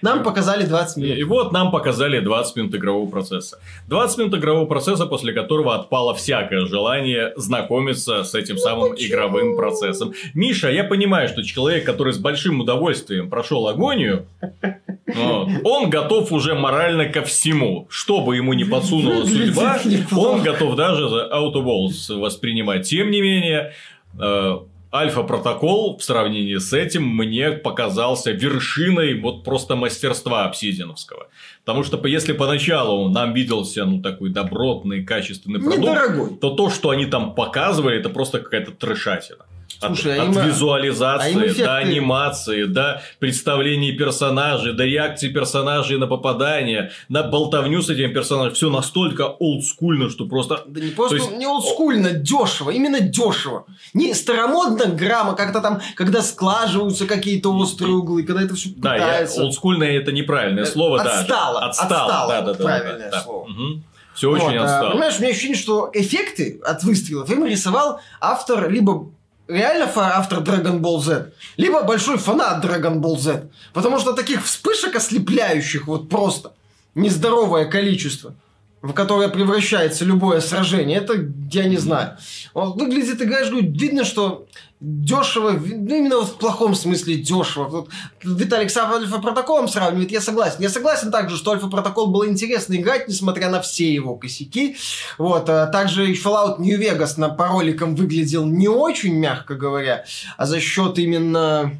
Нам 0.05 0.21
показали 0.21 0.65
20 0.65 0.97
минут. 0.97 1.17
И, 1.17 1.19
и 1.19 1.23
вот 1.23 1.51
нам 1.51 1.71
показали 1.71 2.19
20 2.19 2.55
минут 2.57 2.75
игрового 2.75 3.09
процесса. 3.09 3.57
20 3.87 4.17
минут 4.19 4.35
игрового 4.35 4.67
процесса, 4.67 5.07
после 5.07 5.33
которого 5.33 5.73
отпало 5.73 6.13
всякое 6.13 6.67
желание 6.67 7.33
знакомиться 7.37 8.23
с 8.23 8.35
этим 8.35 8.53
ну, 8.55 8.61
самым 8.61 8.91
почему? 8.91 9.09
игровым 9.09 9.55
процессом. 9.55 10.13
Миша, 10.35 10.69
я 10.69 10.83
понимаю, 10.83 11.27
что 11.27 11.41
человек, 11.43 11.85
который 11.85 12.13
с 12.13 12.19
большим 12.19 12.59
удовольствием 12.59 13.31
прошел 13.31 13.67
агонию, 13.67 14.27
вот, 15.07 15.49
он 15.63 15.89
готов 15.89 16.31
уже 16.31 16.53
морально 16.53 17.09
ко 17.09 17.23
всему. 17.23 17.87
Что 17.89 18.21
бы 18.21 18.35
ему 18.35 18.53
не 18.53 18.63
подсунула 18.63 19.25
судьба, 19.25 19.79
он 20.15 20.43
готов 20.43 20.75
даже 20.75 21.09
за 21.09 21.31
Autoballs 21.33 22.15
воспринимать. 22.15 22.87
Тем 22.87 23.09
не 23.09 23.21
менее, 23.21 23.73
э, 24.19 24.59
Альфа-протокол 24.95 25.97
в 25.97 26.03
сравнении 26.03 26.55
с 26.55 26.71
этим 26.71 27.05
мне 27.05 27.51
показался 27.51 28.31
вершиной 28.31 29.19
вот 29.19 29.43
просто 29.43 29.75
мастерства 29.75 30.45
обсидиановского. 30.45 31.27
Потому 31.65 31.83
что 31.83 32.05
если 32.07 32.31
поначалу 32.31 33.09
нам 33.09 33.33
виделся 33.33 33.83
ну 33.83 34.01
такой 34.01 34.29
добротный, 34.29 35.03
качественный 35.03 35.59
продукт, 35.59 35.79
Недорогой. 35.79 36.37
то 36.37 36.51
то, 36.51 36.69
что 36.69 36.91
они 36.91 37.05
там 37.05 37.35
показывали, 37.35 37.99
это 37.99 38.09
просто 38.09 38.39
какая-то 38.39 38.71
трешатина. 38.71 39.45
Слушай, 39.80 40.19
от, 40.19 40.36
а 40.36 40.39
от 40.41 40.45
визуализации 40.47 41.36
а 41.36 41.45
эффекты... 41.45 41.63
до 41.63 41.76
анимации, 41.78 42.63
до 42.65 43.01
представления 43.19 43.91
персонажей, 43.91 44.73
до 44.73 44.86
реакции 44.86 45.30
персонажей 45.30 45.97
на 45.97 46.07
попадание, 46.07 46.91
на 47.09 47.23
болтовню 47.23 47.82
с 47.82 47.89
этим 47.89 48.13
персонажем. 48.13 48.53
Все 48.53 48.69
настолько 48.69 49.23
олдскульно, 49.28 50.09
что 50.09 50.26
просто... 50.26 50.63
Да 50.67 50.80
не 50.80 50.91
просто 50.91 51.17
есть... 51.17 51.32
не 51.32 51.45
олдскульно, 51.45 52.11
дешево, 52.11 52.71
именно 52.71 52.99
дешево. 52.99 53.65
Не 53.93 54.13
старомодно 54.13 54.88
грамма, 54.88 55.36
как-то 55.36 55.61
там, 55.61 55.82
когда 55.95 56.21
склаживаются 56.21 57.05
какие-то 57.05 57.53
острые 57.53 57.95
углы, 57.95 58.23
когда 58.23 58.41
это 58.41 58.55
все 58.55 58.69
пытается. 58.69 59.38
Да, 59.38 59.43
олдскульное 59.43 59.91
это 59.97 60.11
неправильное 60.11 60.63
э, 60.63 60.67
слово, 60.67 61.01
отстало, 61.01 61.61
да. 61.61 61.67
Отстало. 61.67 62.03
Отстало, 62.03 62.32
да, 62.32 62.41
да, 62.41 62.53
да, 62.53 62.63
правильное 62.63 63.11
да, 63.11 63.21
слово. 63.21 63.43
Угу. 63.43 63.82
Все 64.15 64.32
очень 64.32 64.57
вот, 64.57 64.63
отстало. 64.63 64.88
А, 64.88 64.91
понимаешь, 64.91 65.17
у 65.17 65.21
меня 65.21 65.32
ощущение, 65.32 65.57
что 65.57 65.89
эффекты 65.93 66.61
от 66.65 66.84
выстрелов 66.84 67.30
им 67.30 67.45
рисовал 67.45 67.99
автор 68.21 68.69
либо 68.69 69.09
реально 69.47 69.91
автор 69.95 70.39
Dragon 70.39 70.79
Ball 70.79 70.99
Z, 70.99 71.31
либо 71.57 71.83
большой 71.83 72.17
фанат 72.17 72.63
Dragon 72.63 72.99
Ball 72.99 73.17
Z. 73.17 73.49
Потому 73.73 73.99
что 73.99 74.13
таких 74.13 74.43
вспышек 74.45 74.95
ослепляющих 74.95 75.87
вот 75.87 76.09
просто 76.09 76.53
нездоровое 76.95 77.65
количество, 77.65 78.33
в 78.82 78.93
которое 78.93 79.30
превращается 79.30 80.05
любое 80.05 80.41
сражение, 80.41 80.97
это 80.97 81.28
я 81.51 81.65
не 81.65 81.78
знаю. 81.78 82.17
Он 82.53 82.73
выглядит, 82.73 83.21
играешь, 83.21 83.49
видно, 83.51 84.05
что 84.05 84.47
дешево, 84.80 85.51
ну, 85.51 85.95
именно 85.95 86.21
в 86.21 86.38
плохом 86.38 86.76
смысле 86.76 87.15
дешево. 87.15 87.63
Вот 87.65 87.89
Виталик 88.23 88.69
с 88.69 88.78
Альфа-протоколом 88.78 89.67
сравнивает, 89.67 90.11
я 90.11 90.21
согласен. 90.21 90.57
Я 90.59 90.69
согласен 90.69 91.11
также, 91.11 91.38
что 91.38 91.51
Альфа-протокол 91.51 92.07
было 92.07 92.28
интересно 92.28 92.76
играть, 92.76 93.07
несмотря 93.07 93.49
на 93.49 93.61
все 93.61 93.91
его 93.91 94.15
косяки. 94.15 94.76
Вот, 95.17 95.49
а 95.49 95.67
также 95.67 96.11
Fallout 96.13 96.59
New 96.59 96.80
Vegas 96.80 97.13
на, 97.17 97.30
по 97.30 97.47
выглядел 97.47 98.45
не 98.45 98.67
очень, 98.67 99.15
мягко 99.15 99.55
говоря, 99.55 100.05
а 100.38 100.45
за 100.45 100.59
счет 100.59 100.99
именно 100.99 101.71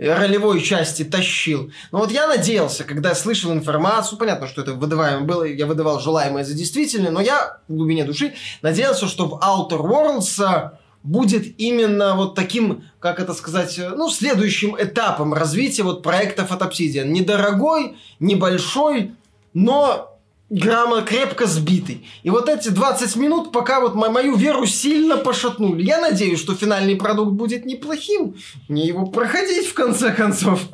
ролевой 0.00 0.60
части 0.60 1.04
тащил. 1.04 1.70
Но 1.92 1.98
вот 1.98 2.10
я 2.10 2.26
надеялся, 2.26 2.84
когда 2.84 3.14
слышал 3.14 3.52
информацию, 3.52 4.18
понятно, 4.18 4.46
что 4.46 4.62
это 4.62 4.72
выдаваемое 4.72 5.24
было, 5.24 5.44
я 5.44 5.66
выдавал 5.66 6.00
желаемое 6.00 6.44
за 6.44 6.54
действительное, 6.54 7.10
но 7.10 7.20
я 7.20 7.58
в 7.68 7.74
глубине 7.74 8.04
души 8.04 8.34
надеялся, 8.62 9.06
что 9.06 9.26
в 9.26 9.34
Outer 9.34 9.80
Worlds 9.80 10.42
а, 10.42 10.78
будет 11.02 11.58
именно 11.58 12.14
вот 12.14 12.34
таким, 12.34 12.84
как 12.98 13.20
это 13.20 13.34
сказать, 13.34 13.78
э, 13.78 13.90
ну, 13.90 14.10
следующим 14.10 14.76
этапом 14.78 15.34
развития 15.34 15.82
вот 15.82 16.02
проектов 16.02 16.50
от 16.52 16.62
Obsidian. 16.62 17.06
Недорогой, 17.08 17.96
небольшой, 18.20 19.14
но 19.54 20.09
грамма 20.50 21.02
крепко 21.02 21.46
сбитый. 21.46 22.06
И 22.24 22.30
вот 22.30 22.48
эти 22.48 22.68
20 22.68 23.16
минут 23.16 23.52
пока 23.52 23.80
вот 23.80 23.94
мою 23.94 24.36
веру 24.36 24.66
сильно 24.66 25.16
пошатнули. 25.16 25.82
Я 25.82 26.00
надеюсь, 26.00 26.40
что 26.40 26.54
финальный 26.54 26.96
продукт 26.96 27.32
будет 27.32 27.64
неплохим. 27.64 28.36
Мне 28.68 28.86
его 28.86 29.06
проходить 29.06 29.68
в 29.68 29.74
конце 29.74 30.12
концов. 30.12 30.60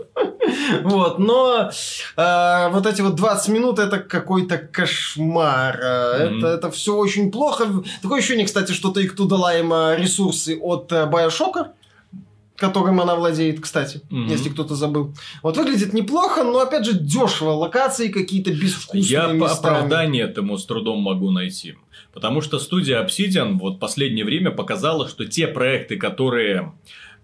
Вот, 0.84 1.18
но 1.18 1.70
э, 2.16 2.68
вот 2.70 2.86
эти 2.86 3.00
вот 3.00 3.16
20 3.16 3.48
минут 3.48 3.78
это 3.80 3.98
какой-то 3.98 4.58
кошмар. 4.58 5.76
Mm-hmm. 5.76 6.38
Это, 6.38 6.46
это 6.46 6.70
все 6.70 6.94
очень 6.94 7.32
плохо. 7.32 7.66
Такое 8.00 8.20
ощущение, 8.20 8.46
кстати, 8.46 8.70
что 8.70 8.92
Take-Two 8.92 9.26
дала 9.26 9.54
им 9.58 9.72
э, 9.72 9.96
ресурсы 9.96 10.56
от 10.60 10.92
Bioshock 10.92 11.66
которым 12.56 13.00
она 13.00 13.14
владеет, 13.14 13.60
кстати, 13.60 14.00
mm-hmm. 14.10 14.28
если 14.28 14.48
кто-то 14.48 14.74
забыл. 14.74 15.14
Вот 15.42 15.56
выглядит 15.56 15.92
неплохо, 15.92 16.42
но 16.42 16.60
опять 16.60 16.84
же 16.84 16.92
дешево. 16.92 17.50
Локации 17.50 18.08
какие-то 18.08 18.52
безвкусные 18.52 19.02
Я 19.02 19.26
местами. 19.26 19.58
оправдание 19.58 20.24
этому 20.24 20.58
с 20.58 20.66
трудом 20.66 21.00
могу 21.00 21.30
найти. 21.30 21.74
Потому 22.12 22.40
что 22.40 22.58
студия 22.58 23.04
Obsidian 23.04 23.58
вот 23.58 23.78
последнее 23.78 24.24
время 24.24 24.50
показала, 24.50 25.08
что 25.08 25.26
те 25.26 25.46
проекты, 25.46 25.96
которые 25.96 26.72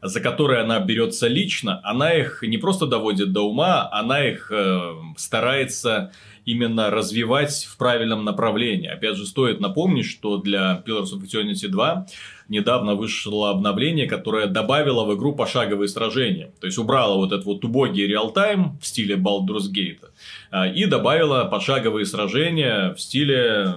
за 0.03 0.21
которые 0.21 0.63
она 0.63 0.81
берется 0.81 1.29
лично, 1.29 1.81
она 1.85 2.13
их 2.13 2.43
не 2.43 2.59
просто 2.59 2.87
доводит 2.87 3.33
до 3.33 3.43
ума, 3.43 3.89
она 3.93 4.27
их 4.27 4.51
э, 4.51 4.95
старается 5.17 6.13
именно 6.45 6.91
развивать 6.91 7.65
в 7.71 7.77
правильном 7.77 8.25
направлении. 8.25 8.89
Опять 8.89 9.17
же, 9.17 9.27
стоит 9.27 9.61
напомнить, 9.61 10.07
что 10.07 10.39
для 10.39 10.83
Pillars 10.85 11.13
of 11.15 11.23
Eternity 11.23 11.69
2 11.69 12.07
недавно 12.53 12.95
вышло 12.95 13.51
обновление, 13.51 14.07
которое 14.07 14.47
добавило 14.47 15.05
в 15.05 15.17
игру 15.17 15.35
пошаговые 15.35 15.89
сражения. 15.89 16.53
То 16.61 16.67
есть, 16.67 16.79
убрало 16.79 17.17
вот 17.17 17.33
этот 17.33 17.47
вот 17.47 17.65
убогий 17.65 18.07
реал-тайм 18.07 18.79
в 18.81 18.87
стиле 18.87 19.17
Baldur's 19.17 19.73
Gate 19.75 20.05
а, 20.51 20.69
и 20.69 20.85
добавило 20.85 21.47
пошаговые 21.47 22.05
сражения 22.05 22.95
в 22.95 23.01
стиле 23.01 23.75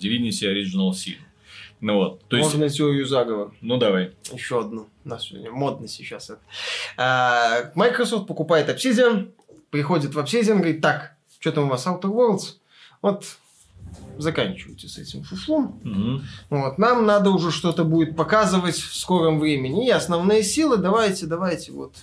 Divinity 0.00 0.44
Original 0.52 0.90
Sin. 0.92 1.18
Ну 1.80 1.94
вот, 1.96 2.24
то 2.28 2.36
Можно 2.38 2.64
есть... 2.64 2.76
теорию 2.76 3.06
заговора. 3.06 3.52
Ну 3.60 3.76
давай. 3.76 4.10
Еще 4.32 4.60
одну. 4.60 4.88
У 5.04 5.08
нас 5.08 5.26
сегодня 5.26 5.50
модно 5.52 5.86
сейчас 5.86 6.30
это. 6.30 6.40
А, 6.96 7.70
Microsoft 7.74 8.26
покупает 8.26 8.68
Obsidian, 8.68 9.30
приходит 9.70 10.14
в 10.14 10.18
Obsidian, 10.18 10.56
говорит, 10.56 10.80
так, 10.80 11.14
что 11.38 11.52
там 11.52 11.64
у 11.64 11.68
вас 11.68 11.86
Outer 11.86 12.10
Worlds? 12.10 12.56
Вот 13.02 13.24
заканчивайте 14.18 14.88
с 14.88 14.98
этим 14.98 15.22
фуфлом. 15.22 15.80
Угу. 15.84 16.20
Вот, 16.50 16.78
нам 16.78 17.06
надо 17.06 17.30
уже 17.30 17.50
что-то 17.50 17.84
будет 17.84 18.16
показывать 18.16 18.76
в 18.76 18.94
скором 18.94 19.40
времени. 19.40 19.86
И 19.86 19.90
основные 19.90 20.42
силы 20.42 20.76
давайте, 20.76 21.26
давайте 21.26 21.72
вот 21.72 21.94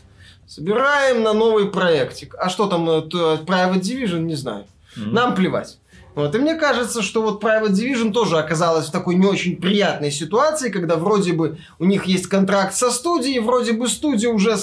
собираем 0.47 1.23
на 1.23 1.33
новый 1.33 1.67
проектик. 1.67 2.35
А 2.39 2.49
что 2.49 2.67
там, 2.67 2.89
э, 2.89 3.01
Private 3.01 3.81
Division, 3.81 4.21
не 4.21 4.35
знаю. 4.35 4.65
Угу. 4.97 5.09
Нам 5.11 5.35
плевать. 5.35 5.77
Вот, 6.15 6.33
и 6.33 6.37
мне 6.37 6.55
кажется, 6.55 7.01
что 7.01 7.21
вот 7.21 7.43
Private 7.43 7.71
Division 7.71 8.13
тоже 8.13 8.37
оказалась 8.37 8.87
в 8.87 8.91
такой 8.91 9.15
не 9.15 9.25
очень 9.25 9.57
приятной 9.57 10.11
ситуации, 10.11 10.69
когда 10.69 10.95
вроде 10.95 11.33
бы 11.33 11.57
у 11.77 11.83
них 11.83 12.05
есть 12.05 12.27
контракт 12.27 12.73
со 12.73 12.89
студией, 12.89 13.39
вроде 13.39 13.73
бы 13.73 13.89
студия 13.89 14.29
уже 14.29 14.55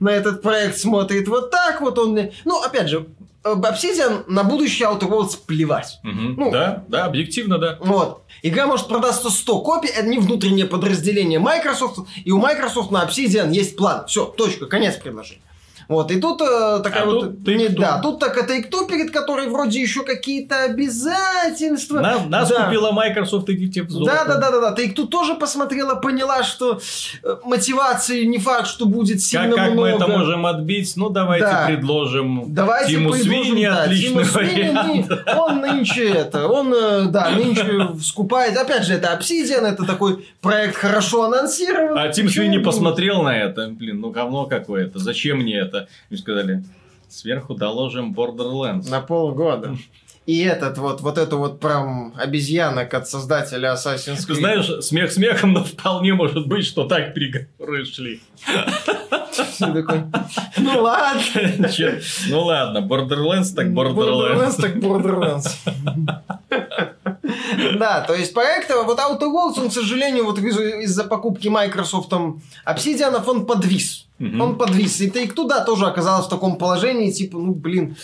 на 0.00 0.10
этот 0.10 0.42
проект 0.42 0.78
смотрит 0.78 1.28
вот 1.28 1.52
так 1.52 1.80
вот 1.80 1.96
он... 1.98 2.18
Ну, 2.44 2.60
опять 2.60 2.88
же, 2.88 3.06
Obsidian 3.42 4.24
на 4.26 4.44
будущее 4.44 4.88
Outer 4.88 5.08
Worlds 5.08 5.38
плевать. 5.46 5.98
Угу. 6.04 6.12
Ну, 6.36 6.50
да, 6.50 6.84
да, 6.88 7.04
объективно, 7.06 7.58
да. 7.58 7.78
Вот. 7.80 8.22
Игра 8.42 8.66
может 8.66 8.88
продаться 8.88 9.30
100 9.30 9.60
копий, 9.60 9.88
это 9.88 10.06
не 10.06 10.18
внутреннее 10.18 10.66
подразделение 10.66 11.38
Microsoft, 11.38 12.00
и 12.24 12.30
у 12.30 12.38
Microsoft 12.38 12.90
на 12.90 13.04
Obsidian 13.04 13.50
есть 13.52 13.76
план. 13.76 14.06
Все, 14.06 14.24
точка, 14.26 14.66
конец 14.66 14.96
предложения. 14.96 15.42
Вот, 15.90 16.12
и 16.12 16.20
тут 16.20 16.40
э, 16.40 16.80
такая 16.84 17.02
а 17.02 17.06
вот... 17.06 17.44
Тут 17.44 17.48
не, 17.48 17.66
да, 17.66 17.98
тут 17.98 18.20
так 18.20 18.36
это 18.36 18.54
Take-Two, 18.54 18.86
перед 18.86 19.10
которой 19.10 19.48
вроде 19.48 19.80
еще 19.80 20.04
какие-то 20.04 20.62
обязательства. 20.62 21.98
На, 21.98 22.24
нас 22.26 22.48
да. 22.48 22.66
купила 22.66 22.92
Microsoft, 22.92 23.50
идите 23.50 23.82
в 23.82 23.90
золото. 23.90 24.12
Да, 24.12 24.24
да, 24.24 24.40
да, 24.40 24.50
да, 24.52 24.70
да. 24.70 24.80
Take-Two 24.80 25.08
тоже 25.08 25.34
посмотрела, 25.34 25.96
поняла, 25.96 26.44
что 26.44 26.78
э, 27.24 27.36
мотивации 27.44 28.22
не 28.22 28.38
факт, 28.38 28.68
что 28.68 28.86
будет 28.86 29.20
сильно 29.20 29.48
как, 29.48 29.56
как 29.56 29.72
много. 29.72 29.80
мы 29.80 29.88
это 29.88 30.06
можем 30.06 30.46
отбить? 30.46 30.92
Ну, 30.94 31.08
давайте 31.10 31.46
да. 31.46 31.64
предложим 31.66 32.54
давайте 32.54 32.92
Тиму 32.92 33.12
Свини, 33.12 33.66
да, 33.66 33.82
отличный 33.82 34.24
Тиму 34.24 34.32
вариант. 34.32 35.06
Свини, 35.06 35.38
он 35.40 35.60
нынче 35.60 36.08
это, 36.08 36.46
он, 36.46 36.72
э, 36.72 37.06
да, 37.06 37.30
нынче 37.30 37.98
скупает. 38.00 38.56
Опять 38.56 38.84
же, 38.84 38.94
это 38.94 39.08
Obsidian, 39.08 39.66
это 39.66 39.84
такой 39.84 40.24
проект 40.40 40.76
хорошо 40.76 41.24
анонсирован. 41.24 41.98
А 41.98 42.08
Тим 42.10 42.28
Свини 42.28 42.58
посмотрел 42.58 43.24
на 43.24 43.36
это, 43.36 43.66
блин, 43.66 44.00
ну 44.00 44.10
говно 44.10 44.46
какое-то, 44.46 45.00
зачем 45.00 45.38
мне 45.38 45.58
это? 45.58 45.79
И 46.10 46.16
сказали, 46.16 46.64
сверху 47.08 47.54
доложим 47.54 48.14
Borderlands. 48.14 48.90
На 48.90 49.00
полгода. 49.00 49.76
И 50.26 50.42
этот 50.44 50.78
вот, 50.78 51.00
вот 51.00 51.18
эту 51.18 51.38
вот 51.38 51.60
прям 51.60 52.12
обезьянок 52.16 52.92
от 52.94 53.08
создателя 53.08 53.74
Assassin's 53.74 54.28
Creed. 54.28 54.34
знаешь, 54.34 54.84
смех 54.84 55.10
смехом, 55.10 55.52
но 55.52 55.64
вполне 55.64 56.14
может 56.14 56.46
быть, 56.46 56.64
что 56.64 56.84
так 56.84 57.14
переговоры 57.14 57.84
шли. 57.84 58.20
ну 60.58 60.82
ладно. 60.82 61.22
Ну 62.28 62.40
ладно, 62.42 62.78
Borderlands 62.78 63.54
так 63.54 63.68
Borderlands. 63.68 63.96
Borderlands 63.96 64.60
так 64.60 64.76
Borderlands. 64.76 65.48
Да, 67.78 68.00
то 68.00 68.14
есть 68.14 68.34
проект, 68.34 68.70
вот 68.70 68.98
Outer 68.98 69.32
Worlds, 69.32 69.60
он, 69.60 69.68
к 69.68 69.72
сожалению, 69.72 70.24
вот 70.24 70.38
из-за 70.38 71.04
покупки 71.04 71.48
Microsoft 71.48 72.12
Obsidian, 72.66 73.22
он 73.26 73.46
подвис. 73.46 74.06
Угу. 74.20 74.42
Он 74.42 74.58
подвис. 74.58 75.00
И 75.00 75.08
Take 75.08 75.32
туда 75.32 75.64
тоже 75.64 75.86
оказалась 75.86 76.26
в 76.26 76.28
таком 76.28 76.56
положении, 76.56 77.10
типа, 77.10 77.38
ну, 77.38 77.54
блин, 77.54 77.96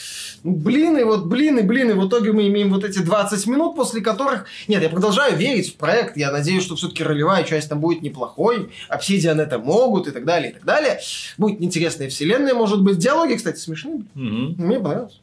блин, 0.47 0.97
и 0.97 1.03
вот, 1.03 1.26
блин, 1.26 1.59
и 1.59 1.62
блин, 1.62 1.90
и 1.90 1.94
в 1.94 2.09
итоге 2.09 2.32
мы 2.32 2.47
имеем 2.49 2.72
вот 2.72 2.84
эти 2.84 3.01
20 3.01 3.47
минут, 3.49 3.74
после 3.74 4.01
которых... 4.01 4.47
Нет, 4.68 4.82
я 4.82 4.88
продолжаю 4.88 5.36
верить 5.36 5.74
в 5.74 5.76
проект, 5.76 6.16
я 6.16 6.30
надеюсь, 6.30 6.62
что 6.62 6.76
все-таки 6.76 7.03
ролевая 7.03 7.44
часть 7.44 7.68
там 7.68 7.80
будет 7.80 8.03
неплохой, 8.03 8.70
Obsidian 8.88 9.40
это 9.40 9.59
могут, 9.59 10.07
и 10.07 10.12
так 10.12 10.24
далее, 10.24 10.51
и 10.51 10.55
так 10.55 10.64
далее. 10.64 11.01
Будет 11.36 11.61
интересная 11.61 12.09
вселенная, 12.09 12.55
может 12.55 12.82
быть. 12.82 12.99
Диалоги, 12.99 13.34
кстати, 13.34 13.59
смешные. 13.59 14.05
Угу. 14.14 14.62
Мне 14.62 14.78
понравилось. 14.78 15.20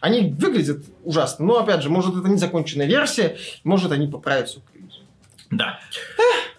Они 0.00 0.30
выглядят 0.30 0.84
ужасно, 1.02 1.44
но, 1.44 1.58
опять 1.58 1.82
же, 1.82 1.90
может, 1.90 2.16
это 2.16 2.28
незаконченная 2.28 2.86
версия, 2.86 3.36
может, 3.64 3.90
они 3.90 4.06
поправят 4.06 4.48
все. 4.48 4.60
Да. 5.50 5.80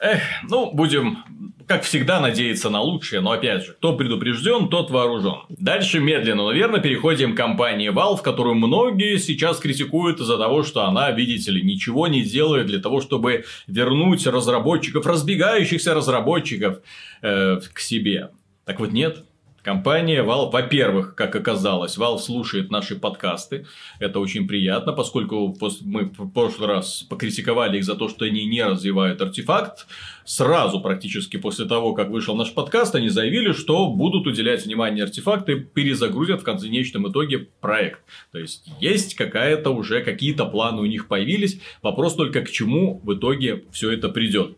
Эх, 0.01 0.21
ну, 0.49 0.71
будем 0.73 1.48
как 1.69 1.83
всегда, 1.83 2.19
надеяться 2.19 2.71
на 2.71 2.81
лучшее, 2.81 3.21
но 3.21 3.29
опять 3.29 3.63
же, 3.63 3.73
кто 3.73 3.95
предупрежден, 3.95 4.69
тот 4.69 4.89
вооружен. 4.89 5.41
Дальше 5.49 5.99
медленно, 5.99 6.41
но 6.41 6.51
верно 6.51 6.79
переходим 6.79 7.35
к 7.35 7.37
компании 7.37 7.91
Valve, 7.91 8.23
которую 8.23 8.55
многие 8.55 9.17
сейчас 9.19 9.59
критикуют 9.59 10.19
из-за 10.19 10.39
того, 10.39 10.63
что 10.63 10.85
она, 10.85 11.11
видите 11.11 11.51
ли, 11.51 11.61
ничего 11.61 12.07
не 12.07 12.23
делает 12.23 12.65
для 12.65 12.79
того, 12.79 13.01
чтобы 13.01 13.45
вернуть 13.67 14.25
разработчиков, 14.25 15.05
разбегающихся 15.05 15.93
разработчиков 15.93 16.79
э, 17.21 17.59
к 17.71 17.79
себе. 17.79 18.31
Так 18.65 18.79
вот 18.79 18.91
нет, 18.91 19.23
Компания 19.63 20.23
Valve, 20.23 20.51
во-первых, 20.51 21.15
как 21.15 21.35
оказалось, 21.35 21.97
Valve 21.97 22.19
слушает 22.19 22.71
наши 22.71 22.95
подкасты. 22.95 23.65
Это 23.99 24.19
очень 24.19 24.47
приятно, 24.47 24.93
поскольку 24.93 25.55
мы 25.81 26.05
в 26.05 26.29
прошлый 26.31 26.67
раз 26.67 27.03
покритиковали 27.03 27.77
их 27.77 27.83
за 27.83 27.95
то, 27.95 28.07
что 28.09 28.25
они 28.25 28.45
не 28.45 28.63
развивают 28.63 29.21
артефакт. 29.21 29.87
Сразу, 30.25 30.79
практически 30.79 31.37
после 31.37 31.65
того, 31.65 31.93
как 31.93 32.09
вышел 32.09 32.35
наш 32.35 32.53
подкаст, 32.53 32.95
они 32.95 33.09
заявили, 33.09 33.51
что 33.51 33.87
будут 33.87 34.27
уделять 34.27 34.65
внимание 34.65 35.03
артефакты, 35.03 35.59
перезагрузят 35.59 36.41
в 36.41 36.43
конечном 36.43 37.11
итоге 37.11 37.47
проект. 37.61 38.01
То 38.31 38.39
есть, 38.39 38.69
есть 38.79 39.15
какая-то 39.15 39.71
уже, 39.71 40.01
какие-то 40.01 40.45
планы 40.45 40.81
у 40.81 40.85
них 40.85 41.07
появились. 41.07 41.59
Вопрос 41.81 42.15
только, 42.15 42.41
к 42.41 42.51
чему 42.51 43.01
в 43.03 43.13
итоге 43.13 43.63
все 43.71 43.91
это 43.91 44.09
придет. 44.09 44.57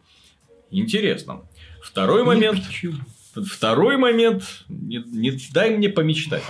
Интересно. 0.70 1.42
Второй 1.82 2.24
момент. 2.24 2.60
Второй 3.34 3.98
момент, 3.98 4.44
не, 4.68 5.04
не 5.06 5.32
дай 5.54 5.76
мне 5.78 5.90
помечтать. 5.90 6.44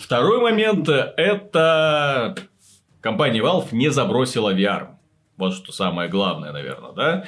Второй 0.00 0.40
момент 0.40 0.88
это 0.88 2.36
компания 3.00 3.40
Valve 3.40 3.68
не 3.72 3.90
забросила 3.90 4.54
VR. 4.54 4.88
Вот 5.38 5.54
что 5.54 5.72
самое 5.72 6.10
главное, 6.10 6.52
наверное, 6.52 6.92
да? 6.92 7.24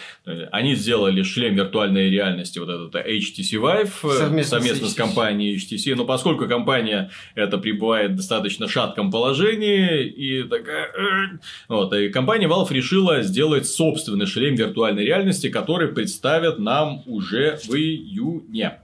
Они 0.52 0.74
сделали 0.74 1.22
шлем 1.22 1.54
виртуальной 1.54 2.10
реальности, 2.10 2.58
вот 2.58 2.68
этот 2.68 2.94
HTC 2.94 3.58
Vive, 3.58 3.90
э, 4.02 4.18
совместно, 4.18 4.58
совместно 4.58 4.88
с, 4.88 4.92
с 4.92 4.94
компанией 4.94 5.56
HTC. 5.56 5.94
Но 5.94 6.04
поскольку 6.04 6.46
компания 6.46 7.10
это 7.34 7.56
пребывает 7.56 8.12
в 8.12 8.16
достаточно 8.16 8.68
шатком 8.68 9.10
положении, 9.10 10.06
и 10.06 10.42
такая... 10.42 10.86
Э, 10.86 11.38
вот, 11.68 11.94
и 11.94 12.10
компания 12.10 12.46
Valve 12.46 12.72
решила 12.72 13.22
сделать 13.22 13.66
собственный 13.66 14.26
шлем 14.26 14.54
виртуальной 14.54 15.04
реальности, 15.04 15.48
который 15.48 15.88
представят 15.88 16.58
нам 16.58 17.02
уже 17.06 17.58
в 17.64 17.74
июне. 17.74 18.80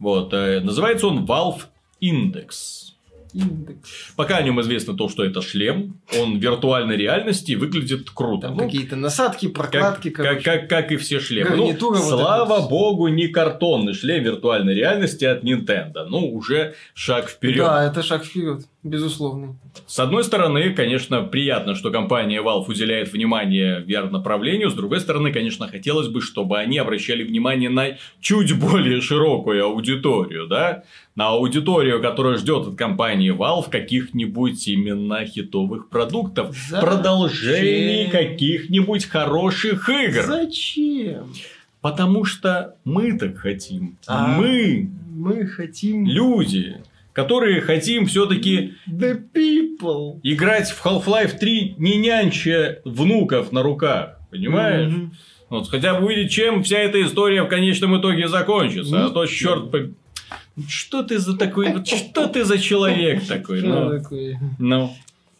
Вот, 0.00 0.34
э, 0.34 0.60
называется 0.60 1.06
он 1.06 1.24
Valve 1.24 1.62
Index. 2.02 2.93
Индекс. 3.34 4.12
Пока 4.16 4.36
о 4.36 4.42
нем 4.42 4.60
известно 4.60 4.94
то, 4.94 5.08
что 5.08 5.24
это 5.24 5.42
шлем, 5.42 6.00
он 6.18 6.38
в 6.38 6.42
виртуальной 6.42 6.96
реальности 6.96 7.52
выглядит 7.54 8.10
круто. 8.10 8.48
Там 8.48 8.56
ну, 8.56 8.64
какие-то 8.64 8.96
насадки, 8.96 9.48
прокладки. 9.48 10.10
Как, 10.10 10.26
как, 10.26 10.44
как, 10.44 10.68
как 10.68 10.92
и 10.92 10.96
все 10.96 11.18
шлемы. 11.18 11.56
Ну, 11.56 11.72
вот 11.72 11.98
слава 11.98 12.58
это... 12.58 12.68
богу, 12.68 13.08
не 13.08 13.28
картонный 13.28 13.94
шлем 13.94 14.22
виртуальной 14.22 14.74
реальности 14.74 15.24
от 15.24 15.42
Nintendo. 15.42 16.06
Ну, 16.08 16.32
уже 16.32 16.74
шаг 16.94 17.28
вперед. 17.28 17.64
Да, 17.64 17.84
это 17.84 18.02
шаг 18.02 18.24
вперед, 18.24 18.62
безусловно. 18.84 19.56
С 19.86 19.98
одной 19.98 20.22
стороны, 20.22 20.72
конечно, 20.74 21.22
приятно, 21.22 21.74
что 21.74 21.90
компания 21.90 22.40
Valve 22.40 22.66
уделяет 22.68 23.12
внимание 23.12 23.82
VR-направлению. 23.82 24.70
С 24.70 24.74
другой 24.74 25.00
стороны, 25.00 25.32
конечно, 25.32 25.66
хотелось 25.66 26.08
бы, 26.08 26.20
чтобы 26.20 26.58
они 26.58 26.78
обращали 26.78 27.24
внимание 27.24 27.70
на 27.70 27.96
чуть 28.20 28.56
более 28.58 29.00
широкую 29.00 29.64
аудиторию, 29.64 30.46
да? 30.46 30.84
на 31.16 31.28
аудиторию, 31.28 32.02
которая 32.02 32.36
ждет 32.36 32.66
от 32.66 32.76
компании 32.76 33.32
Valve 33.34 33.70
каких-нибудь 33.70 34.66
именно 34.68 35.24
хитовых 35.24 35.88
продуктов, 35.88 36.54
Зачем? 36.68 36.80
продолжений 36.80 38.10
каких-нибудь 38.10 39.06
хороших 39.06 39.88
игр. 39.88 40.22
Зачем? 40.22 41.32
Потому 41.80 42.24
что 42.24 42.76
мы 42.84 43.16
так 43.18 43.36
хотим. 43.38 43.96
А 44.06 44.38
мы. 44.38 44.90
Мы 45.10 45.46
хотим. 45.46 46.06
Люди 46.06 46.76
которые 47.14 47.60
хотим 47.62 48.06
все-таки 48.06 48.74
играть 50.22 50.70
в 50.70 50.84
Half-Life 50.84 51.38
3, 51.38 51.76
не 51.78 51.96
нянча 51.96 52.80
внуков 52.84 53.52
на 53.52 53.62
руках. 53.62 54.18
Понимаешь? 54.30 54.92
Mm-hmm. 54.92 55.10
Вот, 55.48 55.68
хотя 55.68 55.94
бы 55.94 56.06
увидеть, 56.06 56.32
чем 56.32 56.64
вся 56.64 56.78
эта 56.78 57.00
история 57.00 57.44
в 57.44 57.48
конечном 57.48 57.98
итоге 58.00 58.26
закончится. 58.26 58.96
Mm-hmm. 58.96 59.06
А 59.06 59.10
то 59.10 59.26
черт 59.26 59.70
по... 59.70 59.78
Что 60.68 61.04
ты 61.04 61.18
за 61.18 61.36
такой, 61.36 61.72
вот 61.72 61.86
что 61.86 62.26
ты 62.26 62.44
за 62.44 62.58
человек 62.58 63.24
такой? 63.28 63.62
Ну, 63.62 64.02
ну. 64.58 64.92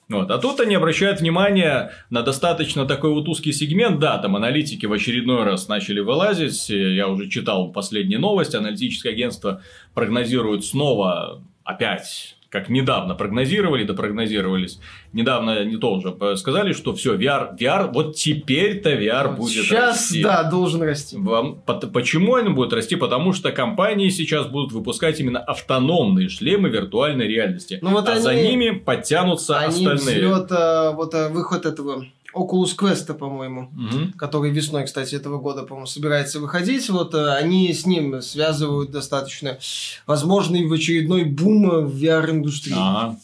Вот. 0.08 0.30
А 0.30 0.38
тут 0.38 0.60
они 0.60 0.74
обращают 0.76 1.20
внимание 1.20 1.90
на 2.10 2.22
достаточно 2.22 2.86
такой 2.86 3.10
вот 3.10 3.26
узкий 3.26 3.52
сегмент. 3.52 3.98
Да, 3.98 4.18
там 4.18 4.36
аналитики 4.36 4.86
в 4.86 4.92
очередной 4.92 5.44
раз 5.44 5.66
начали 5.66 5.98
вылазить. 6.00 6.68
Я 6.68 7.08
уже 7.08 7.28
читал 7.28 7.72
последние 7.72 8.18
новости. 8.18 8.54
Аналитическое 8.54 9.12
агентство 9.12 9.62
прогнозирует 9.94 10.64
снова 10.64 11.42
опять 11.64 12.36
как 12.54 12.68
недавно 12.68 13.16
прогнозировали, 13.16 13.82
да 13.82 13.94
прогнозировались, 13.94 14.78
недавно 15.12 15.54
они 15.54 15.76
тоже 15.76 16.16
сказали, 16.36 16.72
что 16.72 16.94
все, 16.94 17.16
VR, 17.16 17.58
VR, 17.58 17.90
вот 17.92 18.14
теперь-то 18.14 18.92
VR 18.92 19.34
будет 19.34 19.64
сейчас, 19.64 19.96
расти. 19.96 20.14
Сейчас, 20.20 20.22
да, 20.22 20.48
должен 20.48 20.82
расти. 20.82 21.16
Вам, 21.18 21.60
почему 21.92 22.36
они 22.36 22.50
будут 22.50 22.72
расти? 22.72 22.94
Потому 22.94 23.32
что 23.32 23.50
компании 23.50 24.08
сейчас 24.08 24.46
будут 24.46 24.70
выпускать 24.70 25.18
именно 25.18 25.40
автономные 25.40 26.28
шлемы 26.28 26.68
виртуальной 26.68 27.26
реальности. 27.26 27.80
Ну, 27.82 27.90
вот 27.90 28.08
а 28.08 28.12
они, 28.12 28.20
за 28.20 28.34
ними 28.36 28.70
подтянутся 28.70 29.58
они 29.58 29.84
остальные. 29.84 30.28
Взлет, 30.28 30.52
а, 30.52 30.92
вот 30.92 31.12
а, 31.12 31.30
выход 31.30 31.66
этого 31.66 32.06
Oculus 32.34 32.76
Quest, 32.76 33.12
по-моему, 33.14 33.70
угу. 33.72 34.12
который 34.18 34.50
весной, 34.50 34.84
кстати, 34.84 35.14
этого 35.14 35.38
года, 35.38 35.62
по-моему, 35.62 35.86
собирается 35.86 36.40
выходить. 36.40 36.88
Вот 36.90 37.14
э, 37.14 37.34
они 37.34 37.72
с 37.72 37.86
ним 37.86 38.20
связывают 38.22 38.90
достаточно 38.90 39.58
возможный 40.06 40.66
в 40.66 40.72
очередной 40.72 41.24
бум 41.24 41.86
в 41.86 42.02
VR-индустрии. 42.02 42.74
Ага. 42.76 43.16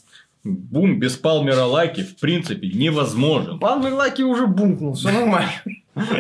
Бум 0.42 0.98
без 0.98 1.16
Палмера 1.16 1.64
Лаки 1.64 2.02
в 2.02 2.16
принципе 2.18 2.68
невозможен. 2.68 3.58
Палмер 3.58 3.92
Лаки 3.92 4.22
уже 4.22 4.46
бумкнул, 4.46 4.94
все 4.94 5.10
нормально. 5.10 5.50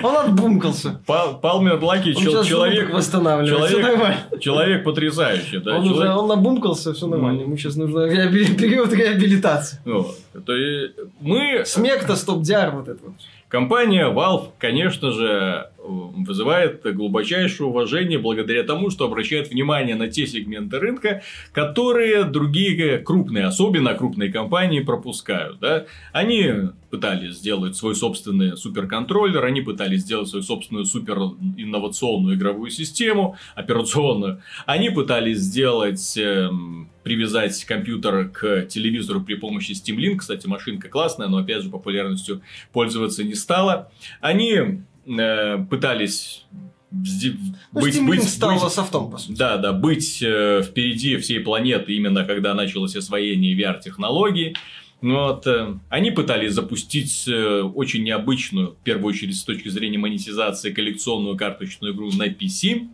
Он 0.02 0.16
отбумкался. 0.16 1.00
Палмер 1.06 1.82
Лаки 1.82 2.12
чел- 2.12 2.44
человек, 2.44 2.88
человек, 3.02 4.40
человек 4.40 4.84
потрясающий. 4.84 5.58
Да? 5.58 5.76
Он 5.78 5.84
человек... 5.84 6.10
уже 6.10 6.14
он 6.14 6.28
набумкался, 6.28 6.92
все 6.92 7.06
нормально. 7.06 7.42
Ему 7.42 7.56
сейчас 7.56 7.76
нужно 7.76 8.00
реаби- 8.00 8.54
период 8.58 8.92
реабилитации. 8.92 9.78
Вот. 9.86 10.18
То 10.44 10.54
есть 10.54 10.94
мы... 11.20 11.62
Смек-то 11.64 12.14
стоп-диар 12.14 12.72
вот 12.72 12.88
это 12.88 13.02
вот. 13.02 13.14
Компания 13.50 14.08
Valve, 14.08 14.52
конечно 14.60 15.10
же, 15.10 15.70
вызывает 15.82 16.82
глубочайшее 16.94 17.66
уважение 17.66 18.16
благодаря 18.16 18.62
тому, 18.62 18.90
что 18.90 19.06
обращает 19.06 19.50
внимание 19.50 19.96
на 19.96 20.06
те 20.06 20.24
сегменты 20.28 20.78
рынка, 20.78 21.22
которые 21.52 22.22
другие 22.22 22.98
крупные, 22.98 23.46
особенно 23.46 23.94
крупные 23.94 24.32
компании 24.32 24.78
пропускают. 24.80 25.58
Да? 25.58 25.86
Они 26.12 26.70
пытались 26.90 27.38
сделать 27.38 27.74
свой 27.74 27.96
собственный 27.96 28.56
суперконтроллер, 28.56 29.44
они 29.44 29.62
пытались 29.62 30.02
сделать 30.02 30.28
свою 30.28 30.44
собственную 30.44 30.84
супер 30.84 31.18
инновационную 31.56 32.36
игровую 32.36 32.70
систему, 32.70 33.36
операционную. 33.56 34.42
Они 34.64 34.90
пытались 34.90 35.38
сделать 35.38 36.16
эм, 36.16 36.88
привязать 37.02 37.64
компьютер 37.64 38.28
к 38.28 38.66
телевизору 38.66 39.22
при 39.22 39.34
помощи 39.34 39.72
Steam 39.72 39.96
Link. 39.96 40.16
Кстати, 40.18 40.46
машинка 40.46 40.88
классная, 40.88 41.28
но 41.28 41.38
опять 41.38 41.62
же 41.62 41.70
популярностью 41.70 42.42
пользоваться 42.72 43.24
не 43.24 43.34
стала. 43.34 43.90
Они 44.20 44.82
э, 45.06 45.58
пытались 45.70 46.46
ну, 46.90 47.80
быть, 47.80 47.94
Steam 47.94 48.06
быть, 48.06 48.24
стала 48.24 48.64
быть, 48.64 48.72
софтом, 48.72 49.10
по 49.10 49.18
сути. 49.18 49.38
Да, 49.38 49.56
да, 49.56 49.72
быть 49.72 50.20
э, 50.22 50.62
впереди 50.62 51.16
всей 51.18 51.40
планеты 51.40 51.94
именно 51.94 52.24
когда 52.24 52.54
началось 52.54 52.96
освоение 52.96 53.56
VR-технологий. 53.56 54.56
Вот, 55.00 55.46
э, 55.46 55.78
они 55.88 56.10
пытались 56.10 56.52
запустить 56.52 57.26
э, 57.26 57.62
очень 57.62 58.02
необычную, 58.02 58.72
в 58.72 58.84
первую 58.84 59.14
очередь 59.14 59.36
с 59.36 59.44
точки 59.44 59.68
зрения 59.68 59.98
монетизации, 59.98 60.72
коллекционную 60.72 61.36
карточную 61.36 61.94
игру 61.94 62.10
на 62.12 62.28
PC. 62.28 62.88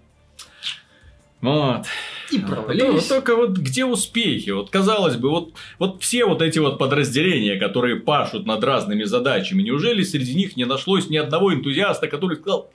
Вот. 1.40 1.86
И 2.32 2.38
провалились. 2.38 2.92
Вот, 2.92 3.08
только 3.08 3.36
вот 3.36 3.58
где 3.58 3.84
успехи? 3.84 4.50
Вот 4.50 4.70
казалось 4.70 5.16
бы, 5.16 5.30
вот, 5.30 5.54
вот 5.78 6.02
все 6.02 6.24
вот 6.24 6.42
эти 6.42 6.58
вот 6.58 6.78
подразделения, 6.78 7.56
которые 7.56 7.96
пашут 7.96 8.46
над 8.46 8.64
разными 8.64 9.04
задачами, 9.04 9.62
неужели 9.62 10.02
среди 10.02 10.34
них 10.34 10.56
не 10.56 10.64
нашлось 10.64 11.08
ни 11.08 11.16
одного 11.16 11.54
энтузиаста, 11.54 12.08
который 12.08 12.36
сказал, 12.38 12.70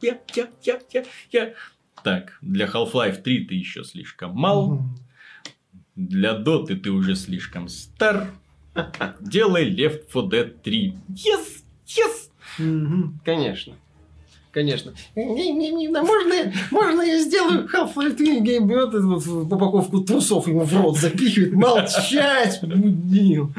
я, 0.00 0.18
я, 0.34 0.48
я, 0.62 0.80
я, 0.92 1.04
я. 1.32 1.54
Так, 2.02 2.38
для 2.40 2.66
Half-Life 2.66 3.22
3 3.22 3.46
ты 3.46 3.54
еще 3.54 3.84
слишком 3.84 4.32
мал. 4.32 4.80
Для 5.96 6.34
Доты 6.34 6.76
ты 6.76 6.90
уже 6.90 7.16
слишком 7.16 7.68
стар. 7.68 8.30
Делай 9.20 9.70
Left 9.74 10.06
4 10.12 10.28
Dead 10.28 10.62
3. 10.62 10.94
Yes! 11.08 11.64
Yes! 11.86 13.12
Конечно. 13.24 13.74
Конечно. 14.56 14.94
Не, 15.14 15.52
не, 15.52 15.70
не, 15.70 15.88
можно, 15.88 16.50
можно 16.70 17.02
я 17.02 17.18
сделаю 17.18 17.68
Half-Life 17.70 18.14
3 18.14 18.40
гейм 18.40 18.66
берет 18.66 18.94
вот 18.94 19.52
упаковку 19.52 20.00
трусов 20.00 20.48
ему 20.48 20.60
в 20.60 20.74
рот 20.74 20.96
запихивает. 20.96 21.52
Молчать, 21.52 22.62
мудил. 22.62 23.52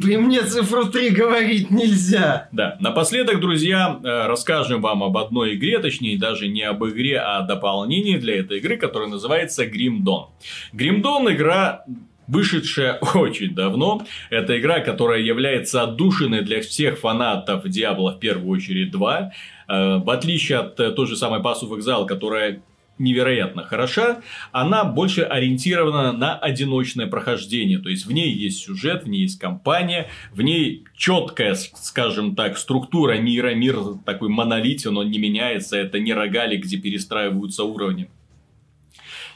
При 0.00 0.16
мне 0.18 0.42
цифру 0.42 0.84
3 0.84 1.10
говорить 1.10 1.72
нельзя. 1.72 2.48
Да. 2.52 2.76
Напоследок, 2.78 3.40
друзья, 3.40 3.98
э, 4.00 4.26
расскажем 4.28 4.80
вам 4.80 5.02
об 5.02 5.18
одной 5.18 5.56
игре, 5.56 5.80
точнее 5.80 6.16
даже 6.16 6.46
не 6.46 6.62
об 6.62 6.84
игре, 6.84 7.18
а 7.18 7.38
о 7.38 7.42
дополнении 7.42 8.16
для 8.16 8.38
этой 8.38 8.58
игры, 8.58 8.76
которая 8.76 9.08
называется 9.08 9.64
Grim 9.64 10.04
Dawn. 10.04 10.26
Grim 10.72 11.02
Dawn 11.02 11.34
игра 11.34 11.84
вышедшая 12.32 12.94
очень 13.14 13.54
давно. 13.54 14.02
Это 14.30 14.58
игра, 14.58 14.80
которая 14.80 15.20
является 15.20 15.82
отдушиной 15.82 16.42
для 16.42 16.60
всех 16.60 16.98
фанатов 16.98 17.64
Diablo 17.66 18.16
в 18.16 18.18
первую 18.18 18.50
очередь 18.50 18.90
2. 18.90 19.32
Э, 19.72 19.96
в 19.96 20.10
отличие 20.10 20.58
от 20.58 20.78
э, 20.80 20.90
той 20.90 21.06
же 21.06 21.16
самой 21.16 21.40
of 21.40 21.78
Exile, 21.78 22.06
которая 22.06 22.62
невероятно 22.98 23.64
хороша, 23.64 24.20
она 24.52 24.84
больше 24.84 25.22
ориентирована 25.22 26.12
на 26.12 26.36
одиночное 26.36 27.06
прохождение. 27.06 27.78
То 27.78 27.88
есть 27.88 28.04
в 28.04 28.12
ней 28.12 28.30
есть 28.30 28.64
сюжет, 28.64 29.04
в 29.04 29.08
ней 29.08 29.22
есть 29.22 29.40
компания, 29.40 30.10
в 30.34 30.42
ней 30.42 30.84
четкая, 30.94 31.54
скажем 31.54 32.36
так, 32.36 32.58
структура 32.58 33.14
мира. 33.16 33.54
Мир 33.54 33.78
такой 34.04 34.28
монолитен, 34.28 34.98
он 34.98 35.10
не 35.10 35.18
меняется. 35.18 35.78
Это 35.78 35.98
не 36.00 36.12
рогали, 36.12 36.58
где 36.58 36.76
перестраиваются 36.76 37.64
уровни. 37.64 38.10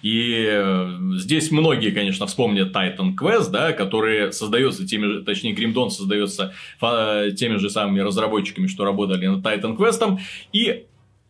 И 0.07 0.47
э, 0.49 0.99
здесь 1.17 1.51
многие, 1.51 1.91
конечно, 1.91 2.29
вспомнят 2.29 2.69
Titan 2.73 3.17
Quest, 3.21 3.51
да, 3.51 3.73
который 3.73 4.33
создается 4.33 4.87
теми 4.87 5.07
же, 5.07 5.25
точнее, 5.25 5.53
Grim 5.53 5.91
создается 5.91 6.55
теми 6.81 7.57
же 7.57 7.69
самыми 7.69 7.99
разработчиками, 7.99 8.69
что 8.69 8.85
работали 8.85 9.27
над 9.27 9.45
Titan 9.45 9.77
Quest. 9.77 10.21
И 10.53 10.85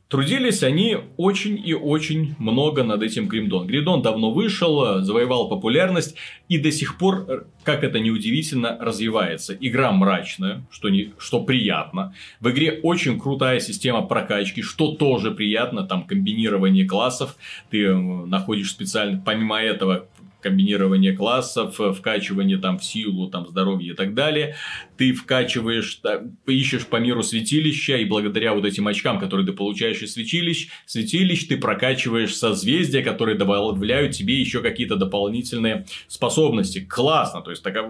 Трудились 0.08 0.62
они 0.62 0.98
очень 1.16 1.60
и 1.66 1.74
очень 1.74 2.36
много 2.38 2.84
над 2.84 3.02
этим 3.02 3.26
Гримдон. 3.26 3.66
Гримдон 3.66 4.02
давно 4.02 4.30
вышел, 4.30 5.02
завоевал 5.02 5.48
популярность 5.48 6.14
и 6.48 6.58
до 6.58 6.70
сих 6.70 6.96
пор, 6.96 7.46
как 7.64 7.82
это 7.82 7.98
неудивительно, 7.98 8.78
развивается. 8.80 9.56
Игра 9.58 9.90
мрачная, 9.90 10.64
что, 10.70 10.90
не, 10.90 11.12
что 11.18 11.42
приятно. 11.42 12.14
В 12.38 12.48
игре 12.50 12.78
очень 12.84 13.18
крутая 13.18 13.58
система 13.58 14.02
прокачки, 14.02 14.62
что 14.62 14.92
тоже 14.92 15.32
приятно. 15.32 15.82
Там 15.82 16.06
комбинирование 16.06 16.86
классов. 16.86 17.36
Ты 17.70 17.86
э, 17.86 17.96
находишь 17.96 18.70
специально, 18.70 19.20
помимо 19.24 19.60
этого, 19.60 20.06
комбинирование 20.46 21.16
классов, 21.16 21.80
э, 21.80 21.92
вкачивание 21.92 22.58
там 22.58 22.78
в 22.78 22.84
силу, 22.84 23.28
там 23.28 23.48
здоровье 23.48 23.92
и 23.92 23.96
так 23.96 24.14
далее. 24.14 24.54
Ты 24.96 25.12
вкачиваешь, 25.12 26.00
ищешь 26.46 26.86
по 26.86 26.96
миру 26.96 27.22
святилища, 27.22 27.96
и 27.96 28.04
благодаря 28.04 28.54
вот 28.54 28.64
этим 28.64 28.88
очкам, 28.88 29.18
которые 29.18 29.46
ты 29.46 29.52
получаешь 29.52 30.02
из 30.02 30.14
святилищ, 30.14 30.68
святилищ 30.86 31.46
ты 31.48 31.56
прокачиваешь 31.56 32.34
созвездия, 32.34 33.02
которые 33.02 33.36
добавляют 33.36 34.14
тебе 34.14 34.38
еще 34.40 34.60
какие-то 34.60 34.96
дополнительные 34.96 35.86
способности. 36.08 36.80
Классно, 36.80 37.42
то 37.42 37.50
есть 37.50 37.62
такая 37.62 37.86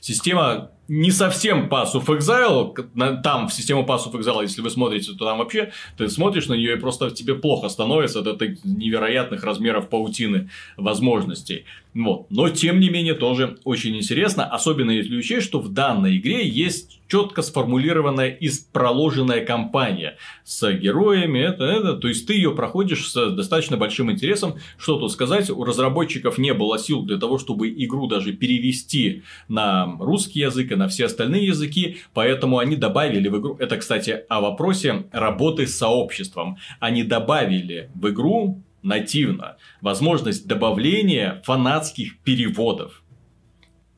система 0.00 0.70
не 0.88 1.10
совсем 1.10 1.68
Pass 1.68 1.92
of 1.94 2.06
Exile, 2.06 3.20
там 3.22 3.48
в 3.48 3.52
систему 3.52 3.84
Pass 3.86 4.10
of 4.10 4.18
Exile, 4.18 4.42
если 4.42 4.62
вы 4.62 4.70
смотрите, 4.70 5.12
то 5.12 5.26
там 5.26 5.38
вообще 5.38 5.70
ты 5.98 6.08
смотришь 6.08 6.48
на 6.48 6.54
нее 6.54 6.76
и 6.76 6.80
просто 6.80 7.10
тебе 7.10 7.34
плохо 7.34 7.68
становится 7.68 8.20
от 8.20 8.26
этой 8.26 8.58
невероятных 8.64 9.44
размеров 9.44 9.90
паутины 9.90 10.48
возможностей. 10.78 11.66
Вот. 11.98 12.30
Но, 12.30 12.48
тем 12.48 12.78
не 12.78 12.90
менее, 12.90 13.14
тоже 13.14 13.58
очень 13.64 13.96
интересно, 13.96 14.44
особенно 14.44 14.92
если 14.92 15.16
учесть, 15.16 15.48
что 15.48 15.58
в 15.58 15.70
данной 15.70 16.18
игре 16.18 16.48
есть 16.48 17.00
четко 17.08 17.42
сформулированная 17.42 18.28
и 18.28 18.48
проложенная 18.72 19.44
кампания 19.44 20.16
с 20.44 20.72
героями, 20.74 21.40
это, 21.40 21.64
это, 21.64 21.94
то 21.94 22.06
есть 22.06 22.24
ты 22.28 22.34
ее 22.34 22.52
проходишь 22.52 23.10
с 23.10 23.30
достаточно 23.30 23.76
большим 23.76 24.12
интересом, 24.12 24.58
что 24.78 24.96
тут 25.00 25.10
сказать, 25.10 25.50
у 25.50 25.64
разработчиков 25.64 26.38
не 26.38 26.54
было 26.54 26.78
сил 26.78 27.02
для 27.02 27.18
того, 27.18 27.36
чтобы 27.36 27.68
игру 27.68 28.06
даже 28.06 28.32
перевести 28.32 29.24
на 29.48 29.96
русский 29.98 30.38
язык 30.38 30.70
и 30.70 30.76
на 30.76 30.86
все 30.86 31.06
остальные 31.06 31.46
языки, 31.46 31.96
поэтому 32.14 32.58
они 32.58 32.76
добавили 32.76 33.26
в 33.26 33.40
игру, 33.40 33.56
это, 33.58 33.76
кстати, 33.76 34.22
о 34.28 34.40
вопросе 34.40 35.06
работы 35.10 35.66
с 35.66 35.76
сообществом, 35.76 36.58
они 36.78 37.02
добавили 37.02 37.90
в 37.96 38.08
игру 38.08 38.62
нативно 38.82 39.56
возможность 39.80 40.46
добавления 40.46 41.42
фанатских 41.44 42.18
переводов. 42.18 43.02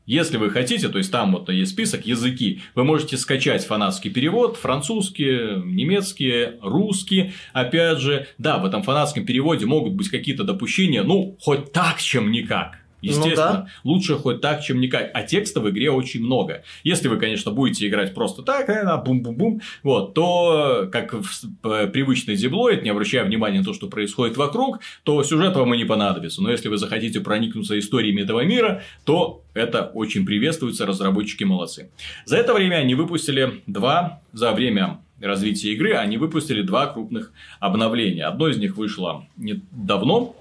Если 0.06 0.38
вы 0.38 0.50
хотите, 0.50 0.88
то 0.88 0.98
есть 0.98 1.12
там 1.12 1.30
вот 1.30 1.48
есть 1.50 1.70
список 1.70 2.04
языки, 2.04 2.62
вы 2.74 2.82
можете 2.82 3.16
скачать 3.16 3.64
фанатский 3.64 4.10
перевод, 4.10 4.56
французский, 4.56 5.62
немецкий, 5.64 6.58
русский. 6.62 7.32
Опять 7.52 8.00
же, 8.00 8.26
да, 8.36 8.58
в 8.58 8.64
этом 8.64 8.82
фанатском 8.82 9.24
переводе 9.24 9.66
могут 9.66 9.92
быть 9.92 10.08
какие-то 10.08 10.42
допущения, 10.42 11.04
ну, 11.04 11.36
хоть 11.40 11.70
так, 11.70 12.00
чем 12.00 12.32
никак. 12.32 12.79
Естественно, 13.00 13.50
ну, 13.50 13.64
да. 13.64 13.68
лучше 13.84 14.14
хоть 14.16 14.40
так, 14.40 14.62
чем 14.62 14.80
никак. 14.80 15.10
А 15.14 15.22
текста 15.22 15.60
в 15.60 15.70
игре 15.70 15.90
очень 15.90 16.22
много. 16.22 16.62
Если 16.84 17.08
вы, 17.08 17.16
конечно, 17.18 17.50
будете 17.50 17.86
играть 17.86 18.14
просто 18.14 18.42
так, 18.42 18.68
э, 18.68 18.84
бум-бум-бум, 19.04 19.60
вот, 19.82 20.14
то, 20.14 20.88
как 20.90 21.14
в 21.14 21.86
привычной 21.88 22.36
зиблоид, 22.36 22.82
не 22.82 22.90
обращая 22.90 23.24
внимания 23.24 23.58
на 23.58 23.64
то, 23.64 23.74
что 23.74 23.88
происходит 23.88 24.36
вокруг, 24.36 24.80
то 25.04 25.22
сюжет 25.22 25.56
вам 25.56 25.74
и 25.74 25.78
не 25.78 25.84
понадобится. 25.84 26.42
Но 26.42 26.50
если 26.50 26.68
вы 26.68 26.78
захотите 26.78 27.20
проникнуться 27.20 27.78
историями 27.78 28.22
этого 28.22 28.44
мира, 28.44 28.82
то 29.04 29.42
это 29.54 29.90
очень 29.94 30.24
приветствуется, 30.24 30.86
разработчики 30.86 31.44
молодцы. 31.44 31.90
За 32.24 32.36
это 32.36 32.54
время 32.54 32.76
они 32.76 32.94
выпустили 32.94 33.62
два, 33.66 34.20
за 34.32 34.52
время 34.52 35.00
развития 35.20 35.72
игры, 35.72 35.94
они 35.94 36.16
выпустили 36.16 36.62
два 36.62 36.86
крупных 36.86 37.32
обновления. 37.58 38.24
Одно 38.24 38.48
из 38.48 38.56
них 38.56 38.76
вышло 38.76 39.26
недавно, 39.36 40.32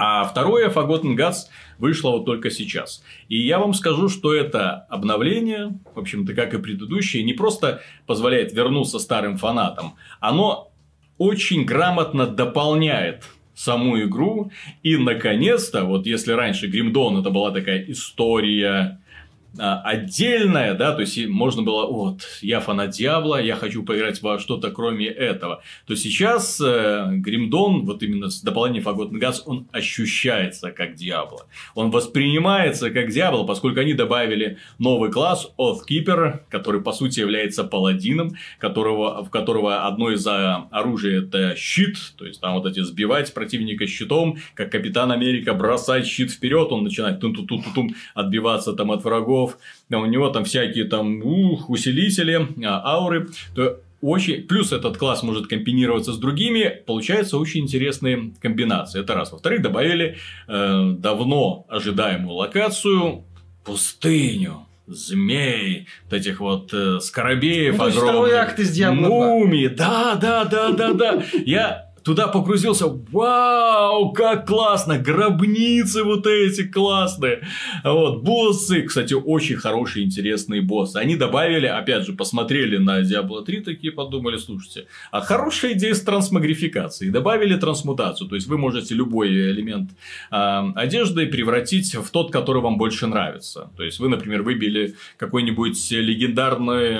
а 0.00 0.22
второе 0.22 0.70
Forgotten 0.70 1.16
Gods 1.16 1.48
вышло 1.78 2.10
вот 2.12 2.24
только 2.24 2.50
сейчас. 2.50 3.02
И 3.28 3.36
я 3.36 3.58
вам 3.58 3.74
скажу, 3.74 4.08
что 4.08 4.32
это 4.32 4.86
обновление, 4.88 5.76
в 5.92 5.98
общем-то, 5.98 6.34
как 6.34 6.54
и 6.54 6.58
предыдущее, 6.58 7.24
не 7.24 7.32
просто 7.32 7.82
позволяет 8.06 8.52
вернуться 8.52 9.00
старым 9.00 9.38
фанатам, 9.38 9.96
оно 10.20 10.70
очень 11.18 11.64
грамотно 11.64 12.28
дополняет 12.28 13.24
саму 13.56 14.00
игру. 14.02 14.52
И, 14.84 14.96
наконец-то, 14.96 15.82
вот 15.82 16.06
если 16.06 16.30
раньше 16.30 16.68
Гримдон 16.68 17.18
это 17.18 17.30
была 17.30 17.50
такая 17.50 17.84
история, 17.88 19.00
а, 19.56 19.80
отдельная, 19.82 20.74
да, 20.74 20.92
то 20.92 21.00
есть 21.00 21.26
можно 21.26 21.62
было, 21.62 21.86
вот, 21.86 22.20
я 22.42 22.60
фанат 22.60 22.90
Диабло, 22.90 23.40
я 23.42 23.56
хочу 23.56 23.82
поиграть 23.82 24.20
во 24.20 24.38
что-то 24.38 24.70
кроме 24.70 25.06
этого, 25.06 25.62
то 25.86 25.96
сейчас 25.96 26.60
э, 26.60 27.06
Гримдон, 27.12 27.86
вот 27.86 28.02
именно 28.02 28.28
с 28.28 28.42
дополнением 28.42 28.86
Forgotten 28.86 29.18
Gods, 29.18 29.42
он 29.46 29.66
ощущается 29.72 30.70
как 30.70 30.94
Диабло. 30.94 31.46
Он 31.74 31.90
воспринимается 31.90 32.90
как 32.90 33.10
Диабло, 33.10 33.44
поскольку 33.44 33.80
они 33.80 33.94
добавили 33.94 34.58
новый 34.78 35.10
класс 35.10 35.50
Oathkeeper, 35.58 36.40
который 36.50 36.82
по 36.82 36.92
сути 36.92 37.20
является 37.20 37.64
паладином, 37.64 38.32
которого, 38.58 39.24
в 39.24 39.30
которого 39.30 39.86
одно 39.86 40.10
из 40.10 40.26
а, 40.26 40.68
оружий 40.70 41.24
это 41.24 41.56
щит, 41.56 41.96
то 42.18 42.26
есть 42.26 42.40
там 42.40 42.54
вот 42.54 42.66
эти 42.66 42.80
сбивать 42.80 43.32
противника 43.32 43.86
щитом, 43.86 44.38
как 44.54 44.70
Капитан 44.70 45.10
Америка 45.10 45.54
бросать 45.54 46.06
щит 46.06 46.30
вперед, 46.30 46.70
он 46.70 46.84
начинает 46.84 47.18
тун 47.20 47.32
-тун 47.32 47.46
-тун 47.46 47.62
-тун, 47.74 47.88
отбиваться 48.14 48.74
там 48.74 48.92
от 48.92 49.02
врагов, 49.02 49.37
врагов, 49.38 49.58
у 49.90 50.06
него 50.06 50.30
там 50.30 50.44
всякие 50.44 50.84
там 50.84 51.22
ух, 51.22 51.70
усилители, 51.70 52.48
а, 52.64 52.94
ауры, 52.94 53.28
то 53.54 53.80
очень... 54.00 54.42
Плюс 54.42 54.72
этот 54.72 54.96
класс 54.96 55.22
может 55.22 55.48
комбинироваться 55.48 56.12
с 56.12 56.18
другими, 56.18 56.82
получаются 56.86 57.36
очень 57.36 57.62
интересные 57.62 58.32
комбинации. 58.40 59.00
Это 59.00 59.14
раз. 59.14 59.32
Во-вторых, 59.32 59.62
добавили 59.62 60.16
э, 60.46 60.94
давно 60.98 61.66
ожидаемую 61.68 62.36
локацию 62.36 63.24
пустыню 63.64 64.66
змей, 64.86 65.86
вот 66.04 66.18
этих 66.18 66.40
вот 66.40 66.72
э, 66.72 67.00
скоробеев 67.00 67.76
ну, 67.76 67.84
огромных, 67.84 68.34
акт 68.34 68.58
из 68.58 68.80
мумий, 68.80 69.68
да, 69.68 70.14
да, 70.14 70.44
да, 70.44 70.70
да, 70.70 70.92
да. 70.94 71.22
Я 71.44 71.87
туда 72.02 72.28
погрузился, 72.28 72.86
вау, 72.86 74.12
как 74.12 74.46
классно, 74.46 74.98
гробницы 74.98 76.04
вот 76.04 76.26
эти 76.26 76.66
классные, 76.66 77.46
вот, 77.84 78.22
боссы, 78.22 78.82
кстати, 78.82 79.14
очень 79.14 79.56
хорошие, 79.56 80.04
интересные 80.04 80.62
боссы, 80.62 80.96
они 80.96 81.16
добавили, 81.16 81.66
опять 81.66 82.06
же, 82.06 82.12
посмотрели 82.12 82.76
на 82.78 83.02
Diablo 83.02 83.44
3, 83.44 83.60
такие 83.60 83.92
подумали, 83.92 84.36
слушайте, 84.36 84.86
а 85.10 85.20
хорошая 85.20 85.72
идея 85.72 85.94
с 85.94 86.02
трансмагрификацией, 86.02 87.10
добавили 87.10 87.56
трансмутацию, 87.56 88.28
то 88.28 88.34
есть, 88.34 88.46
вы 88.46 88.58
можете 88.58 88.94
любой 88.94 89.28
элемент 89.28 89.90
э, 90.30 90.72
одежды 90.74 91.26
превратить 91.26 91.94
в 91.94 92.10
тот, 92.10 92.32
который 92.32 92.62
вам 92.62 92.78
больше 92.78 93.06
нравится, 93.06 93.70
то 93.76 93.82
есть, 93.82 93.98
вы, 93.98 94.08
например, 94.08 94.42
выбили 94.42 94.94
какой-нибудь 95.16 95.90
легендарный 95.90 96.98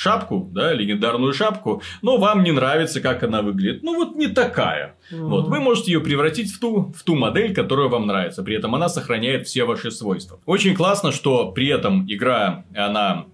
шапку, 0.00 0.48
да, 0.52 0.72
легендарную 0.72 1.34
шапку, 1.34 1.82
но 2.00 2.16
вам 2.16 2.42
не 2.42 2.52
нравится, 2.52 3.02
как 3.02 3.22
она 3.22 3.42
выглядит. 3.42 3.82
Ну, 3.82 3.96
вот 3.96 4.16
не 4.16 4.28
такая. 4.28 4.96
Mm-hmm. 5.12 5.26
Вот, 5.26 5.48
вы 5.48 5.60
можете 5.60 5.92
ее 5.92 6.00
превратить 6.00 6.50
в 6.50 6.58
ту, 6.58 6.92
в 6.96 7.02
ту 7.02 7.16
модель, 7.16 7.54
которая 7.54 7.88
вам 7.88 8.06
нравится. 8.06 8.42
При 8.42 8.56
этом 8.56 8.74
она 8.74 8.88
сохраняет 8.88 9.46
все 9.46 9.64
ваши 9.64 9.90
свойства. 9.90 10.40
Очень 10.46 10.74
классно, 10.74 11.12
что 11.12 11.52
при 11.52 11.68
этом 11.68 12.06
игра, 12.08 12.64
она 12.74 13.26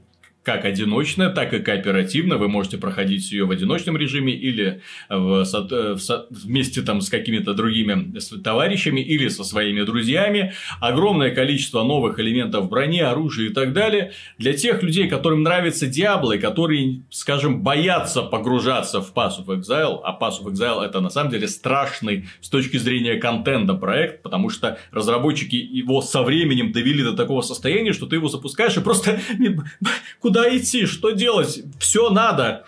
как 0.46 0.64
одиночная, 0.64 1.30
так 1.30 1.52
и 1.54 1.58
кооперативно. 1.58 2.38
Вы 2.38 2.46
можете 2.46 2.78
проходить 2.78 3.32
ее 3.32 3.46
в 3.46 3.50
одиночном 3.50 3.96
режиме 3.96 4.32
или 4.32 4.80
в, 5.08 5.44
в, 5.44 6.26
вместе 6.30 6.82
там 6.82 7.00
с 7.00 7.08
какими-то 7.08 7.52
другими 7.52 8.16
товарищами 8.44 9.00
или 9.00 9.26
со 9.26 9.42
своими 9.42 9.82
друзьями. 9.82 10.52
Огромное 10.80 11.34
количество 11.34 11.82
новых 11.82 12.20
элементов 12.20 12.68
брони, 12.68 13.00
оружия 13.00 13.50
и 13.50 13.52
так 13.52 13.72
далее. 13.72 14.12
Для 14.38 14.52
тех 14.52 14.84
людей, 14.84 15.08
которым 15.08 15.42
нравится 15.42 15.86
Diablo, 15.86 16.38
которые, 16.38 17.02
скажем, 17.10 17.64
боятся 17.64 18.22
погружаться 18.22 19.00
в 19.00 19.12
Pass 19.12 19.44
of 19.44 19.46
Exile, 19.48 19.98
а 20.04 20.16
Pass 20.16 20.40
of 20.40 20.52
Exile 20.52 20.84
это 20.84 21.00
на 21.00 21.10
самом 21.10 21.32
деле 21.32 21.48
страшный 21.48 22.28
с 22.40 22.48
точки 22.48 22.76
зрения 22.76 23.16
контента 23.16 23.74
проект, 23.74 24.22
потому 24.22 24.50
что 24.50 24.78
разработчики 24.92 25.56
его 25.56 26.02
со 26.02 26.22
временем 26.22 26.70
довели 26.70 27.02
до 27.02 27.14
такого 27.14 27.40
состояния, 27.40 27.92
что 27.92 28.06
ты 28.06 28.14
его 28.14 28.28
запускаешь 28.28 28.76
и 28.76 28.80
просто 28.80 29.18
куда 30.20 30.35
куда 30.36 30.56
идти, 30.56 30.84
что 30.84 31.10
делать, 31.10 31.62
все 31.78 32.10
надо. 32.10 32.64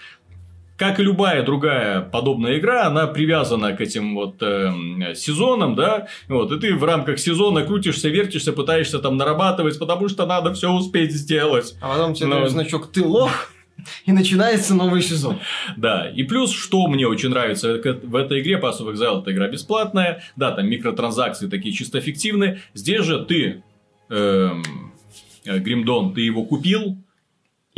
Как 0.79 1.01
и 1.01 1.03
любая 1.03 1.43
другая 1.43 2.01
подобная 2.01 2.59
игра, 2.59 2.87
она 2.87 3.09
привязана 3.09 3.73
к 3.73 3.81
этим 3.81 4.15
вот 4.15 4.37
э, 4.41 4.73
сезонам, 5.15 5.75
да, 5.75 6.07
вот, 6.29 6.53
и 6.53 6.61
ты 6.61 6.75
в 6.75 6.85
рамках 6.85 7.19
сезона 7.19 7.65
крутишься, 7.65 8.09
вертишься, 8.09 8.53
пытаешься 8.53 9.01
там 9.01 9.17
нарабатывать, 9.17 9.79
потому 9.79 10.09
что 10.09 10.25
надо 10.25 10.55
все 10.55 10.71
успеть 10.73 11.13
сделать. 11.13 11.75
А 11.83 11.89
потом 11.91 12.15
тебе 12.15 12.29
Но... 12.29 12.49
значок 12.49 12.93
«ты 12.93 13.05
лох», 13.05 13.53
и 14.07 14.13
начинается 14.13 14.75
новый 14.75 15.03
сезон. 15.03 15.39
Да, 15.77 16.09
и 16.09 16.23
плюс, 16.23 16.53
что 16.53 16.87
мне 16.87 17.07
очень 17.07 17.31
нравится 17.31 17.75
в 17.75 18.15
этой 18.17 18.41
игре, 18.41 18.59
Pass 18.59 18.81
of 18.81 18.93
Exile, 18.93 19.21
это 19.23 19.33
игра 19.33 19.49
бесплатная, 19.49 20.23
да, 20.37 20.53
там 20.53 20.69
микротранзакции 20.69 21.49
такие 21.49 21.75
чисто 21.75 22.01
фиктивные, 22.01 22.63
здесь 22.75 23.05
же 23.05 23.25
ты, 23.25 23.63
эм, 24.11 24.63
э, 25.45 25.59
Гримдон, 25.59 26.15
ты 26.15 26.21
его 26.21 26.45
купил, 26.45 26.99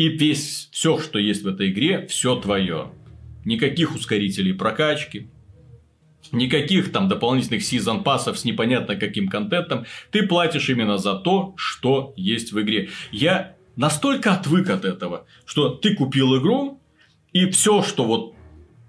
и 0.00 0.08
весь, 0.08 0.70
все, 0.72 0.98
что 0.98 1.18
есть 1.18 1.42
в 1.42 1.46
этой 1.46 1.70
игре, 1.70 2.06
все 2.06 2.34
твое. 2.34 2.90
Никаких 3.44 3.94
ускорителей 3.94 4.54
прокачки, 4.54 5.28
никаких 6.32 6.90
там 6.90 7.06
дополнительных 7.06 7.62
сезон 7.62 8.02
пассов 8.02 8.38
с 8.38 8.46
непонятно 8.46 8.96
каким 8.96 9.28
контентом. 9.28 9.84
Ты 10.10 10.22
платишь 10.22 10.70
именно 10.70 10.96
за 10.96 11.16
то, 11.16 11.52
что 11.58 12.14
есть 12.16 12.52
в 12.52 12.62
игре. 12.62 12.88
Я 13.12 13.56
настолько 13.76 14.32
отвык 14.32 14.70
от 14.70 14.86
этого, 14.86 15.26
что 15.44 15.68
ты 15.68 15.94
купил 15.94 16.38
игру, 16.40 16.80
и 17.34 17.50
все, 17.50 17.82
что 17.82 18.04
вот 18.06 18.34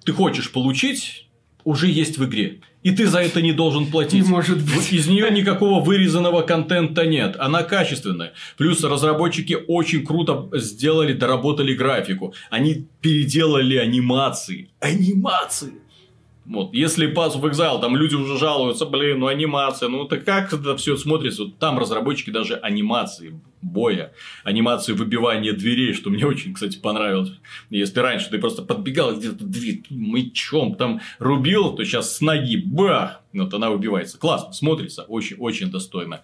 ты 0.05 0.14
хочешь 0.14 0.49
получить, 0.49 1.28
уже 1.66 1.88
есть 1.88 2.20
в 2.20 2.24
игре. 2.24 2.62
И 2.84 2.91
ты 2.91 3.07
за 3.07 3.19
это 3.19 3.41
не 3.41 3.53
должен 3.53 3.86
платить. 3.88 4.23
Не 4.23 4.29
может 4.29 4.57
быть. 4.57 4.91
Из 4.91 5.07
нее 5.07 5.29
никакого 5.29 5.84
вырезанного 5.84 6.41
контента 6.41 7.05
нет. 7.05 7.36
Она 7.39 7.63
качественная. 7.63 8.34
Плюс 8.57 8.84
разработчики 8.84 9.57
очень 9.67 10.03
круто 10.05 10.49
сделали, 10.53 11.13
доработали 11.13 11.73
графику. 11.73 12.34
Они 12.49 12.88
переделали 13.01 13.77
анимации. 13.77 14.69
Анимации! 14.79 15.73
Вот, 16.52 16.74
если 16.74 17.10
Pass 17.10 17.39
of 17.39 17.49
Exile, 17.49 17.80
там 17.80 17.95
люди 17.95 18.16
уже 18.16 18.38
жалуются, 18.38 18.86
блин, 18.86 19.20
ну 19.20 19.28
анимация, 19.28 19.88
ну 19.88 20.04
так 20.04 20.26
как 20.26 20.52
это 20.52 20.76
все 20.76 20.97
смотрится? 20.97 21.45
Вот 21.45 21.60
там 21.60 21.80
разработчики 21.80 22.30
даже 22.30 22.56
анимации 22.56 23.39
боя, 23.62 24.12
анимации 24.43 24.91
выбивания 24.91 25.54
дверей, 25.54 25.93
что 25.93 26.10
мне 26.10 26.26
очень, 26.26 26.54
кстати, 26.54 26.78
понравилось. 26.78 27.32
Если 27.70 28.02
раньше 28.02 28.30
ты 28.30 28.38
просто 28.38 28.64
подбегал 28.64 29.16
где-то 29.16 29.45
дверь 29.45 29.84
мечом 29.89 30.76
там 30.76 30.99
рубил, 31.20 31.74
то 31.74 31.86
сейчас 31.86 32.18
с 32.18 32.20
ноги 32.20 32.58
бах, 32.58 33.22
вот 33.32 33.54
она 33.54 33.70
выбивается. 33.70 34.18
Классно, 34.18 34.52
смотрится, 34.52 35.04
очень-очень 35.04 35.72
достойно. 35.72 36.20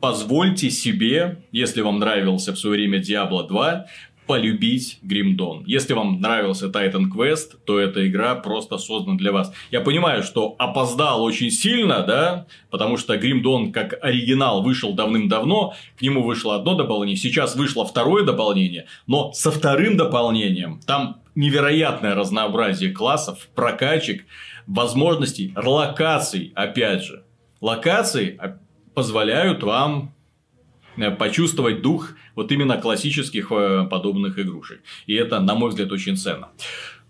Позвольте 0.00 0.70
себе, 0.70 1.44
если 1.52 1.82
вам 1.82 1.98
нравился 1.98 2.54
в 2.54 2.58
свое 2.58 2.76
время 2.76 3.00
Diablo 3.00 3.46
2, 3.46 3.86
полюбить 4.30 5.00
Гримдон. 5.02 5.64
Если 5.66 5.92
вам 5.92 6.20
нравился 6.20 6.66
Titan 6.68 7.06
Quest, 7.12 7.56
то 7.66 7.80
эта 7.80 8.06
игра 8.06 8.36
просто 8.36 8.78
создана 8.78 9.18
для 9.18 9.32
вас. 9.32 9.52
Я 9.72 9.80
понимаю, 9.80 10.22
что 10.22 10.54
опоздал 10.56 11.24
очень 11.24 11.50
сильно, 11.50 12.04
да, 12.04 12.46
потому 12.70 12.96
что 12.96 13.16
Гримдон 13.16 13.72
как 13.72 13.98
оригинал 14.00 14.62
вышел 14.62 14.92
давным-давно, 14.94 15.74
к 15.98 16.02
нему 16.02 16.22
вышло 16.22 16.54
одно 16.54 16.76
дополнение, 16.76 17.16
сейчас 17.16 17.56
вышло 17.56 17.84
второе 17.84 18.24
дополнение, 18.24 18.86
но 19.08 19.32
со 19.32 19.50
вторым 19.50 19.96
дополнением 19.96 20.78
там 20.86 21.22
невероятное 21.34 22.14
разнообразие 22.14 22.92
классов, 22.92 23.48
прокачек, 23.56 24.26
возможностей, 24.68 25.52
локаций, 25.56 26.52
опять 26.54 27.02
же. 27.02 27.24
Локации 27.60 28.38
а, 28.38 28.60
позволяют 28.94 29.64
вам 29.64 30.14
почувствовать 31.18 31.82
дух 31.82 32.12
вот 32.34 32.52
именно 32.52 32.76
классических 32.76 33.52
э, 33.52 33.86
подобных 33.90 34.38
игрушек. 34.38 34.80
И 35.06 35.14
это, 35.14 35.40
на 35.40 35.54
мой 35.54 35.70
взгляд, 35.70 35.92
очень 35.92 36.16
ценно. 36.16 36.48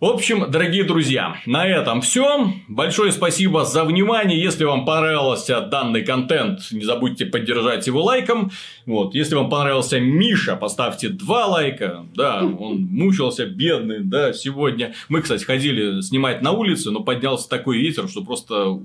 В 0.00 0.06
общем, 0.06 0.50
дорогие 0.50 0.84
друзья, 0.84 1.36
на 1.44 1.66
этом 1.66 2.00
все. 2.00 2.50
Большое 2.68 3.12
спасибо 3.12 3.66
за 3.66 3.84
внимание. 3.84 4.42
Если 4.42 4.64
вам 4.64 4.86
понравился 4.86 5.60
данный 5.60 6.02
контент, 6.02 6.60
не 6.70 6.84
забудьте 6.84 7.26
поддержать 7.26 7.86
его 7.86 8.02
лайком. 8.02 8.50
Вот. 8.86 9.14
Если 9.14 9.34
вам 9.34 9.50
понравился 9.50 10.00
Миша, 10.00 10.56
поставьте 10.56 11.10
два 11.10 11.44
лайка. 11.44 12.06
Да, 12.14 12.42
он 12.42 12.80
мучился, 12.90 13.44
бедный, 13.44 13.98
да, 14.00 14.32
сегодня. 14.32 14.94
Мы, 15.10 15.20
кстати, 15.20 15.44
ходили 15.44 16.00
снимать 16.00 16.40
на 16.40 16.52
улице, 16.52 16.90
но 16.90 17.00
поднялся 17.00 17.46
такой 17.50 17.76
ветер, 17.76 18.08
что 18.08 18.24
просто 18.24 18.80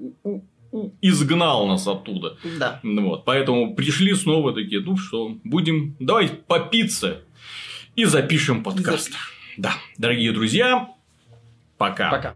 изгнал 1.02 1.68
нас 1.68 1.88
оттуда. 1.88 2.38
Да. 2.60 2.80
Вот, 2.84 3.26
поэтому 3.26 3.76
пришли 3.76 4.14
снова 4.14 4.54
такие, 4.54 4.82
ну 4.82 4.98
что, 4.98 5.38
будем, 5.44 5.96
давай 6.00 6.30
по 6.30 6.60
пицце 6.60 7.22
и 7.96 8.06
запишем 8.06 8.64
подкаст. 8.64 9.12
Да, 9.58 9.74
дорогие 9.98 10.32
друзья, 10.32 10.90
пока. 11.78 12.12
Пока. 12.12 12.34